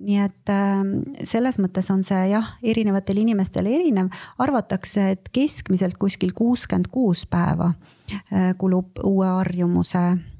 nii 0.00 0.18
et 0.22 0.52
ähm, 0.52 0.94
selles 1.26 1.58
mõttes 1.58 1.90
on 1.90 2.04
see 2.06 2.28
jah, 2.30 2.54
erinevatel 2.62 3.22
inimestel 3.24 3.66
erinev, 3.66 4.12
arvatakse, 4.38 5.10
et 5.16 5.30
keskmiselt 5.34 5.98
kuskil 5.98 6.34
kuuskümmend 6.36 6.90
kuus 6.92 7.26
päeva 7.26 7.72
äh, 8.12 8.52
kulub 8.58 9.00
uue 9.04 9.26
harjumuse 9.26 10.04
Äh, 10.08 10.37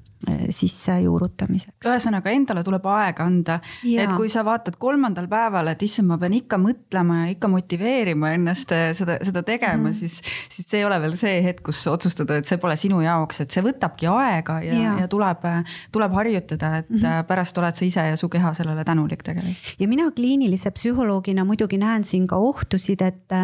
sisse 0.51 0.97
juurutamiseks. 1.05 1.87
ühesõnaga 1.87 2.33
endale 2.35 2.65
tuleb 2.67 2.87
aega 2.91 3.25
anda, 3.29 3.59
et 3.87 4.11
kui 4.19 4.29
sa 4.31 4.43
vaatad 4.47 4.75
kolmandal 4.81 5.29
päeval, 5.31 5.71
et 5.71 5.83
issand, 5.87 6.09
ma 6.11 6.19
pean 6.19 6.35
ikka 6.35 6.59
mõtlema 6.59 7.21
ja 7.21 7.35
ikka 7.37 7.51
motiveerima 7.53 8.33
ennast 8.35 8.73
äh, 8.75 8.89
seda, 8.99 9.19
seda 9.25 9.45
tegema 9.47 9.89
mm, 9.89 9.95
siis, 9.95 10.19
siis 10.51 10.67
see 10.67 10.81
ei 10.81 10.87
ole 10.89 10.99
veel 11.05 11.15
see 11.19 11.37
hetk, 11.45 11.63
kus 11.69 11.85
otsustada, 11.91 12.41
et 12.41 12.51
see 12.51 12.59
pole 12.59 12.75
sinu 12.81 12.99
jaoks, 13.05 13.45
et 13.45 13.55
see 13.55 13.63
võtabki 13.63 14.11
aega 14.11 14.59
ja, 14.65 14.75
ja., 14.75 14.97
ja 15.05 15.07
tuleb, 15.11 15.47
tuleb 15.95 16.19
harjutada, 16.19 16.73
et 16.83 16.91
mm 16.91 16.99
-hmm. 16.99 17.29
pärast 17.31 17.63
oled 17.63 17.79
sa 17.79 17.87
ise 17.87 18.09
ja 18.11 18.17
su 18.19 18.29
keha 18.29 18.53
sellele 18.59 18.85
tänulik 18.85 19.23
tegelikult. 19.23 19.75
ja 19.79 19.89
mina 19.89 20.11
kliinilise 20.11 20.71
psühholoogina 20.75 21.45
muidugi 21.45 21.79
näen 21.79 22.05
siin 22.05 22.27
ka 22.27 22.37
ohtusid, 22.37 23.03
et, 23.07 23.39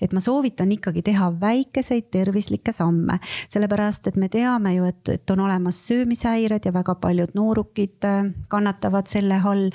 et 0.00 0.12
ma 0.12 0.20
soovitan 0.20 0.72
ikkagi 0.72 1.02
teha 1.02 1.32
väikeseid 1.40 2.10
tervislikke 2.14 2.72
samme, 2.72 3.18
sellepärast 3.48 4.06
et 4.06 4.16
me 4.16 4.28
teame 4.28 4.74
ju, 4.74 4.84
et, 4.84 5.08
et 5.08 5.30
on 5.30 5.40
olemas 5.40 5.82
söömisharjumused 5.88 6.11
söömishäired 6.16 6.64
ja 6.64 6.72
väga 6.72 6.94
paljud 6.94 7.32
noorukid 7.34 8.04
äh, 8.04 8.32
kannatavad 8.48 9.06
selle 9.06 9.40
all. 9.44 9.70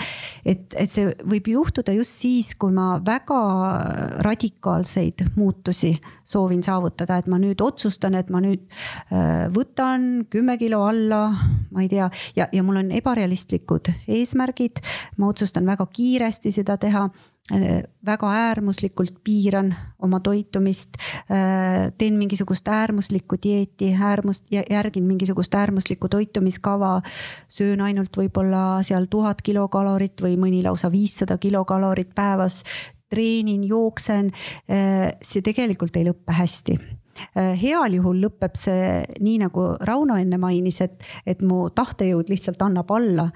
et, 0.46 0.74
et 0.76 0.92
see 0.92 1.14
võib 1.24 1.48
juhtuda 1.48 1.94
just 1.94 2.22
siis, 2.22 2.54
kui 2.56 2.72
ma 2.72 3.00
väga 3.06 3.40
radikaalseid 4.24 5.26
muutusi 5.36 5.98
soovin 6.24 6.64
saavutada, 6.64 7.18
et 7.18 7.28
ma 7.28 7.38
nüüd 7.40 7.62
otsustan, 7.62 8.16
et 8.16 8.30
ma 8.30 8.42
nüüd 8.42 8.62
äh, 9.12 9.48
võtan 9.54 10.28
kümme 10.30 10.58
kilo 10.58 10.84
alla, 10.86 11.32
ma 11.72 11.82
ei 11.82 11.90
tea, 11.90 12.10
ja, 12.36 12.48
ja 12.52 12.64
mul 12.64 12.84
on 12.84 12.92
ebarealistlikud 12.92 13.92
eesmärgid. 14.08 14.82
ma 15.18 15.28
otsustan 15.28 15.66
väga 15.66 15.88
kiiresti 15.92 16.52
seda 16.52 16.78
teha 16.78 17.10
väga 17.52 18.30
äärmuslikult 18.32 19.22
piiran 19.24 19.76
oma 20.04 20.20
toitumist, 20.20 20.98
äh, 21.32 21.94
teen 21.98 22.18
mingisugust 22.20 22.68
äärmuslikku 22.68 23.38
dieeti, 23.44 23.94
äärmust, 23.94 24.46
järgin 24.52 25.04
mingisugust 25.04 25.56
äärmuslikku 25.56 26.10
toitumiskava. 26.10 27.02
söön 27.48 27.82
ainult 27.82 28.18
võib-olla 28.18 28.84
seal 28.84 29.06
tuhat 29.10 29.42
kilokalorit 29.42 30.22
või 30.22 30.38
mõni 30.38 30.64
lausa 30.64 30.92
viissada 30.92 31.38
kilokalorit 31.38 32.16
päevas. 32.16 32.64
treenin, 33.10 33.64
jooksen, 33.64 34.32
äh, 34.70 35.14
see 35.22 35.42
tegelikult 35.42 35.96
ei 35.96 36.04
lõppe 36.04 36.34
hästi 36.34 36.80
Äh, 36.80 36.97
heal 37.36 37.94
juhul 37.98 38.22
lõpeb 38.24 38.56
see 38.58 39.02
nii, 39.24 39.38
nagu 39.42 39.66
Rauno 39.88 40.18
enne 40.20 40.40
mainis, 40.42 40.80
et, 40.86 41.04
et 41.26 41.42
mu 41.46 41.68
tahtejõud 41.74 42.30
lihtsalt 42.32 42.62
annab 42.66 42.92
alla. 42.94 43.30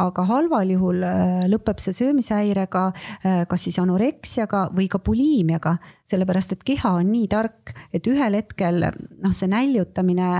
aga 0.00 0.24
halval 0.28 0.70
juhul 0.70 1.02
äh, 1.06 1.44
lõpeb 1.50 1.82
see 1.82 1.96
söömishäirega, 1.96 2.84
äh, 3.24 3.42
kas 3.50 3.66
siis 3.66 3.78
anoreksiaga 3.82 4.68
või 4.76 4.88
ka 4.90 5.00
buliimiaga. 5.04 5.76
sellepärast, 6.04 6.52
et 6.52 6.64
keha 6.64 6.90
on 7.00 7.10
nii 7.12 7.28
tark, 7.32 7.72
et 7.92 8.06
ühel 8.06 8.36
hetkel 8.36 8.84
noh, 8.84 9.32
see 9.32 9.48
näljutamine 9.48 10.30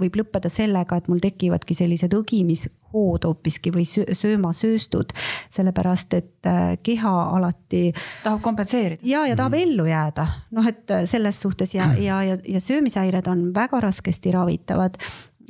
võib 0.00 0.16
lõppeda 0.22 0.48
sellega, 0.48 0.96
et 0.96 1.10
mul 1.12 1.20
tekivadki 1.20 1.76
sellised 1.76 2.14
õgimis 2.16 2.66
hood 2.92 3.24
hoopiski 3.24 3.72
või 3.74 3.84
söömasööstud. 3.86 5.12
sellepärast, 5.50 6.14
et 6.14 6.46
äh, 6.46 6.78
keha 6.82 7.14
alati. 7.36 7.92
tahab 8.24 8.42
kompenseerida. 8.42 9.02
ja, 9.04 9.26
ja 9.26 9.36
tahab 9.36 9.52
mm 9.52 9.58
-hmm. 9.58 9.72
ellu 9.72 9.86
jääda, 9.86 10.26
noh, 10.50 10.66
et 10.66 10.90
äh, 10.90 11.04
selles 11.04 11.40
suhtes 11.40 11.74
ja, 11.74 11.94
ja, 11.94 12.22
ja, 12.22 12.38
ja 12.48 12.60
söömishäired 12.60 13.26
on 13.26 13.54
väga 13.54 13.80
raskesti 13.80 14.32
ravitavad 14.32 14.96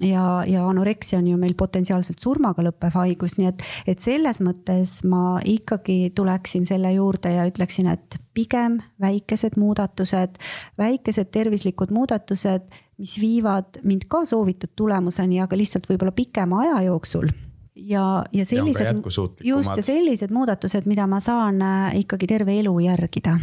ja, 0.01 0.45
ja 0.47 0.69
anoreksia 0.69 1.19
on 1.19 1.29
ju 1.29 1.37
meil 1.37 1.55
potentsiaalselt 1.59 2.23
surmaga 2.23 2.65
lõppev 2.65 2.97
haigus, 2.97 3.37
nii 3.39 3.51
et, 3.51 3.65
et 3.95 4.03
selles 4.03 4.41
mõttes 4.45 5.01
ma 5.09 5.41
ikkagi 5.45 6.13
tuleksin 6.17 6.67
selle 6.69 6.93
juurde 6.97 7.35
ja 7.35 7.47
ütleksin, 7.49 7.91
et 7.93 8.19
pigem 8.35 8.81
väikesed 9.03 9.59
muudatused, 9.61 10.39
väikesed 10.81 11.33
tervislikud 11.35 11.93
muudatused 11.93 12.67
mis 13.03 13.17
viivad 13.21 13.81
mind 13.83 14.07
ka 14.09 14.23
soovitud 14.29 14.77
tulemuseni, 14.79 15.41
aga 15.43 15.59
lihtsalt 15.59 15.89
võib-olla 15.91 16.15
pikema 16.15 16.63
aja 16.63 16.85
jooksul. 16.87 17.33
Ja, 17.75 18.23
ja 18.33 18.45
sellised, 18.47 19.03
just 19.43 19.77
ja 19.77 19.83
sellised 19.83 20.31
muudatused, 20.31 20.87
mida 20.87 21.07
ma 21.11 21.19
saan 21.25 21.63
äh, 21.65 21.97
ikkagi 22.05 22.29
terve 22.31 22.55
elu 22.61 22.75
järgida. 22.85 23.39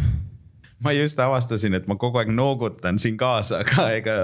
Ma 0.80 0.94
just 0.96 1.18
avastasin, 1.20 1.74
et 1.76 1.88
ma 1.90 1.98
kogu 2.00 2.22
aeg 2.22 2.30
noogutan 2.32 2.96
siin 2.98 3.18
kaasa, 3.20 3.58
aga 3.64 3.88
ega 3.98 4.14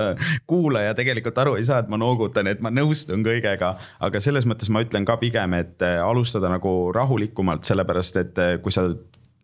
kuulaja 0.48 0.94
tegelikult 0.96 1.36
aru 1.42 1.58
ei 1.58 1.66
saa, 1.68 1.82
et 1.84 1.90
ma 1.92 1.98
noogutan, 2.00 2.48
et 2.48 2.62
ma 2.64 2.72
nõustun 2.72 3.26
kõigega. 3.26 3.74
aga 4.00 4.22
selles 4.24 4.48
mõttes 4.48 4.72
ma 4.72 4.80
ütlen 4.86 5.04
ka 5.04 5.18
pigem, 5.20 5.58
et 5.58 5.84
äh, 5.84 5.98
alustada 6.00 6.48
nagu 6.48 6.72
rahulikumalt, 6.96 7.66
sellepärast 7.68 8.22
et 8.22 8.40
äh, 8.40 8.56
kui 8.62 8.72
sa 8.72 8.88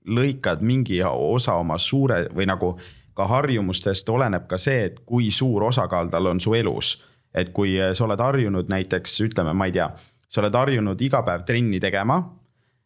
lõikad 0.08 0.64
mingi 0.64 1.02
osa 1.04 1.58
oma 1.60 1.76
suure 1.78 2.28
või 2.32 2.48
nagu 2.48 2.76
ka 3.14 3.26
harjumustest 3.28 4.08
oleneb 4.08 4.46
ka 4.48 4.58
see, 4.58 4.86
et 4.88 5.00
kui 5.06 5.30
suur 5.30 5.68
osakaal 5.68 6.10
tal 6.12 6.30
on 6.32 6.40
su 6.40 6.54
elus. 6.54 6.98
et 7.34 7.48
kui 7.48 7.78
sa 7.96 8.04
oled 8.04 8.20
harjunud 8.20 8.68
näiteks 8.68 9.14
ütleme, 9.24 9.54
ma 9.56 9.64
ei 9.64 9.72
tea, 9.72 9.86
sa 10.28 10.42
oled 10.42 10.52
harjunud 10.52 11.00
iga 11.00 11.22
päev 11.24 11.46
trenni 11.48 11.80
tegema. 11.80 12.20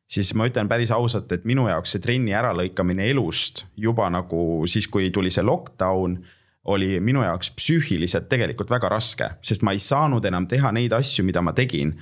siis 0.07 0.35
ma 0.35 0.47
ütlen 0.47 0.69
päris 0.69 0.91
ausalt, 0.91 1.33
et 1.33 1.45
minu 1.45 1.67
jaoks 1.69 1.97
see 1.97 2.01
trenni 2.01 2.31
äralõikamine 2.31 3.09
elust 3.11 3.65
juba 3.77 4.11
nagu 4.11 4.63
siis, 4.67 4.87
kui 4.87 5.11
tuli 5.11 5.31
see 5.31 5.43
lockdown 5.43 6.21
oli 6.67 7.01
minu 7.01 7.23
jaoks 7.23 7.51
psüühiliselt 7.59 8.29
tegelikult 8.29 8.71
väga 8.71 8.89
raske, 8.91 9.31
sest 9.43 9.63
ma 9.63 9.75
ei 9.75 9.83
saanud 9.83 10.25
enam 10.25 10.47
teha 10.47 10.73
neid 10.75 10.95
asju, 10.95 11.25
mida 11.27 11.43
ma 11.43 11.55
tegin 11.55 11.95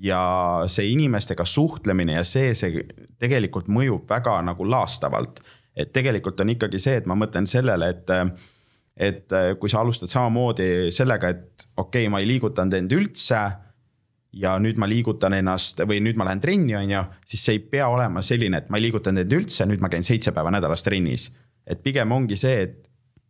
ja 0.00 0.20
see 0.68 0.90
inimestega 0.92 1.44
suhtlemine 1.48 2.18
ja 2.18 2.24
see, 2.24 2.52
see 2.54 2.84
tegelikult 3.20 3.68
mõjub 3.72 4.04
väga 4.08 4.38
nagu 4.44 4.68
laastavalt 4.68 5.40
et 5.76 5.92
tegelikult 5.92 6.40
on 6.40 6.54
ikkagi 6.54 6.80
see, 6.80 6.96
et 7.00 7.06
ma 7.06 7.18
mõtlen 7.18 7.48
sellele, 7.48 7.90
et 7.94 8.14
et 8.96 9.32
kui 9.60 9.68
sa 9.68 9.82
alustad 9.84 10.08
samamoodi 10.08 10.88
sellega, 10.94 11.28
et 11.28 11.66
okei 11.76 12.06
okay,, 12.06 12.12
ma 12.12 12.22
ei 12.22 12.28
liigutanud 12.30 12.78
end 12.78 12.94
üldse 12.96 13.42
ja 14.36 14.56
nüüd 14.60 14.78
ma 14.80 14.88
liigutan 14.88 15.36
ennast 15.36 15.80
või 15.88 16.00
nüüd 16.04 16.18
ma 16.18 16.26
lähen 16.28 16.40
trenni, 16.40 16.74
on 16.76 16.90
ju, 16.90 17.02
siis 17.28 17.44
see 17.44 17.58
ei 17.58 17.62
pea 17.72 17.88
olema 17.92 18.22
selline, 18.24 18.62
et 18.62 18.72
ma 18.72 18.80
ei 18.80 18.86
liigutanud 18.86 19.24
end 19.24 19.36
üldse, 19.36 19.66
nüüd 19.68 19.84
ma 19.84 19.90
käin 19.92 20.04
seitse 20.06 20.32
päeva 20.36 20.52
nädalas 20.54 20.84
trennis. 20.86 21.30
et 21.66 21.82
pigem 21.82 22.12
ongi 22.12 22.36
see, 22.38 22.60
et 22.62 22.76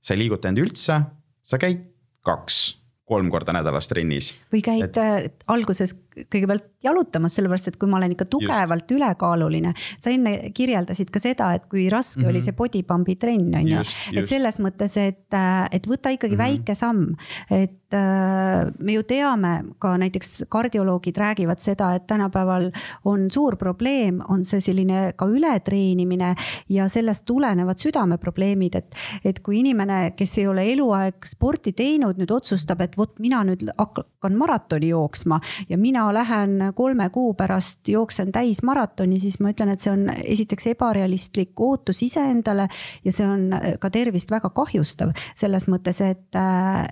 sa 0.04 0.14
ei 0.14 0.20
liiguta 0.20 0.50
end 0.50 0.60
üldse, 0.60 0.98
sa 1.42 1.58
käid 1.58 1.86
kaks, 2.26 2.76
kolm 3.08 3.30
korda 3.30 3.54
nädalas 3.56 3.88
trennis. 3.88 4.34
või 4.52 4.62
käid 4.62 4.90
et... 4.90 4.98
Äh, 4.98 5.30
alguses 5.46 5.94
kõigepealt 6.16 6.68
jalutamas, 6.86 7.34
sellepärast 7.36 7.70
et 7.70 7.78
kui 7.80 7.90
ma 7.90 7.98
olen 8.00 8.14
ikka 8.14 8.26
tugevalt 8.30 8.86
just. 8.86 8.96
ülekaaluline. 8.96 9.72
sa 10.00 10.10
enne 10.10 10.52
kirjeldasid 10.56 11.10
ka 11.12 11.20
seda, 11.22 11.52
et 11.56 11.66
kui 11.70 11.88
raske 11.92 12.20
mm 12.20 12.24
-hmm. 12.24 12.30
oli 12.30 12.40
see 12.40 12.52
body 12.56 12.82
pump'i 12.82 13.16
trenn 13.16 13.54
on 13.56 13.68
ju. 13.68 13.82
et 14.16 14.28
selles 14.28 14.60
mõttes, 14.60 14.96
et, 14.96 15.34
et 15.72 15.86
võta 15.86 16.12
ikkagi 16.12 16.36
mm 16.36 16.40
-hmm. 16.40 16.58
väike 16.58 16.74
samm, 16.74 17.16
et 17.50 17.92
äh, 17.92 18.72
me 18.78 18.92
ju 18.92 19.02
teame 19.02 19.64
ka 19.78 19.96
näiteks 19.98 20.44
kardioloogid 20.48 21.16
räägivad 21.16 21.60
seda, 21.60 21.94
et 21.94 22.06
tänapäeval 22.06 22.70
on 23.04 23.30
suur 23.30 23.56
probleem, 23.56 24.20
on 24.28 24.44
see 24.44 24.60
selline 24.60 25.12
ka 25.16 25.26
ületreenimine 25.26 26.34
ja 26.68 26.88
sellest 26.88 27.24
tulenevad 27.24 27.78
südameprobleemid, 27.78 28.74
et, 28.74 28.94
et 29.24 29.40
kui 29.40 29.58
inimene, 29.60 30.12
kes 30.16 30.38
ei 30.38 30.46
ole 30.46 30.72
eluaeg 30.72 31.14
sporti 31.24 31.72
teinud, 31.72 32.16
nüüd 32.16 32.30
otsustab, 32.30 32.80
et 32.80 32.96
vot 32.96 33.18
mina 33.18 33.44
nüüd 33.44 33.68
hakkan 33.78 34.36
maratoni 34.36 34.88
jooksma 34.88 35.40
ja 35.68 35.78
mina 35.78 36.05
mina 36.06 36.14
lähen 36.14 36.72
kolme 36.74 37.10
kuu 37.10 37.34
pärast 37.34 37.88
jooksen 37.88 38.32
täismaratoni, 38.32 39.18
siis 39.18 39.40
ma 39.40 39.50
ütlen, 39.50 39.72
et 39.72 39.82
see 39.82 39.90
on 39.90 40.06
esiteks 40.14 40.68
ebarealistlik 40.70 41.60
ootus 41.60 42.02
iseendale 42.02 42.68
ja 43.04 43.12
see 43.12 43.26
on 43.26 43.48
ka 43.80 43.90
tervist 43.90 44.30
väga 44.30 44.50
kahjustav 44.54 45.10
selles 45.34 45.66
mõttes, 45.66 45.98
et, 46.06 46.38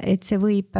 et 0.02 0.22
see 0.26 0.38
võib 0.42 0.74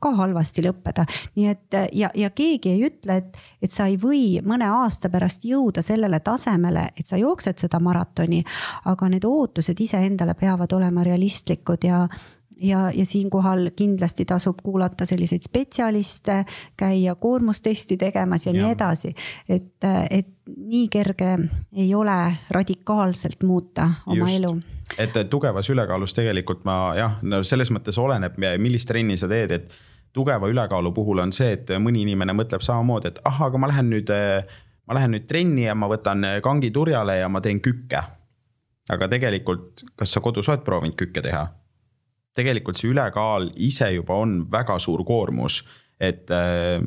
ka 0.00 0.12
halvasti 0.16 0.64
lõppeda. 0.64 1.04
nii 1.36 1.48
et 1.50 1.78
ja, 1.92 2.10
ja 2.14 2.30
keegi 2.30 2.72
ei 2.72 2.86
ütle, 2.88 3.18
et, 3.20 3.36
et 3.60 3.72
sa 3.72 3.86
ei 3.90 3.98
või 4.00 4.40
mõne 4.40 4.70
aasta 4.70 5.10
pärast 5.12 5.44
jõuda 5.44 5.82
sellele 5.82 6.20
tasemele, 6.24 6.88
et 6.96 7.06
sa 7.06 7.20
jooksed 7.20 7.60
seda 7.66 7.80
maratoni, 7.84 8.40
aga 8.84 9.10
need 9.12 9.28
ootused 9.28 9.80
iseendale 9.80 10.34
peavad 10.40 10.72
olema 10.72 11.04
realistlikud 11.04 11.84
ja 11.84 12.06
ja, 12.60 12.90
ja 12.94 13.06
siinkohal 13.06 13.70
kindlasti 13.76 14.24
tasub 14.24 14.62
kuulata 14.62 15.06
selliseid 15.06 15.42
spetsialiste, 15.42 16.44
käia 16.76 17.14
koormustesti 17.14 17.96
tegemas 17.96 18.46
ja, 18.46 18.52
ja. 18.52 18.62
nii 18.62 18.72
edasi. 18.72 19.14
et, 19.48 19.88
et 20.10 20.28
nii 20.56 20.88
kerge 20.88 21.38
ei 21.72 21.94
ole 21.94 22.34
radikaalselt 22.50 23.42
muuta 23.42 23.90
oma 24.06 24.28
Just. 24.28 24.36
elu 24.36 24.54
et 24.98 25.16
tugevas 25.30 25.70
ülekaalus 25.70 26.14
tegelikult 26.14 26.64
ma 26.64 26.76
jah, 26.96 27.18
no 27.22 27.42
selles 27.42 27.70
mõttes 27.72 27.98
oleneb, 27.98 28.36
millist 28.60 28.88
trenni 28.88 29.16
sa 29.16 29.28
teed, 29.28 29.50
et 29.50 29.72
tugeva 30.12 30.48
ülekaalu 30.48 30.92
puhul 30.92 31.22
on 31.24 31.32
see, 31.32 31.54
et 31.56 31.72
mõni 31.80 32.04
inimene 32.04 32.34
mõtleb 32.36 32.62
samamoodi, 32.62 33.10
et 33.10 33.22
ah, 33.24 33.40
aga 33.48 33.58
ma 33.58 33.70
lähen 33.72 33.88
nüüd, 33.90 34.12
ma 34.86 34.98
lähen 34.98 35.16
nüüd 35.16 35.26
trenni 35.30 35.64
ja 35.64 35.74
ma 35.74 35.88
võtan 35.90 36.26
kangi 36.44 36.70
turjale 36.70 37.18
ja 37.18 37.28
ma 37.28 37.40
teen 37.40 37.60
kükke. 37.64 38.02
aga 38.92 39.08
tegelikult, 39.08 39.86
kas 39.96 40.12
sa 40.12 40.20
kodus 40.20 40.48
oled 40.48 40.60
proovinud 40.64 40.96
kükke 41.00 41.22
teha? 41.24 41.46
Tegelikult 42.34 42.78
see 42.80 42.90
ülekaal 42.92 43.50
ise 43.62 43.92
juba 43.94 44.18
on 44.24 44.42
väga 44.50 44.78
suur 44.82 45.04
koormus, 45.06 45.62
et 46.00 46.30
eh, 46.34 46.82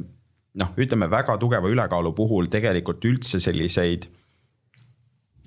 noh, 0.57 0.75
ütleme 0.77 1.09
väga 1.11 1.37
tugeva 1.41 1.69
ülekaalu 1.71 2.13
puhul 2.17 2.49
tegelikult 2.51 3.05
üldse 3.07 3.39
selliseid 3.43 4.09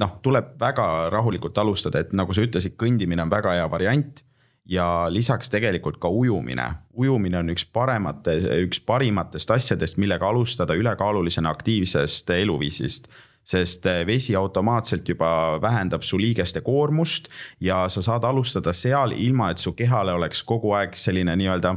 noh, 0.00 0.16
tuleb 0.24 0.54
väga 0.60 0.86
rahulikult 1.12 1.58
alustada, 1.60 2.00
et 2.00 2.12
nagu 2.16 2.34
sa 2.34 2.44
ütlesid, 2.44 2.76
kõndimine 2.80 3.24
on 3.24 3.32
väga 3.32 3.56
hea 3.58 3.70
variant. 3.70 4.24
ja 4.70 5.08
lisaks 5.10 5.48
tegelikult 5.50 5.96
ka 5.98 6.06
ujumine, 6.14 6.64
ujumine 6.94 7.38
on 7.40 7.48
üks 7.50 7.64
paremate, 7.72 8.36
üks 8.62 8.78
parimatest 8.86 9.50
asjadest, 9.50 9.96
millega 9.98 10.28
alustada 10.28 10.76
ülekaalulisena 10.78 11.50
aktiivsest 11.50 12.30
eluviisist 12.30 13.08
sest 13.44 13.86
eh, 13.86 14.02
vesi 14.06 14.36
automaatselt 14.36 15.08
juba 15.08 15.58
vähendab 15.62 16.02
su 16.06 16.18
liigeste 16.20 16.60
koormust 16.60 17.28
ja 17.60 17.88
sa 17.88 18.02
saad 18.02 18.24
alustada 18.24 18.72
seal, 18.72 19.14
ilma 19.16 19.50
et 19.50 19.58
su 19.58 19.72
kehale 19.72 20.12
oleks 20.12 20.42
kogu 20.46 20.74
aeg 20.78 20.94
selline 20.98 21.36
nii-öelda 21.36 21.74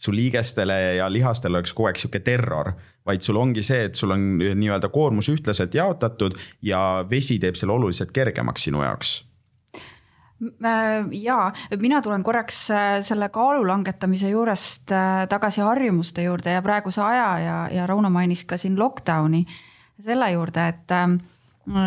su 0.00 0.12
liigestele 0.16 0.78
ja 0.96 1.08
lihastele 1.12 1.58
oleks 1.58 1.72
kogu 1.76 1.90
aeg 1.90 1.98
sihuke 2.00 2.22
terror, 2.24 2.72
vaid 3.06 3.24
sul 3.24 3.36
ongi 3.36 3.62
see, 3.62 3.84
et 3.88 3.98
sul 3.98 4.14
on 4.14 4.30
nii-öelda 4.40 4.88
koormus 4.92 5.28
ühtlaselt 5.32 5.74
jaotatud 5.76 6.38
ja 6.64 7.04
vesi 7.10 7.38
teeb 7.42 7.58
selle 7.58 7.76
oluliselt 7.76 8.14
kergemaks 8.16 8.64
sinu 8.68 8.84
jaoks. 8.84 9.18
Ja 11.20 11.36
mina 11.76 11.98
tulen 12.00 12.22
korraks 12.24 12.62
selle 13.04 13.28
kaalu 13.28 13.66
langetamise 13.68 14.30
juurest 14.30 14.88
tagasi 15.28 15.60
harjumuste 15.60 16.24
juurde 16.24 16.54
ja 16.54 16.62
praeguse 16.64 17.02
aja 17.04 17.26
ja, 17.44 17.58
ja 17.68 17.84
Rauno 17.86 18.08
mainis 18.10 18.46
ka 18.48 18.56
siin 18.56 18.78
lockdown'i 18.80 19.44
selle 20.04 20.32
juurde, 20.32 20.68
et 20.68 20.98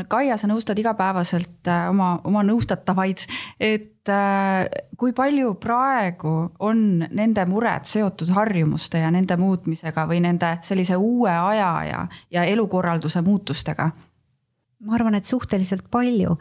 Kaia, 0.08 0.36
sa 0.38 0.48
nõustad 0.48 0.78
igapäevaselt 0.80 1.68
äh, 1.68 1.88
oma, 1.90 2.14
oma 2.30 2.44
nõustatavaid, 2.46 3.24
et 3.60 4.12
äh, 4.12 4.68
kui 5.00 5.16
palju 5.18 5.56
praegu 5.60 6.34
on 6.64 7.04
nende 7.10 7.44
mured 7.50 7.90
seotud 7.90 8.32
harjumuste 8.36 9.02
ja 9.02 9.10
nende 9.12 9.36
muutmisega 9.42 10.06
või 10.08 10.22
nende 10.24 10.54
sellise 10.64 10.96
uue 10.96 11.34
aja 11.34 11.72
ja, 11.90 12.04
ja 12.32 12.46
elukorralduse 12.54 13.24
muutustega? 13.26 13.90
ma 14.84 14.98
arvan, 14.98 15.16
et 15.16 15.28
suhteliselt 15.28 15.86
palju, 15.92 16.38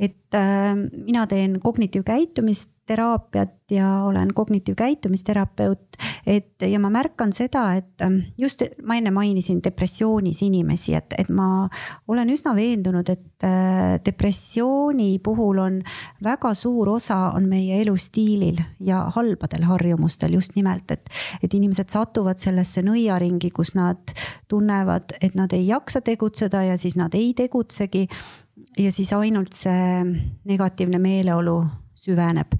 et 0.00 0.36
äh, 0.36 0.74
mina 0.74 1.26
teen 1.28 1.58
kognitiivkäitumist 1.60 2.71
teraapiat 2.86 3.70
ja 3.70 4.04
olen 4.04 4.34
kognitiivkäitumisterapeut. 4.34 5.80
et 6.26 6.62
ja 6.62 6.78
ma 6.80 6.90
märkan 6.90 7.32
seda, 7.32 7.74
et 7.74 8.02
ähm, 8.02 8.18
just 8.38 8.62
ma 8.82 8.96
enne 8.98 9.10
mainisin 9.10 9.60
depressioonis 9.64 10.42
inimesi, 10.42 10.94
et, 10.94 11.14
et 11.18 11.28
ma 11.30 11.68
olen 12.08 12.30
üsna 12.34 12.54
veendunud, 12.56 13.08
et 13.08 13.46
äh, 13.46 13.98
depressiooni 14.04 15.18
puhul 15.24 15.58
on 15.62 15.80
väga 16.22 16.54
suur 16.58 16.88
osa 16.96 17.18
on 17.36 17.48
meie 17.48 17.80
elustiilil 17.82 18.60
ja 18.80 19.04
halbadel 19.14 19.66
harjumustel 19.70 20.34
just 20.38 20.56
nimelt, 20.56 20.90
et. 20.90 21.08
et 21.42 21.54
inimesed 21.54 21.90
satuvad 21.92 22.38
sellesse 22.42 22.82
nõiaringi, 22.82 23.50
kus 23.54 23.74
nad 23.78 24.14
tunnevad, 24.48 25.16
et 25.20 25.34
nad 25.38 25.52
ei 25.52 25.66
jaksa 25.68 26.00
tegutseda 26.00 26.64
ja 26.66 26.76
siis 26.76 26.96
nad 26.96 27.14
ei 27.14 27.32
tegutsegi 27.34 28.08
ja 28.78 28.92
siis 28.92 29.12
ainult 29.12 29.52
see 29.56 30.02
negatiivne 30.48 30.98
meeleolu 31.02 31.62
süveneb 32.02 32.58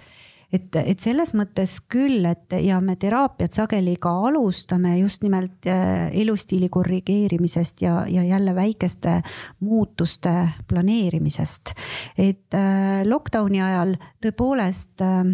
et, 0.53 0.76
et 0.76 1.01
selles 1.01 1.32
mõttes 1.36 1.78
küll, 1.90 2.26
et 2.28 2.57
ja 2.62 2.78
me 2.84 2.97
teraapiat 3.01 3.55
sageli 3.57 3.95
ka 4.01 4.12
alustame 4.28 4.95
just 5.01 5.24
nimelt 5.24 5.68
äh, 5.70 6.11
elustiili 6.22 6.68
korrigeerimisest 6.72 7.82
ja, 7.84 8.03
ja 8.09 8.24
jälle 8.26 8.55
väikeste 8.55 9.20
muutuste 9.61 10.34
planeerimisest. 10.68 11.74
et 12.18 12.55
äh, 12.55 13.03
lockdown'i 13.09 13.62
ajal 13.62 13.97
tõepoolest 14.24 15.05
äh, 15.05 15.24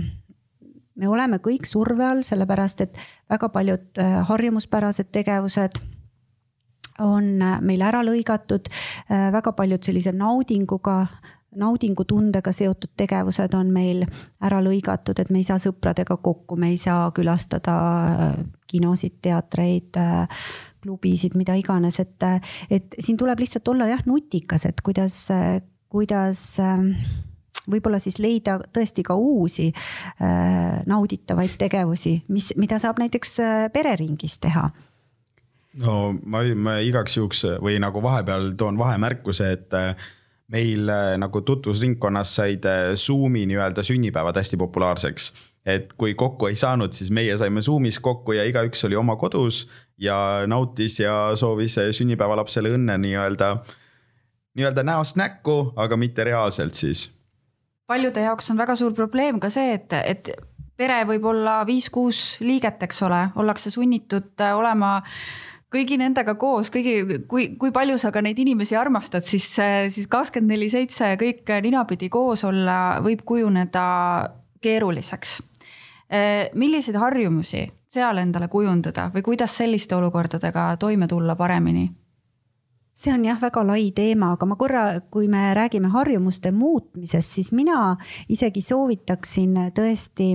me 0.99 1.09
oleme 1.09 1.39
kõik 1.43 1.67
surve 1.67 2.05
all, 2.05 2.25
sellepärast 2.27 2.81
et 2.83 2.97
väga 3.31 3.49
paljud 3.55 4.01
harjumuspärased 4.27 5.13
tegevused 5.15 5.79
on 6.99 7.39
meil 7.63 7.83
ära 7.87 8.01
lõigatud, 8.03 8.67
väga 9.07 9.53
paljud 9.55 9.87
sellise 9.87 10.11
naudinguga 10.11 10.97
naudingutundega 11.57 12.53
seotud 12.53 12.93
tegevused 12.99 13.55
on 13.57 13.71
meil 13.73 14.05
ära 14.45 14.61
lõigatud, 14.65 15.19
et 15.21 15.31
me 15.33 15.41
ei 15.41 15.47
saa 15.47 15.61
sõpradega 15.63 16.19
kokku, 16.21 16.59
me 16.61 16.73
ei 16.75 16.81
saa 16.81 17.09
külastada 17.17 17.77
äh, 18.09 18.35
kinosid, 18.69 19.19
teatreid, 19.25 19.97
äh, 19.97 20.51
klubisid, 20.85 21.37
mida 21.39 21.57
iganes, 21.59 22.01
et, 22.03 22.27
et 22.71 22.99
siin 23.01 23.17
tuleb 23.19 23.41
lihtsalt 23.41 23.69
olla 23.73 23.89
jah 23.89 24.05
nutikas, 24.07 24.69
et 24.69 24.83
kuidas, 24.85 25.17
kuidas 25.91 26.43
ähm, 26.63 26.93
võib-olla 27.69 27.99
siis 28.03 28.21
leida 28.23 28.59
tõesti 28.75 29.03
ka 29.07 29.17
uusi 29.17 29.71
äh, 29.73 30.85
nauditavaid 30.87 31.57
tegevusi, 31.59 32.19
mis, 32.29 32.53
mida 32.61 32.79
saab 32.83 33.01
näiteks 33.01 33.35
pereringis 33.73 34.37
teha. 34.45 34.69
No 35.79 36.13
ma, 36.13 36.45
ma 36.57 36.79
igaks 36.85 37.17
juhuks 37.17 37.45
või 37.63 37.81
nagu 37.81 38.01
vahepeal 38.05 38.53
toon 38.59 38.79
vahemärkuse, 38.81 39.51
et 39.57 39.77
meil 40.53 40.89
äh, 40.89 41.17
nagu 41.21 41.41
tutvusringkonnas 41.41 42.35
said 42.37 42.65
äh, 42.65 42.95
Zoom'i 42.97 43.45
nii-öelda 43.47 43.83
sünnipäevad 43.83 44.37
hästi 44.37 44.57
populaarseks. 44.57 45.33
et 45.69 45.93
kui 45.93 46.15
kokku 46.15 46.47
ei 46.47 46.57
saanud, 46.57 46.93
siis 46.97 47.11
meie 47.11 47.37
saime 47.37 47.61
Zoom'is 47.61 47.99
kokku 48.01 48.33
ja 48.33 48.45
igaüks 48.49 48.85
oli 48.89 48.97
oma 48.97 49.17
kodus 49.17 49.67
ja 49.99 50.43
nautis 50.47 51.01
ja 51.01 51.37
soovis 51.37 51.79
äh, 51.79 51.91
sünnipäevalapsele 51.93 52.73
õnne 52.73 52.97
nii-öelda, 52.99 53.57
nii-öelda 54.57 54.83
näost 54.83 55.21
näkku, 55.21 55.73
aga 55.77 55.97
mitte 55.97 56.25
reaalselt 56.25 56.75
siis. 56.75 57.11
paljude 57.87 58.21
jaoks 58.21 58.51
on 58.51 58.57
väga 58.57 58.75
suur 58.75 58.95
probleem 58.95 59.41
ka 59.41 59.51
see, 59.51 59.75
et, 59.75 59.93
et 59.93 60.33
pere 60.77 61.03
võib 61.05 61.25
olla 61.29 61.61
viis-kuus 61.67 62.41
liiget, 62.41 62.83
eks 62.89 63.03
ole, 63.03 63.21
ollakse 63.37 63.71
sunnitud 63.71 64.49
olema 64.55 65.03
kõigi 65.73 65.99
nendega 66.01 66.35
koos, 66.41 66.71
kõigi, 66.73 67.23
kui, 67.29 67.51
kui 67.61 67.73
palju 67.75 67.99
sa 68.01 68.13
ka 68.15 68.23
neid 68.25 68.39
inimesi 68.41 68.77
armastad, 68.77 69.27
siis, 69.29 69.51
siis 69.93 70.09
kakskümmend 70.11 70.55
neli 70.55 70.71
seitse 70.73 71.15
kõik 71.21 71.49
ninapidi 71.65 72.09
koos 72.13 72.45
olla 72.49 72.99
võib 73.05 73.25
kujuneda 73.25 73.85
keeruliseks. 74.65 75.43
milliseid 76.55 76.97
harjumusi 76.97 77.67
seal 77.93 78.19
endale 78.19 78.49
kujundada 78.49 79.11
või 79.15 79.23
kuidas 79.23 79.57
selliste 79.57 79.97
olukordadega 79.97 80.77
toime 80.81 81.09
tulla 81.09 81.37
paremini? 81.37 81.89
see 82.99 83.13
on 83.15 83.23
jah, 83.25 83.39
väga 83.39 83.63
lai 83.63 83.93
teema, 83.95 84.33
aga 84.35 84.47
ma 84.51 84.57
korra, 84.59 84.85
kui 85.11 85.29
me 85.31 85.53
räägime 85.55 85.87
harjumuste 85.93 86.51
muutmisest, 86.51 87.31
siis 87.31 87.53
mina 87.55 87.93
isegi 88.29 88.63
soovitaksin 88.65 89.55
tõesti 89.77 90.33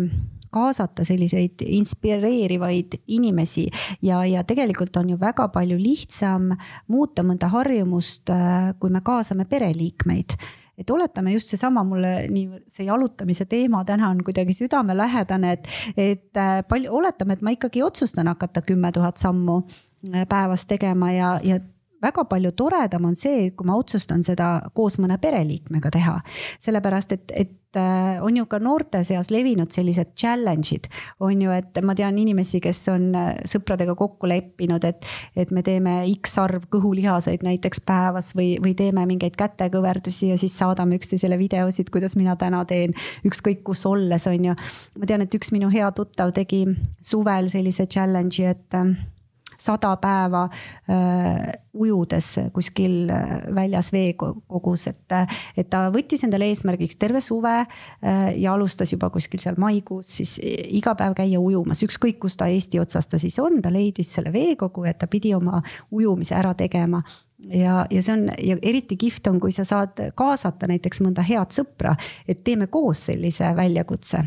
kaasata 0.53 1.05
selliseid 1.07 1.63
inspireerivaid 1.65 2.99
inimesi. 3.07 3.67
Ja, 4.01 4.23
ja 4.25 4.43
tegelikult 4.47 4.97
on 5.01 5.13
ju 5.13 5.19
väga 5.19 5.47
palju 5.53 5.77
lihtsam 5.79 6.51
muuta 6.87 7.25
mõnda 7.25 7.49
harjumust, 7.53 8.29
äh, 8.29 8.73
kui 8.79 8.93
me 8.93 9.01
kaasame 9.05 9.45
pereliikmeid. 9.49 10.37
Et 10.77 10.89
oletame 10.89 11.35
just 11.35 11.51
seesama 11.53 11.83
mulle 11.85 12.13
nii 12.33 12.63
see 12.71 12.87
jalutamise 12.87 13.45
teema 13.45 13.83
täna 13.85 14.09
on 14.09 14.23
kuidagi 14.25 14.55
südamelähedane, 14.57 15.51
et, 15.53 15.67
et 15.97 16.39
äh, 16.39 16.61
palju, 16.67 16.89
oletame, 16.97 17.37
et 17.37 17.45
ma 17.45 17.53
ikkagi 17.53 17.83
otsustan 17.85 18.31
hakata 18.31 18.63
kümme 18.65 18.91
tuhat 18.95 19.21
sammu 19.21 19.59
äh, 20.13 20.25
päevas 20.29 20.65
tegema 20.65 21.11
ja, 21.13 21.35
ja 21.45 21.59
väga 22.03 22.25
palju 22.29 22.53
toredam 22.57 23.09
on 23.09 23.17
see, 23.19 23.49
kui 23.55 23.67
ma 23.67 23.77
otsustan 23.79 24.23
seda 24.25 24.55
koos 24.75 24.99
mõne 25.01 25.19
pereliikmega 25.21 25.91
teha. 25.93 26.19
sellepärast, 26.59 27.11
et, 27.15 27.31
et 27.35 27.79
äh, 27.79 28.21
on 28.23 28.37
ju 28.37 28.45
ka 28.49 28.59
noorte 28.59 29.03
seas 29.07 29.31
levinud 29.33 29.71
sellised 29.73 30.13
challenge'id, 30.19 30.89
on 31.23 31.41
ju, 31.41 31.51
et 31.51 31.79
ma 31.83 31.95
tean 31.95 32.17
inimesi, 32.19 32.59
kes 32.63 32.81
on 32.93 33.09
äh, 33.17 33.29
sõpradega 33.49 33.95
kokku 33.99 34.29
leppinud, 34.29 34.83
et, 34.87 35.07
et 35.35 35.51
me 35.51 35.63
teeme 35.65 35.95
X 36.15 36.37
arv 36.43 36.67
kõhulihaseid 36.73 37.45
näiteks 37.45 37.83
päevas 37.87 38.33
või, 38.37 38.53
või 38.63 38.75
teeme 38.79 39.05
mingeid 39.09 39.37
kätekõverdusi 39.39 40.33
ja 40.33 40.37
siis 40.39 40.57
saadame 40.59 40.99
üksteisele 40.99 41.39
videosid, 41.39 41.91
kuidas 41.93 42.17
mina 42.19 42.35
täna 42.39 42.63
teen, 42.69 42.95
ükskõik 43.27 43.63
kus 43.67 43.85
olles, 43.89 44.27
on 44.27 44.51
ju. 44.51 44.59
ma 44.99 45.09
tean, 45.09 45.25
et 45.25 45.39
üks 45.39 45.53
minu 45.55 45.71
hea 45.73 45.91
tuttav 45.95 46.35
tegi 46.35 46.65
suvel 47.01 47.49
sellise 47.53 47.87
challenge'i, 47.87 48.51
et 48.53 48.79
äh, 48.79 48.95
sada 49.63 49.95
päeva 50.01 50.43
äh, 50.89 51.53
ujudes 51.73 52.29
kuskil 52.53 53.09
äh, 53.11 53.33
väljas 53.55 53.91
veekogus, 53.93 54.87
et, 54.91 55.15
et 55.57 55.69
ta 55.71 55.85
võttis 55.93 56.25
endale 56.27 56.49
eesmärgiks 56.51 56.99
terve 57.01 57.21
suve 57.23 57.55
äh, 57.63 58.21
ja 58.39 58.53
alustas 58.53 58.93
juba 58.93 59.09
kuskil 59.13 59.41
seal 59.43 59.59
maikuus 59.61 60.11
siis 60.19 60.37
iga 60.43 60.95
päev 60.99 61.15
käia 61.17 61.41
ujumas, 61.41 61.83
ükskõik 61.85 62.21
kus 62.23 62.37
ta 62.39 62.49
Eesti 62.51 62.81
otsas 62.83 63.09
ta 63.09 63.21
siis 63.21 63.39
on, 63.41 63.61
ta 63.63 63.71
leidis 63.73 64.11
selle 64.15 64.33
veekogu, 64.33 64.85
et 64.89 64.99
ta 65.01 65.09
pidi 65.11 65.33
oma 65.35 65.61
ujumise 65.91 66.35
ära 66.37 66.53
tegema. 66.57 67.03
Ja, 67.43 67.81
ja 67.91 68.03
see 68.03 68.13
on 68.13 68.29
ja 68.37 68.55
eriti 68.63 68.95
kihvt 68.99 69.27
on, 69.27 69.41
kui 69.43 69.51
sa 69.51 69.65
saad 69.67 69.99
kaasata 70.15 70.69
näiteks 70.71 71.03
mõnda 71.03 71.25
head 71.27 71.51
sõpra, 71.51 71.97
et 72.27 72.45
teeme 72.47 72.69
koos 72.71 73.09
sellise 73.09 73.51
väljakutse 73.57 74.23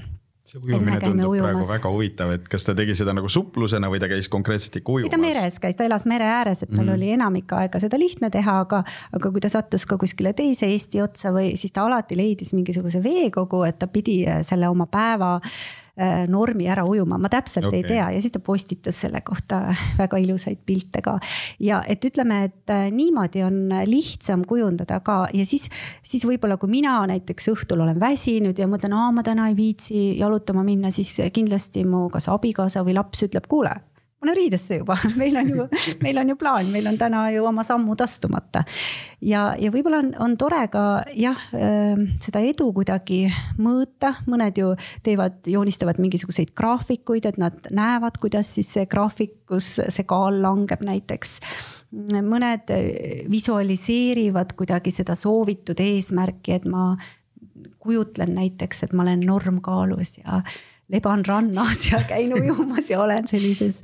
see 0.47 0.61
ujumine 0.62 0.99
tundub 1.03 1.32
ujumas. 1.34 1.53
praegu 1.53 1.68
väga 1.70 1.92
huvitav, 1.94 2.34
et 2.36 2.51
kas 2.51 2.66
ta 2.66 2.74
tegi 2.78 2.97
seda 2.99 3.14
nagu 3.16 3.30
suplusena 3.32 3.90
või 3.92 4.03
ta 4.03 4.11
käis 4.11 4.30
konkreetselt 4.32 4.80
ikka 4.80 4.99
ujumas? 4.99 5.14
ta 5.14 5.22
meres 5.22 5.61
käis, 5.62 5.78
ta 5.78 5.86
elas 5.88 6.07
mere 6.09 6.28
ääres, 6.38 6.62
et 6.62 6.70
tal 6.70 6.82
mm 6.84 6.88
-hmm. 6.88 6.99
oli 6.99 7.14
enamik 7.18 7.57
aega 7.61 7.80
seda 7.82 7.99
lihtne 7.99 8.30
teha, 8.30 8.59
aga, 8.66 8.84
aga 9.12 9.30
kui 9.30 9.40
ta 9.40 9.53
sattus 9.53 9.86
ka 9.86 9.99
kuskile 9.99 10.32
teise 10.32 10.66
Eesti 10.66 11.03
otsa 11.03 11.32
või 11.32 11.57
siis 11.57 11.72
ta 11.72 11.86
alati 11.86 12.16
leidis 12.16 12.53
mingisuguse 12.53 13.03
veekogu, 13.03 13.64
et 13.64 13.78
ta 13.78 13.86
pidi 13.86 14.24
selle 14.42 14.68
oma 14.68 14.86
päeva 14.86 15.36
äh, 15.36 15.51
Äh, 15.51 15.86
normi 16.28 16.66
ära 16.68 16.84
ujuma, 16.84 17.16
ma 17.16 17.30
täpselt 17.32 17.70
okay. 17.70 17.80
ei 17.80 17.88
tea 17.88 18.11
ja 18.12 18.20
siis 18.20 18.34
ta 18.34 18.40
postitas 18.44 18.99
selle 19.01 19.22
kohta 19.24 19.62
väga 20.03 20.20
ilusaid 20.20 20.61
pilte 20.66 21.01
ka. 21.05 21.16
ja 21.62 21.80
et 21.88 22.05
ütleme, 22.05 22.42
et 22.51 22.72
äh, 22.72 22.88
niimoodi 22.92 23.44
on 23.47 23.72
lihtsam 23.88 24.44
kujundada 24.49 25.01
ka 25.01 25.22
ja 25.32 25.47
siis, 25.49 25.68
siis 26.05 26.26
võib-olla, 26.28 26.59
kui 26.61 26.70
mina 26.72 26.99
näiteks 27.09 27.49
õhtul 27.55 27.84
olen 27.86 28.01
väsinud 28.01 28.59
ja 28.59 28.68
mõtlen, 28.70 28.92
aa, 28.97 29.11
ma 29.14 29.24
täna 29.26 29.49
ei 29.51 29.57
viitsi 29.57 30.07
jalutama 30.20 30.64
minna, 30.66 30.92
siis 30.94 31.16
kindlasti 31.32 31.86
mu 31.88 32.07
kas 32.12 32.28
abikaasa 32.32 32.84
või 32.86 32.97
laps 32.99 33.24
ütleb, 33.28 33.49
kuule 33.49 33.74
pane 34.21 34.35
riidesse 34.35 34.81
juba, 34.81 34.97
meil 35.21 35.37
on 35.37 35.51
ju, 35.51 35.67
meil 36.03 36.19
on 36.19 36.33
ju 36.33 36.37
plaan, 36.41 36.71
meil 36.73 36.89
on 36.89 36.99
täna 36.99 37.27
ju 37.35 37.45
oma 37.47 37.64
sammud 37.67 38.01
astumata. 38.01 38.64
ja, 39.21 39.49
ja 39.61 39.71
võib-olla 39.73 40.01
on, 40.05 40.12
on 40.25 40.37
tore 40.41 40.62
ka 40.73 40.85
jah, 41.17 41.47
ähm, 41.57 42.07
seda 42.23 42.43
edu 42.45 42.71
kuidagi 42.77 43.27
mõõta, 43.61 44.14
mõned 44.31 44.61
ju 44.61 44.73
teevad, 45.07 45.43
joonistavad 45.51 46.01
mingisuguseid 46.03 46.55
graafikuid, 46.57 47.29
et 47.29 47.41
nad 47.41 47.71
näevad, 47.71 48.19
kuidas 48.23 48.55
siis 48.57 48.73
see 48.77 48.87
graafikus 48.91 49.77
see 49.85 50.09
kaal 50.09 50.41
langeb 50.43 50.83
näiteks. 50.87 51.39
Mõned 52.27 52.73
visualiseerivad 53.31 54.57
kuidagi 54.59 54.91
seda 54.93 55.14
soovitud 55.17 55.79
eesmärki, 55.81 56.57
et 56.57 56.67
ma 56.69 56.95
kujutlen 57.87 58.35
näiteks, 58.35 58.83
et 58.85 58.97
ma 58.97 59.05
olen 59.07 59.23
normkaalus 59.29 60.19
ja 60.19 60.41
leban 60.89 61.24
rannas 61.24 61.91
ja 61.91 62.03
käin 62.11 62.34
ujumas 62.34 62.91
ja 62.91 63.01
olen 63.03 63.26
sellises 63.28 63.80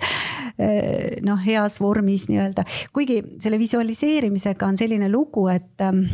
eh, 0.59 1.19
noh, 1.27 1.41
heas 1.47 1.81
vormis 1.81 2.29
nii-öelda. 2.31 2.65
kuigi 2.93 3.23
selle 3.43 3.59
visualiseerimisega 3.59 4.67
on 4.67 4.79
selline 4.79 5.09
lugu, 5.11 5.49
et, 5.51 5.75
ähm, 5.83 6.05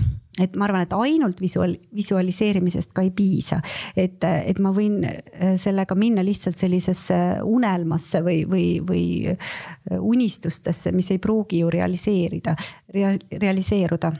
et 0.41 0.57
ma 0.57 0.65
arvan, 0.65 0.87
et 0.87 0.95
ainult 0.97 1.41
visual, 1.41 1.75
visualiseerimisest 1.95 2.95
ka 2.97 3.05
ei 3.05 3.11
piisa. 3.11 3.61
et, 3.97 4.25
et 4.25 4.63
ma 4.65 4.73
võin 4.73 5.03
äh, 5.05 5.57
sellega 5.61 5.95
minna 5.99 6.25
lihtsalt 6.25 6.57
sellisesse 6.57 7.19
unelmasse 7.45 8.23
või, 8.25 8.43
või, 8.49 8.67
või 8.89 9.05
äh, 9.35 9.53
unistustesse, 10.01 10.93
mis 10.93 11.11
ei 11.13 11.19
pruugi 11.19 11.61
ju 11.65 11.71
realiseerida 11.71 12.57
rea,, 12.95 13.13
realiseeruda. 13.33 14.13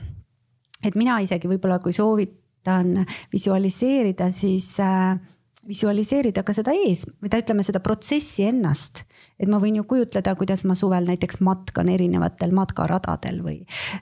et 0.83 0.95
mina 0.95 1.17
isegi 1.19 1.49
võib-olla, 1.49 1.79
kui 1.81 1.97
soovitan 1.97 2.93
visualiseerida, 3.33 4.29
siis 4.29 4.75
äh, 4.85 5.17
visualiseerida 5.69 6.43
ka 6.45 6.53
seda 6.55 6.73
ees, 6.75 7.05
või 7.21 7.31
ta 7.31 7.39
ütleme 7.41 7.63
seda 7.65 7.81
protsessi 7.83 8.47
ennast. 8.49 9.03
et 9.39 9.47
ma 9.47 9.59
võin 9.61 9.77
ju 9.79 9.85
kujutleda, 9.87 10.33
kuidas 10.35 10.65
ma 10.67 10.75
suvel 10.75 11.05
näiteks 11.07 11.39
matkan 11.45 11.89
erinevatel 11.89 12.51
matkaradadel 12.55 13.39
või, 13.45 13.59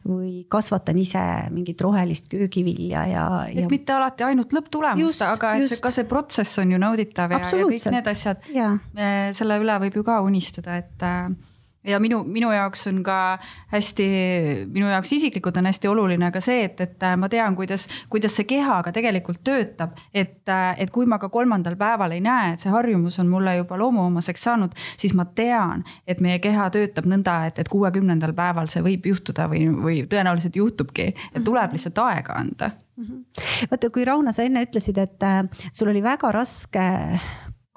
või 0.07 0.31
kasvatan 0.49 0.97
ise 0.97 1.23
mingit 1.53 1.81
rohelist 1.81 2.31
köögivilja 2.31 3.03
ja, 3.11 3.25
ja.... 3.51 3.65
et 3.65 3.69
mitte 3.71 3.93
alati 3.93 4.25
ainult 4.25 4.55
lõpptulemust, 4.55 5.21
aga 5.27 5.53
et 5.59 5.69
see, 5.69 5.81
ka 5.83 5.91
see 5.93 6.07
protsess 6.09 6.63
on 6.63 6.73
ju 6.73 6.81
nauditav 6.81 7.35
ja, 7.35 7.43
ja 7.43 7.67
kõik 7.69 7.91
need 7.93 8.09
asjad, 8.13 8.49
selle 9.37 9.61
üle 9.61 9.77
võib 9.85 10.01
ju 10.01 10.07
ka 10.07 10.21
unistada, 10.25 10.79
et 10.81 11.05
äh, 11.05 11.29
ja 11.87 11.99
minu, 12.03 12.21
minu 12.27 12.51
jaoks 12.51 12.87
on 12.91 13.01
ka 13.05 13.17
hästi, 13.71 14.07
minu 14.73 14.89
jaoks 14.91 15.13
isiklikult 15.17 15.57
on 15.57 15.69
hästi 15.69 15.89
oluline 15.91 16.31
ka 16.33 16.41
see, 16.43 16.65
et, 16.67 16.81
et 16.83 17.05
ma 17.19 17.29
tean, 17.31 17.55
kuidas, 17.57 17.87
kuidas 18.11 18.35
see 18.37 18.47
keha 18.49 18.79
ka 18.85 18.93
tegelikult 18.95 19.43
töötab. 19.47 19.97
et, 20.13 20.43
et 20.77 20.91
kui 20.91 21.05
ma 21.05 21.19
ka 21.19 21.29
kolmandal 21.33 21.77
päeval 21.79 22.15
ei 22.15 22.23
näe, 22.23 22.53
et 22.53 22.63
see 22.63 22.73
harjumus 22.73 23.19
on 23.23 23.31
mulle 23.31 23.57
juba 23.57 23.77
loomuomaseks 23.79 24.47
saanud, 24.49 24.75
siis 24.97 25.15
ma 25.17 25.25
tean, 25.25 25.85
et 26.07 26.21
meie 26.23 26.39
keha 26.43 26.69
töötab 26.73 27.07
nõnda, 27.09 27.39
et, 27.47 27.59
et 27.59 27.71
kuuekümnendal 27.71 28.35
päeval 28.37 28.69
see 28.71 28.83
võib 28.85 29.07
juhtuda 29.13 29.47
või, 29.51 29.67
või 29.71 30.01
tõenäoliselt 30.09 30.59
juhtubki, 30.59 31.13
et 31.33 31.43
tuleb 31.45 31.75
lihtsalt 31.77 32.03
aega 32.03 32.37
anda 32.41 32.71
-hmm. 32.97 33.23
vaata, 33.71 33.89
kui 33.89 34.05
Rauno, 34.05 34.33
sa 34.33 34.45
enne 34.47 34.63
ütlesid, 34.65 34.99
et 35.01 35.23
äh, 35.23 35.43
sul 35.71 35.91
oli 35.93 36.03
väga 36.03 36.31
raske 36.35 36.87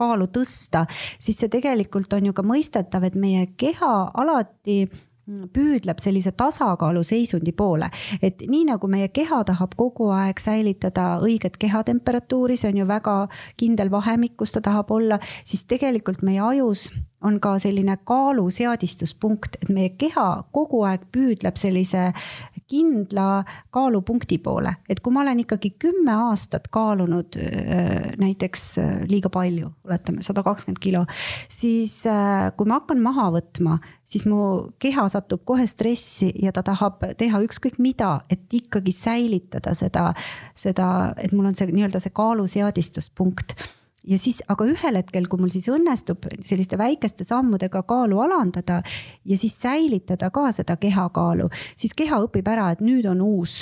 kaalu 0.01 0.31
tõsta, 0.33 0.87
siis 1.19 1.39
see 1.41 1.53
tegelikult 1.53 2.13
on 2.17 2.31
ju 2.31 2.37
ka 2.37 2.47
mõistetav, 2.47 3.07
et 3.07 3.19
meie 3.21 3.47
keha 3.61 3.95
alati 4.23 4.83
püüdleb 5.55 6.01
sellise 6.03 6.33
tasakaalu 6.37 7.03
seisundi 7.07 7.53
poole, 7.57 7.91
et 8.23 8.43
nii 8.51 8.65
nagu 8.71 8.89
meie 8.91 9.09
keha 9.15 9.43
tahab 9.47 9.77
kogu 9.79 10.11
aeg 10.15 10.41
säilitada 10.43 11.21
õiget 11.25 11.59
kehatemperatuuri, 11.61 12.57
see 12.59 12.73
on 12.73 12.81
ju 12.83 12.89
väga 12.89 13.17
kindel 13.61 13.93
vahemik, 13.93 14.37
kus 14.41 14.57
ta 14.57 14.65
tahab 14.65 14.91
olla, 14.97 15.21
siis 15.45 15.65
tegelikult 15.71 16.25
meie 16.27 16.43
ajus 16.43 16.89
on 17.23 17.39
ka 17.41 17.59
selline 17.63 17.99
kaaluseadistuspunkt, 18.09 19.61
et 19.63 19.69
meie 19.69 19.93
keha 20.01 20.29
kogu 20.57 20.83
aeg 20.89 21.07
püüdleb 21.13 21.59
sellise 21.61 22.11
kindla 22.71 23.43
kaalupunkti 23.75 24.39
poole, 24.43 24.73
et 24.89 25.01
kui 25.03 25.15
ma 25.15 25.25
olen 25.25 25.43
ikkagi 25.43 25.73
kümme 25.81 26.15
aastat 26.29 26.69
kaalunud 26.73 27.39
äh, 27.41 28.13
näiteks 28.21 28.67
äh, 28.83 28.93
liiga 29.11 29.33
palju, 29.33 29.73
oletame 29.89 30.25
sada 30.27 30.45
kakskümmend 30.47 30.81
kilo, 30.83 31.05
siis 31.51 32.01
äh, 32.11 32.51
kui 32.57 32.71
ma 32.71 32.81
hakkan 32.81 33.03
maha 33.03 33.31
võtma, 33.35 33.81
siis 34.07 34.27
mu 34.31 34.71
keha 34.83 35.09
satub 35.13 35.45
kohe 35.49 35.67
stressi 35.71 36.31
ja 36.43 36.55
ta 36.55 36.65
tahab 36.67 37.03
teha 37.19 37.43
ükskõik 37.47 37.81
mida, 37.83 38.21
et 38.31 38.47
ikkagi 38.61 38.95
säilitada 38.95 39.75
seda, 39.79 40.11
seda, 40.55 40.89
et 41.19 41.35
mul 41.35 41.51
on 41.51 41.59
see 41.59 41.71
nii-öelda 41.75 42.03
see 42.03 42.15
kaaluseadistuspunkt 42.15 43.59
ja 44.07 44.19
siis, 44.19 44.41
aga 44.49 44.67
ühel 44.71 44.99
hetkel, 45.01 45.29
kui 45.29 45.41
mul 45.41 45.53
siis 45.53 45.69
õnnestub 45.73 46.27
selliste 46.41 46.79
väikeste 46.81 47.25
sammudega 47.29 47.83
kaalu 47.89 48.21
alandada 48.25 48.81
ja 49.25 49.39
siis 49.39 49.57
säilitada 49.61 50.31
ka 50.35 50.49
seda 50.57 50.77
kehakaalu, 50.81 51.51
siis 51.77 51.95
keha 51.97 52.23
õpib 52.27 52.49
ära, 52.49 52.71
et 52.73 52.85
nüüd 52.85 53.09
on 53.11 53.23
uus 53.25 53.61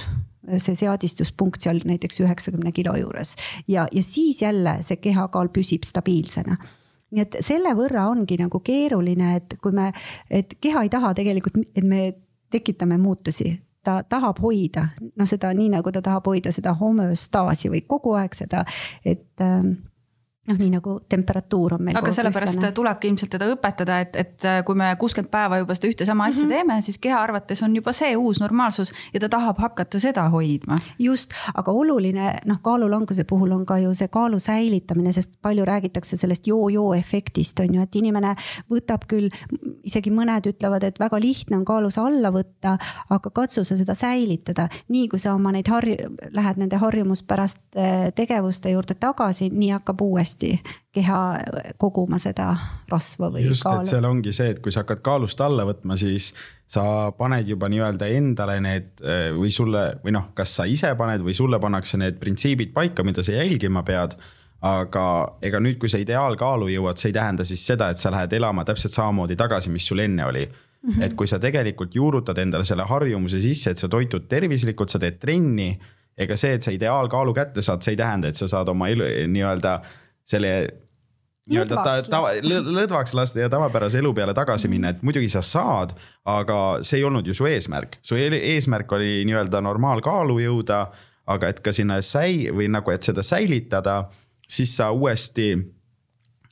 see 0.57 0.77
seadistuspunkt 0.79 1.61
seal 1.61 1.83
näiteks 1.85 2.23
üheksakümne 2.23 2.73
kilo 2.73 2.95
juures. 2.97 3.35
Ja, 3.69 3.87
ja 3.93 4.03
siis 4.03 4.43
jälle 4.43 4.79
see 4.87 4.97
kehakaal 4.97 5.51
püsib 5.53 5.85
stabiilsena. 5.85 6.57
Nii 7.13 7.25
et 7.25 7.39
selle 7.45 7.73
võrra 7.77 8.07
ongi 8.09 8.37
nagu 8.41 8.61
keeruline, 8.65 9.35
et 9.37 9.57
kui 9.63 9.73
me, 9.77 9.91
et 10.31 10.55
keha 10.61 10.85
ei 10.85 10.93
taha 10.93 11.15
tegelikult, 11.17 11.57
et 11.77 11.85
me 11.85 12.13
tekitame 12.53 12.99
muutusi, 13.01 13.55
ta 13.85 14.03
tahab 14.09 14.41
hoida, 14.45 14.89
noh, 15.17 15.29
seda 15.29 15.53
nii 15.57 15.71
nagu 15.77 15.93
ta 15.93 16.03
tahab 16.05 16.29
hoida 16.29 16.53
seda 16.53 16.75
homöostaasi 16.77 17.73
või 17.73 17.85
kogu 17.89 18.13
aeg 18.19 18.37
seda, 18.37 18.65
et 19.05 19.45
ähm, 19.45 19.79
noh, 20.49 20.59
nii 20.59 20.71
nagu 20.73 20.95
temperatuur 21.09 21.77
on 21.77 21.85
meil. 21.89 21.97
aga 21.99 22.13
sellepärast 22.15 22.57
ühtlane. 22.59 22.75
tulebki 22.77 23.11
ilmselt 23.11 23.33
teda 23.35 23.49
õpetada, 23.53 24.01
et, 24.05 24.17
et 24.17 24.47
äh, 24.49 24.61
kui 24.67 24.79
me 24.79 24.91
kuuskümmend 25.01 25.31
päeva 25.33 25.61
juba 25.61 25.77
seda 25.77 25.91
ühte 25.91 26.07
sama 26.09 26.29
asja 26.29 26.45
mm 26.45 26.51
-hmm. 26.51 26.55
teeme, 26.55 26.81
siis 26.83 26.99
keha 26.99 27.21
arvates 27.23 27.63
on 27.63 27.77
juba 27.77 27.93
see 27.93 28.17
uus 28.17 28.41
normaalsus 28.41 28.93
ja 29.15 29.21
ta 29.21 29.29
tahab 29.29 29.59
hakata 29.59 30.01
seda 30.01 30.29
hoidma. 30.29 30.79
just, 30.99 31.35
aga 31.55 31.73
oluline 31.73 32.35
noh, 32.45 32.61
kaalulanguse 32.63 33.25
puhul 33.25 33.53
on 33.53 33.67
ka 33.67 33.79
ju 33.79 33.95
see 33.95 34.09
kaalu 34.09 34.39
säilitamine, 34.39 35.13
sest 35.13 35.33
palju 35.43 35.65
räägitakse 35.65 36.17
sellest 36.17 36.47
joo-joo 36.47 36.95
efektist 36.95 37.61
on 37.61 37.75
ju, 37.75 37.83
et 37.83 37.97
inimene 37.97 38.35
võtab 38.71 39.07
küll, 39.09 39.29
isegi 39.85 40.11
mõned 40.11 40.47
ütlevad, 40.47 40.85
et 40.85 41.01
väga 41.01 41.21
lihtne 41.21 41.57
on 41.57 41.65
kaalus 41.65 41.99
alla 41.99 42.31
võtta, 42.31 42.79
aga 43.11 43.31
katsu 43.31 43.65
sa 43.65 43.77
seda 43.77 43.95
säilitada. 43.95 44.69
nii 44.89 45.09
kui 45.09 45.19
sa 45.19 45.35
oma 45.35 45.53
neid 45.53 45.69
harju-, 45.69 46.17
lähed 46.31 46.57
nende 46.57 46.77
harjumuspäraste 46.77 48.13
tegevuste 48.15 48.71
juurde 48.71 48.95
tagasi, 48.95 49.51
nii 49.51 49.71
hakkab 49.71 50.01
uuesti 50.01 50.38
uuesti 50.39 50.63
keha 50.93 51.39
koguma 51.79 52.19
seda 52.19 52.57
rasva 52.91 53.31
või 53.31 53.47
just, 53.49 53.63
kaalu. 53.63 53.85
seal 53.87 54.05
ongi 54.05 54.33
see, 54.33 54.55
et 54.55 54.63
kui 54.63 54.73
sa 54.73 54.83
hakkad 54.85 55.03
kaalust 55.03 55.41
alla 55.41 55.67
võtma, 55.69 55.97
siis 55.97 56.33
sa 56.67 57.13
paned 57.17 57.49
juba 57.49 57.69
nii-öelda 57.69 58.07
endale 58.07 58.61
need 58.61 59.03
või 59.37 59.51
sulle 59.51 60.01
või 60.05 60.13
noh, 60.13 60.33
kas 60.35 60.57
sa 60.59 60.67
ise 60.67 60.95
paned 60.97 61.23
või 61.25 61.35
sulle 61.35 61.59
pannakse 61.59 61.99
need 61.99 62.19
printsiibid 62.19 62.73
paika, 62.75 63.05
mida 63.05 63.23
sa 63.23 63.33
jälgima 63.33 63.83
pead 63.83 64.17
aga 64.61 65.05
ega 65.43 65.61
nüüd, 65.63 65.79
kui 65.79 65.91
sa 65.91 66.01
ideaalkaalu 66.03 66.73
jõuad, 66.73 66.99
see 66.99 67.13
ei 67.13 67.15
tähenda 67.15 67.45
siis 67.47 67.63
seda, 67.67 67.93
et 67.93 68.03
sa 68.03 68.11
lähed 68.11 68.33
elama 68.35 68.65
täpselt 68.67 68.97
samamoodi 68.97 69.37
tagasi, 69.39 69.71
mis 69.71 69.87
sul 69.87 70.03
enne 70.03 70.25
oli 70.27 70.49
mm. 70.49 70.91
-hmm. 70.91 71.05
et 71.05 71.15
kui 71.15 71.27
sa 71.27 71.39
tegelikult 71.39 71.95
juurutad 71.95 72.39
endale 72.39 72.65
selle 72.65 72.83
harjumuse 72.83 73.41
sisse, 73.41 73.71
et 73.71 73.79
sa 73.79 73.89
toitud 73.89 74.27
tervislikult, 74.29 74.89
sa 74.89 74.99
teed 74.99 75.19
trenni. 75.21 75.79
ega 76.19 76.37
see, 76.37 76.55
et 76.55 76.63
sa 76.63 76.73
ideaalkaalu 76.75 77.33
kätte 77.35 77.63
saad, 77.63 77.83
see 77.83 77.93
ei 77.93 77.97
tähenda, 77.97 78.29
et 78.29 78.35
sa 78.35 78.49
saad 78.49 78.69
oma 78.69 78.89
elu 78.89 79.05
nii-öelda 79.31 79.81
selle 80.29 80.53
nii-öelda 81.49 81.83
ta, 81.85 81.95
tava, 82.11 82.33
lõdvaks 82.45 83.15
lasta 83.17 83.41
ja 83.41 83.49
tavapärase 83.53 84.03
elu 84.03 84.13
peale 84.17 84.35
tagasi 84.37 84.69
minna, 84.71 84.93
et 84.93 85.03
muidugi 85.07 85.31
sa 85.33 85.43
saad, 85.45 85.95
aga 86.29 86.59
see 86.85 87.01
ei 87.01 87.07
olnud 87.09 87.27
ju 87.27 87.37
su 87.37 87.49
eesmärk. 87.49 87.99
su 88.05 88.19
eesmärk 88.19 88.93
oli 88.93 89.23
nii-öelda 89.29 89.63
normaalkaalu 89.65 90.39
jõuda, 90.45 90.83
aga 91.29 91.53
et 91.53 91.63
ka 91.65 91.73
sinna 91.73 92.01
säi- 92.05 92.53
või 92.53 92.69
nagu, 92.73 92.93
et 92.93 93.03
seda 93.05 93.25
säilitada, 93.25 94.03
siis 94.49 94.77
sa 94.77 94.91
uuesti 94.93 95.55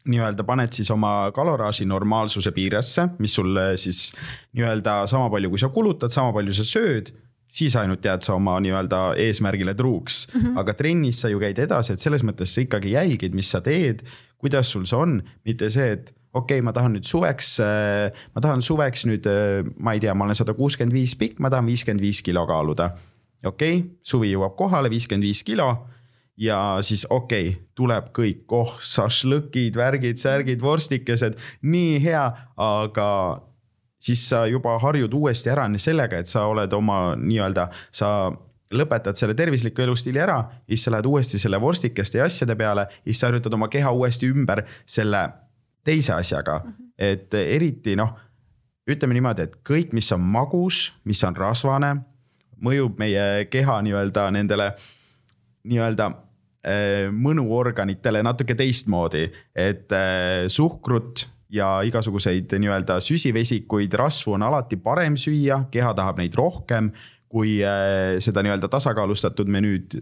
nii-öelda 0.07 0.45
paned 0.47 0.73
siis 0.73 0.91
oma 0.95 1.31
kaloraaži 1.35 1.85
normaalsuse 1.89 2.53
piiresse, 2.55 3.09
mis 3.19 3.35
sulle 3.35 3.75
siis 3.77 4.13
nii-öelda 4.57 5.05
sama 5.11 5.31
palju, 5.31 5.51
kui 5.51 5.61
sa 5.61 5.69
kulutad, 5.75 6.15
sama 6.15 6.33
palju 6.37 6.55
sa 6.57 6.65
sööd 6.65 7.13
siis 7.49 7.77
ainult 7.79 8.05
jääd 8.05 8.25
sa 8.27 8.35
oma 8.35 8.59
nii-öelda 8.61 9.01
eesmärgile 9.23 9.75
truuks 9.75 10.27
mm. 10.33 10.41
-hmm. 10.41 10.61
aga 10.61 10.75
trennis 10.75 11.21
sa 11.21 11.29
ju 11.29 11.41
käid 11.41 11.59
edasi, 11.59 11.93
et 11.93 12.01
selles 12.01 12.25
mõttes 12.27 12.55
sa 12.55 12.61
ikkagi 12.61 12.93
jälgid, 12.93 13.35
mis 13.35 13.51
sa 13.51 13.61
teed, 13.61 14.03
kuidas 14.39 14.71
sul 14.71 14.85
see 14.87 14.99
on, 14.99 15.23
mitte 15.45 15.71
see, 15.71 15.93
et 15.93 16.15
okei 16.33 16.59
okay,, 16.59 16.65
ma 16.65 16.73
tahan 16.73 16.97
nüüd 16.97 17.07
suveks, 17.09 17.57
äh, 17.65 18.13
ma 18.35 18.41
tahan 18.45 18.63
suveks 18.63 19.07
nüüd, 19.09 19.27
äh, 19.31 19.67
ma 19.79 19.97
ei 19.97 20.01
tea, 20.01 20.15
ma 20.15 20.25
olen 20.25 20.39
sada 20.39 20.55
kuuskümmend 20.55 20.95
viis 20.95 21.17
pikk, 21.17 21.39
ma 21.41 21.51
tahan 21.51 21.67
viiskümmend 21.67 22.03
viis 22.03 22.23
kilo 22.23 22.47
kaaluda. 22.47 22.91
okei 23.45 23.79
okay,, 23.79 23.91
suvi 24.03 24.33
jõuab 24.33 24.57
kohale, 24.57 24.91
viiskümmend 24.91 25.25
viis 25.25 25.43
kilo 25.47 25.71
ja 26.37 26.79
siis 26.85 27.07
okei 27.11 27.49
okay,, 27.49 27.63
tuleb 27.75 28.11
kõik, 28.17 28.45
oh, 28.53 28.77
šašlõkid, 28.81 29.77
värgid, 29.77 30.21
särgid, 30.21 30.61
vorstikesed, 30.61 31.39
nii 31.63 32.01
hea, 32.05 32.27
aga 32.57 33.09
siis 33.99 34.29
sa 34.29 34.47
juba 34.47 34.79
harjud 34.79 35.15
uuesti 35.15 35.51
ära 35.51 35.67
sellega, 35.79 36.19
et 36.19 36.29
sa 36.29 36.47
oled 36.47 36.73
oma 36.73 37.17
nii-öelda, 37.17 37.69
sa 37.91 38.33
lõpetad 38.75 39.17
selle 39.19 39.35
tervisliku 39.35 39.83
elustiili 39.83 40.21
ära, 40.21 40.41
siis 40.69 40.85
sa 40.85 40.91
lähed 40.91 41.07
uuesti 41.07 41.39
selle 41.39 41.61
vorstikeste 41.61 42.19
ja 42.19 42.27
asjade 42.27 42.57
peale, 42.57 42.87
siis 43.05 43.21
sa 43.21 43.31
harjutad 43.31 43.55
oma 43.55 43.69
keha 43.69 43.93
uuesti 43.93 44.31
ümber 44.31 44.65
selle 44.87 45.29
teise 45.85 46.13
asjaga. 46.13 46.63
et 46.99 47.35
eriti 47.35 47.93
noh, 47.97 48.15
ütleme 48.89 49.13
niimoodi, 49.13 49.45
et 49.45 49.57
kõik, 49.69 49.91
mis 49.93 50.07
on 50.15 50.23
magus, 50.25 50.95
mis 51.05 51.21
on 51.29 51.37
rasvane, 51.37 51.91
mõjub 52.65 52.97
meie 52.99 53.45
keha 53.53 53.83
nii-öelda 53.85 54.31
nendele 54.33 54.71
nii-öelda 55.67 56.07
eh, 56.65 57.09
mõnuorganitele 57.13 58.23
natuke 58.25 58.57
teistmoodi, 58.57 59.27
et 59.53 59.93
eh, 59.93 60.47
suhkrut 60.49 61.27
ja 61.53 61.81
igasuguseid 61.87 62.53
nii-öelda 62.59 62.99
süsivesikuid, 63.05 63.93
rasvu 63.95 64.35
on 64.37 64.47
alati 64.47 64.79
parem 64.83 65.17
süüa, 65.21 65.65
keha 65.71 65.93
tahab 65.95 66.19
neid 66.23 66.35
rohkem 66.35 66.91
kui 67.29 67.59
äh, 67.65 68.17
seda 68.23 68.43
nii-öelda 68.45 68.71
tasakaalustatud 68.73 69.51
menüüd 69.51 69.99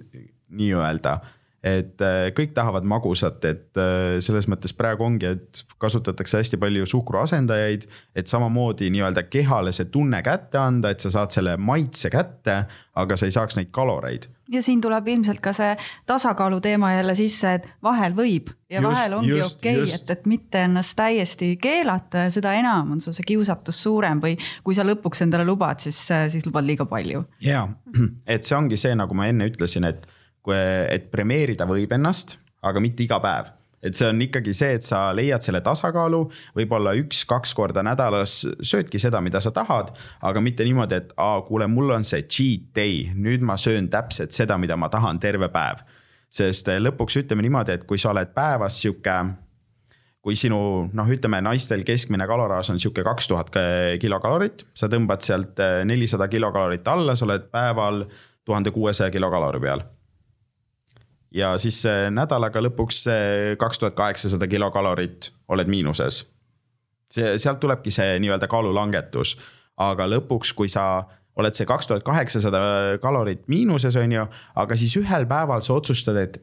nii-öelda. 0.54 1.18
Et 1.64 2.02
äh, 2.04 2.28
kõik 2.36 2.52
tahavad 2.52 2.84
magusat, 2.84 3.40
et 3.48 3.80
äh, 3.80 4.18
selles 4.24 4.44
mõttes 4.52 4.74
praegu 4.76 5.06
ongi, 5.06 5.30
et 5.32 5.62
kasutatakse 5.80 6.42
hästi 6.42 6.58
palju 6.60 6.84
suhkruasendajaid, 6.92 7.86
et 8.12 8.28
samamoodi 8.28 8.90
nii-öelda 8.92 9.24
kehale 9.32 9.72
see 9.72 9.88
tunne 9.92 10.20
kätte 10.26 10.60
anda, 10.60 10.92
et 10.92 11.00
sa 11.00 11.12
saad 11.14 11.32
selle 11.32 11.56
maitse 11.56 12.12
kätte, 12.12 12.64
aga 13.00 13.16
sa 13.16 13.24
ei 13.26 13.32
saaks 13.34 13.56
neid 13.56 13.70
kaloreid. 13.74 14.28
Ja 14.52 14.60
siin 14.62 14.82
tuleb 14.84 15.06
ilmselt 15.08 15.40
ka 15.40 15.54
see 15.56 15.70
tasakaalu 16.04 16.60
teema 16.60 16.92
jälle 16.92 17.14
sisse, 17.16 17.54
et 17.56 17.68
vahel 17.82 18.12
võib 18.12 18.50
ja 18.68 18.82
just, 18.82 18.90
vahel 18.90 19.16
ongi 19.16 19.38
okei 19.40 19.78
okay,, 19.80 19.94
et, 19.96 20.10
et 20.12 20.26
mitte 20.28 20.66
ennast 20.68 20.92
täiesti 20.98 21.54
keelata 21.62 22.26
ja 22.26 22.34
seda 22.34 22.52
enam 22.58 22.92
on 22.92 23.00
sul 23.00 23.16
see 23.16 23.24
kiusatus 23.32 23.80
suurem 23.86 24.20
või 24.20 24.36
kui 24.66 24.76
sa 24.76 24.84
lõpuks 24.84 25.24
endale 25.24 25.48
lubad, 25.48 25.80
siis, 25.80 25.96
siis 26.28 26.44
lubad 26.44 26.68
liiga 26.68 26.84
palju. 26.84 27.24
ja, 27.40 27.64
et 28.36 28.44
see 28.44 28.58
ongi 28.58 28.76
see, 28.76 28.92
nagu 29.00 29.16
ma 29.16 29.30
enne 29.32 29.48
ütlesin, 29.48 29.88
et 29.88 30.04
et 30.52 31.10
premeerida 31.10 31.64
võib 31.68 31.92
ennast, 31.96 32.38
aga 32.62 32.82
mitte 32.82 33.06
iga 33.06 33.20
päev 33.22 33.52
et 33.84 33.96
see 33.98 34.08
on 34.08 34.22
ikkagi 34.24 34.54
see, 34.56 34.78
et 34.78 34.86
sa 34.86 35.06
leiad 35.16 35.44
selle 35.44 35.60
tasakaalu, 35.64 36.22
võib-olla 36.56 36.94
üks-kaks 36.98 37.52
korda 37.56 37.84
nädalas 37.84 38.40
söödki 38.64 39.00
seda, 39.02 39.20
mida 39.24 39.42
sa 39.44 39.52
tahad, 39.54 39.92
aga 40.24 40.42
mitte 40.44 40.64
niimoodi, 40.66 41.00
et 41.02 41.12
aa, 41.20 41.42
kuule, 41.46 41.68
mul 41.70 41.92
on 41.98 42.06
see 42.08 42.24
cheat 42.24 42.70
day, 42.76 43.02
nüüd 43.14 43.44
ma 43.44 43.58
söön 43.60 43.90
täpselt 43.92 44.32
seda, 44.36 44.56
mida 44.60 44.78
ma 44.80 44.88
tahan 44.92 45.20
terve 45.20 45.50
päev. 45.52 45.84
sest 46.34 46.66
eh, 46.66 46.80
lõpuks 46.82 47.20
ütleme 47.20 47.44
niimoodi, 47.46 47.76
et 47.76 47.84
kui 47.86 48.00
sa 48.00 48.10
oled 48.10 48.32
päevas 48.34 48.80
sihuke 48.82 49.12
kui 50.24 50.34
sinu 50.34 50.88
noh, 50.90 51.10
ütleme 51.12 51.38
naistel 51.44 51.84
keskmine 51.84 52.26
kaloraaž 52.26 52.72
on 52.72 52.80
sihuke 52.80 53.04
kaks 53.04 53.28
tuhat 53.28 53.52
kilokalorit, 54.00 54.64
sa 54.74 54.88
tõmbad 54.88 55.22
sealt 55.22 55.60
eh, 55.60 55.82
nelisada 55.84 56.26
kilokalorit 56.32 56.88
alla, 56.88 57.14
sa 57.14 57.28
oled 57.28 57.52
päeval 57.52 58.06
tuhande 58.44 58.72
kuuesaja 58.72 59.12
kilokalori 59.12 59.60
peal 59.60 59.84
ja 61.34 61.54
siis 61.58 61.80
nädalaga 62.14 62.62
lõpuks 62.62 63.04
kaks 63.58 63.82
tuhat 63.82 63.96
kaheksasada 63.98 64.46
kilokalorit 64.46 65.32
oled 65.48 65.68
miinuses. 65.68 66.24
see, 67.10 67.38
sealt 67.38 67.60
tulebki 67.60 67.90
see 67.90 68.18
nii-öelda 68.22 68.48
kaalulangetus, 68.50 69.36
aga 69.76 70.06
lõpuks, 70.08 70.54
kui 70.54 70.68
sa 70.68 71.04
oled 71.36 71.54
see 71.54 71.66
kaks 71.66 71.90
tuhat 71.90 72.06
kaheksasada 72.06 72.60
kalorit 73.02 73.46
miinuses, 73.50 73.96
on 73.98 74.12
ju, 74.12 74.26
aga 74.54 74.76
siis 74.78 74.94
ühel 75.00 75.26
päeval 75.30 75.62
sa 75.66 75.74
otsustad, 75.78 76.18
et 76.20 76.38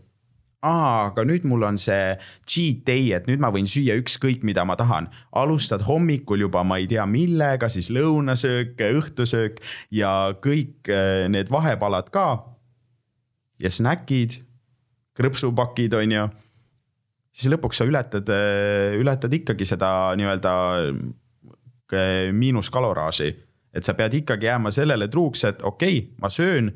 aa, 0.62 1.08
aga 1.10 1.26
nüüd 1.26 1.46
mul 1.50 1.66
on 1.66 1.80
see 1.82 2.16
cheat 2.50 2.84
day, 2.88 3.10
et 3.16 3.28
nüüd 3.30 3.42
ma 3.42 3.50
võin 3.54 3.70
süüa 3.70 3.96
ükskõik, 4.02 4.46
mida 4.48 4.66
ma 4.68 4.78
tahan. 4.80 5.10
alustad 5.32 5.86
hommikul 5.88 6.46
juba, 6.46 6.64
ma 6.64 6.78
ei 6.82 6.88
tea 6.92 7.06
millega, 7.10 7.70
siis 7.70 7.90
lõunasöök, 7.94 8.76
õhtusöök 9.00 9.62
ja 9.92 10.36
kõik 10.44 10.92
eh, 10.92 11.28
need 11.32 11.52
vahepalad 11.52 12.12
ka. 12.14 12.46
ja 13.62 13.70
snäkid 13.70 14.42
krõpsupakid, 15.18 15.96
on 15.98 16.16
ju. 16.16 16.28
siis 17.32 17.52
lõpuks 17.52 17.82
sa 17.82 17.88
ületad, 17.88 18.28
ületad 19.00 19.34
ikkagi 19.34 19.68
seda 19.68 20.12
nii-öelda 20.20 20.54
eh, 20.88 22.30
miinuskaloraaži. 22.32 23.32
et 23.74 23.88
sa 23.88 23.94
pead 23.96 24.14
ikkagi 24.14 24.46
jääma 24.46 24.72
sellele 24.72 25.08
truuks, 25.08 25.44
et 25.48 25.62
okei 25.64 25.98
okay,, 25.98 26.16
ma 26.22 26.30
söön 26.30 26.72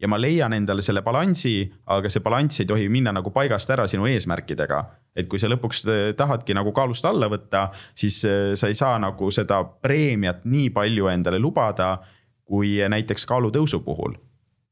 ja 0.00 0.08
ma 0.08 0.16
leian 0.18 0.52
endale 0.52 0.82
selle 0.82 1.02
balansi, 1.02 1.70
aga 1.86 2.08
see 2.08 2.22
balanss 2.24 2.60
ei 2.60 2.66
tohi 2.66 2.88
minna 2.88 3.12
nagu 3.12 3.30
paigast 3.30 3.70
ära 3.70 3.86
sinu 3.86 4.06
eesmärkidega. 4.06 4.84
et 5.16 5.28
kui 5.28 5.38
sa 5.38 5.50
lõpuks 5.50 5.84
eh, 5.86 6.14
tahadki 6.16 6.54
nagu 6.54 6.72
kaalust 6.72 7.04
alla 7.04 7.28
võtta, 7.28 7.68
siis 7.94 8.22
sa 8.54 8.66
ei 8.66 8.74
saa 8.74 8.98
nagu 8.98 9.30
seda 9.30 9.62
preemiat 9.64 10.44
nii 10.44 10.70
palju 10.70 11.06
endale 11.06 11.38
lubada, 11.38 11.98
kui 12.44 12.78
näiteks 12.88 13.26
kaalutõusu 13.26 13.84
puhul 13.84 14.18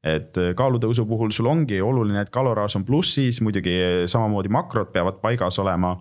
et 0.05 0.39
äh, 0.39 0.53
kaalutõusu 0.59 1.07
puhul 1.09 1.33
sul 1.35 1.49
ongi 1.51 1.81
oluline, 1.83 2.23
et 2.23 2.31
kaloraaž 2.35 2.79
on 2.79 2.87
plussis, 2.87 3.41
muidugi 3.43 3.75
äh, 3.75 3.99
samamoodi 4.11 4.53
makrod 4.53 4.93
peavad 4.95 5.21
paigas 5.23 5.59
olema. 5.59 5.97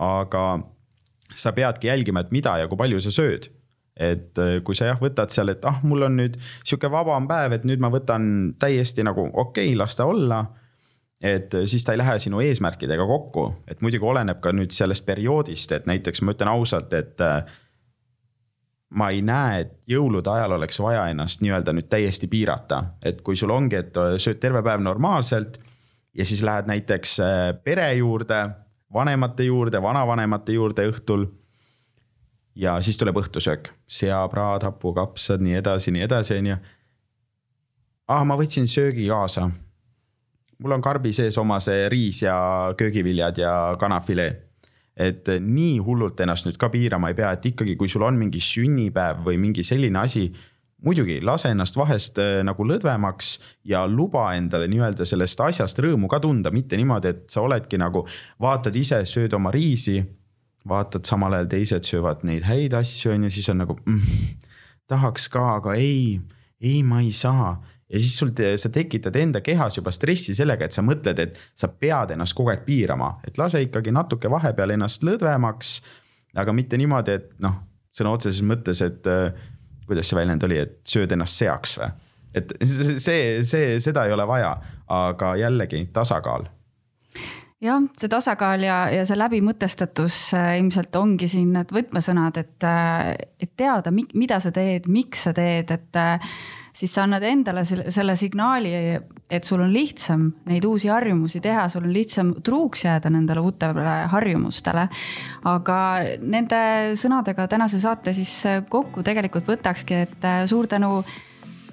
aga 0.00 0.62
sa 1.36 1.52
peadki 1.52 1.86
jälgima, 1.86 2.20
et 2.20 2.30
mida 2.32 2.54
ja 2.56 2.68
kui 2.68 2.78
palju 2.80 3.00
sa 3.00 3.10
sööd. 3.14 3.50
et 4.00 4.38
äh, 4.38 4.62
kui 4.64 4.74
sa 4.74 4.86
jah, 4.90 5.00
võtad 5.00 5.30
seal, 5.30 5.52
et 5.52 5.64
ah, 5.64 5.82
mul 5.82 6.02
on 6.02 6.16
nüüd 6.16 6.38
sihuke 6.64 6.90
vabam 6.90 7.28
päev, 7.28 7.52
et 7.52 7.64
nüüd 7.68 7.82
ma 7.82 7.90
võtan 7.92 8.54
täiesti 8.58 9.04
nagu 9.04 9.28
okei 9.28 9.70
okay,, 9.70 9.76
las 9.76 9.96
ta 9.96 10.06
olla. 10.06 10.46
et 11.22 11.52
siis 11.68 11.84
ta 11.84 11.92
ei 11.92 12.00
lähe 12.00 12.18
sinu 12.18 12.40
eesmärkidega 12.40 13.06
kokku, 13.06 13.50
et 13.68 13.82
muidugi 13.84 14.06
oleneb 14.06 14.40
ka 14.40 14.54
nüüd 14.56 14.72
sellest 14.72 15.04
perioodist, 15.06 15.72
et 15.72 15.86
näiteks 15.86 16.22
ma 16.22 16.32
ütlen 16.32 16.48
ausalt, 16.48 16.92
et 16.96 17.20
ma 18.90 19.10
ei 19.14 19.22
näe, 19.22 19.60
et 19.60 19.74
jõulude 19.90 20.30
ajal 20.32 20.56
oleks 20.56 20.80
vaja 20.82 21.06
ennast 21.12 21.44
nii-öelda 21.44 21.74
nüüd 21.76 21.88
täiesti 21.90 22.26
piirata, 22.30 22.82
et 23.02 23.20
kui 23.22 23.38
sul 23.38 23.52
ongi, 23.54 23.78
et 23.78 23.98
sööd 24.18 24.40
terve 24.42 24.62
päev 24.66 24.82
normaalselt 24.82 25.60
ja 26.14 26.24
siis 26.24 26.42
lähed 26.42 26.66
näiteks 26.66 27.20
äh, 27.20 27.62
pere 27.64 27.92
juurde, 27.94 28.40
vanemate 28.92 29.46
juurde, 29.46 29.82
vanavanemate 29.82 30.52
juurde 30.52 30.88
õhtul. 30.90 31.28
ja 32.54 32.80
siis 32.82 32.98
tuleb 32.98 33.16
õhtusöök, 33.16 33.70
seapraad, 33.86 34.66
hapukapsad, 34.66 35.40
nii 35.40 35.54
edasi, 35.62 35.90
nii 35.94 36.02
edasi, 36.02 36.38
on 36.38 36.46
ju. 36.46 36.56
ah, 38.08 38.24
ma 38.26 38.36
võtsin 38.36 38.66
söögi 38.66 39.06
kaasa. 39.08 39.50
mul 40.58 40.72
on 40.72 40.82
karbi 40.82 41.12
sees 41.12 41.38
oma 41.38 41.60
see 41.60 41.88
riis 41.88 42.22
ja 42.22 42.74
köögiviljad 42.76 43.38
ja 43.38 43.76
kanafilee 43.78 44.49
et 44.96 45.28
nii 45.40 45.78
hullult 45.84 46.20
ennast 46.20 46.46
nüüd 46.46 46.58
ka 46.60 46.68
piirama 46.72 47.10
ei 47.10 47.18
pea, 47.18 47.32
et 47.32 47.46
ikkagi, 47.52 47.76
kui 47.78 47.88
sul 47.88 48.04
on 48.04 48.18
mingi 48.18 48.40
sünnipäev 48.42 49.22
või 49.26 49.38
mingi 49.40 49.64
selline 49.66 50.02
asi 50.02 50.28
muidugi 50.84 51.20
lase 51.24 51.50
ennast 51.52 51.76
vahest 51.76 52.18
äh, 52.20 52.40
nagu 52.46 52.64
lõdvemaks 52.66 53.34
ja 53.68 53.84
luba 53.88 54.30
endale 54.36 54.68
nii-öelda 54.70 55.06
sellest 55.08 55.40
asjast 55.44 55.80
rõõmu 55.82 56.08
ka 56.10 56.20
tunda, 56.24 56.52
mitte 56.54 56.78
niimoodi, 56.80 57.12
et 57.12 57.26
sa 57.32 57.44
oledki 57.44 57.80
nagu, 57.80 58.06
vaatad 58.40 58.76
ise, 58.76 59.02
sööd 59.08 59.36
oma 59.36 59.52
riisi. 59.54 60.02
vaatad 60.68 61.08
samal 61.08 61.32
ajal 61.32 61.46
teised 61.48 61.86
söövad 61.88 62.20
neid 62.28 62.44
häid 62.44 62.74
asju, 62.76 63.14
on 63.14 63.22
ju, 63.24 63.30
siis 63.32 63.48
on 63.48 63.62
nagu 63.62 63.78
mm, 63.80 64.00
tahaks 64.92 65.28
ka, 65.32 65.56
aga 65.56 65.72
ei, 65.74 66.20
ei, 66.60 66.82
ma 66.82 67.00
ei 67.00 67.12
saa 67.16 67.54
ja 67.90 68.00
siis 68.00 68.18
sul, 68.18 68.30
sa 68.56 68.70
tekitad 68.72 69.16
enda 69.18 69.40
kehas 69.44 69.78
juba 69.78 69.92
stressi 69.94 70.34
sellega, 70.36 70.66
et 70.66 70.76
sa 70.76 70.84
mõtled, 70.86 71.18
et 71.22 71.40
sa 71.58 71.68
pead 71.68 72.14
ennast 72.14 72.36
kogu 72.38 72.52
aeg 72.52 72.62
piirama, 72.66 73.16
et 73.26 73.38
lase 73.40 73.62
ikkagi 73.64 73.94
natuke 73.94 74.30
vahepeal 74.30 74.76
ennast 74.76 75.04
lõdvemaks. 75.06 75.80
aga 76.38 76.52
mitte 76.54 76.78
niimoodi, 76.78 77.16
et 77.18 77.32
noh, 77.42 77.56
sõna 77.90 78.12
otseses 78.14 78.44
mõttes, 78.46 78.82
et 78.86 79.06
äh, 79.10 79.34
kuidas 79.86 80.06
see 80.06 80.20
väljend 80.20 80.46
oli, 80.46 80.60
et 80.62 80.78
sööd 80.86 81.10
ennast 81.12 81.42
seaks 81.42 81.78
või. 81.80 81.90
et 82.34 82.54
see, 83.02 83.42
see, 83.42 83.80
seda 83.82 84.06
ei 84.06 84.14
ole 84.14 84.26
vaja, 84.26 84.54
aga 84.86 85.34
jällegi 85.40 85.88
tasakaal 85.92 86.46
jah, 87.60 87.82
see 87.98 88.08
tasakaal 88.08 88.62
ja, 88.62 88.78
ja 88.94 89.02
see 89.04 89.18
läbimõtestatus 89.18 90.20
äh, 90.38 90.52
ilmselt 90.60 90.94
ongi 90.96 91.26
siin 91.28 91.50
need 91.58 91.74
võtmesõnad, 91.74 92.38
et, 92.38 92.56
äh, 92.62 93.10
et 93.42 93.56
teada, 93.58 93.90
mida 93.90 94.38
sa 94.38 94.54
teed, 94.54 94.86
miks 94.86 95.26
sa 95.26 95.34
teed, 95.34 95.74
et 95.74 96.02
siis 96.80 96.94
sa 96.94 97.04
annad 97.04 97.24
endale 97.28 97.64
selle, 97.68 97.90
selle 97.92 98.16
signaali, 98.16 98.72
et 99.30 99.46
sul 99.46 99.60
on 99.60 99.72
lihtsam 99.72 100.26
neid 100.48 100.64
uusi 100.64 100.88
harjumusi 100.88 101.42
teha, 101.44 101.66
sul 101.72 101.84
on 101.84 101.94
lihtsam 101.94 102.32
truuks 102.44 102.86
jääda 102.86 103.12
nendele 103.12 103.42
uutele 103.44 103.96
harjumustele. 104.12 104.86
aga 105.50 105.78
nende 106.20 106.60
sõnadega 107.00 107.48
tänase 107.48 107.80
saate 107.82 108.14
siis 108.16 108.32
kokku 108.68 109.04
tegelikult 109.06 109.48
võtakski, 109.50 110.04
et 110.06 110.24
äh, 110.24 110.44
suur 110.50 110.70
tänu 110.70 111.02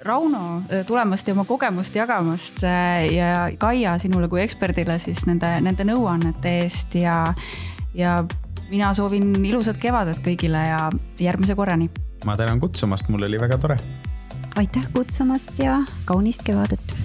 Rauno 0.07 0.61
äh, 0.69 0.83
tulemast 0.87 1.27
ja 1.27 1.33
oma 1.33 1.45
kogemust 1.47 1.95
jagamast 1.95 2.61
äh, 2.63 3.07
ja 3.15 3.31
Kaia 3.59 3.97
sinule 3.97 4.27
kui 4.31 4.43
eksperdile 4.43 4.99
siis 5.01 5.23
nende, 5.27 5.49
nende 5.63 5.87
nõuannete 5.87 6.59
eest 6.63 6.99
ja, 6.99 7.23
ja 7.95 8.19
mina 8.69 8.91
soovin 8.93 9.31
ilusat 9.45 9.79
kevadet 9.81 10.19
kõigile 10.25 10.67
ja 10.67 10.83
järgmise 11.19 11.55
korrani. 11.55 11.89
ma 12.25 12.37
tänan 12.37 12.59
kutsumast, 12.59 13.09
mul 13.09 13.23
oli 13.27 13.39
väga 13.39 13.57
tore 13.57 13.79
aitäh 14.57 14.87
kutsumast 14.93 15.59
ja 15.59 15.83
kaunist 16.05 16.43
kevadet 16.43 16.95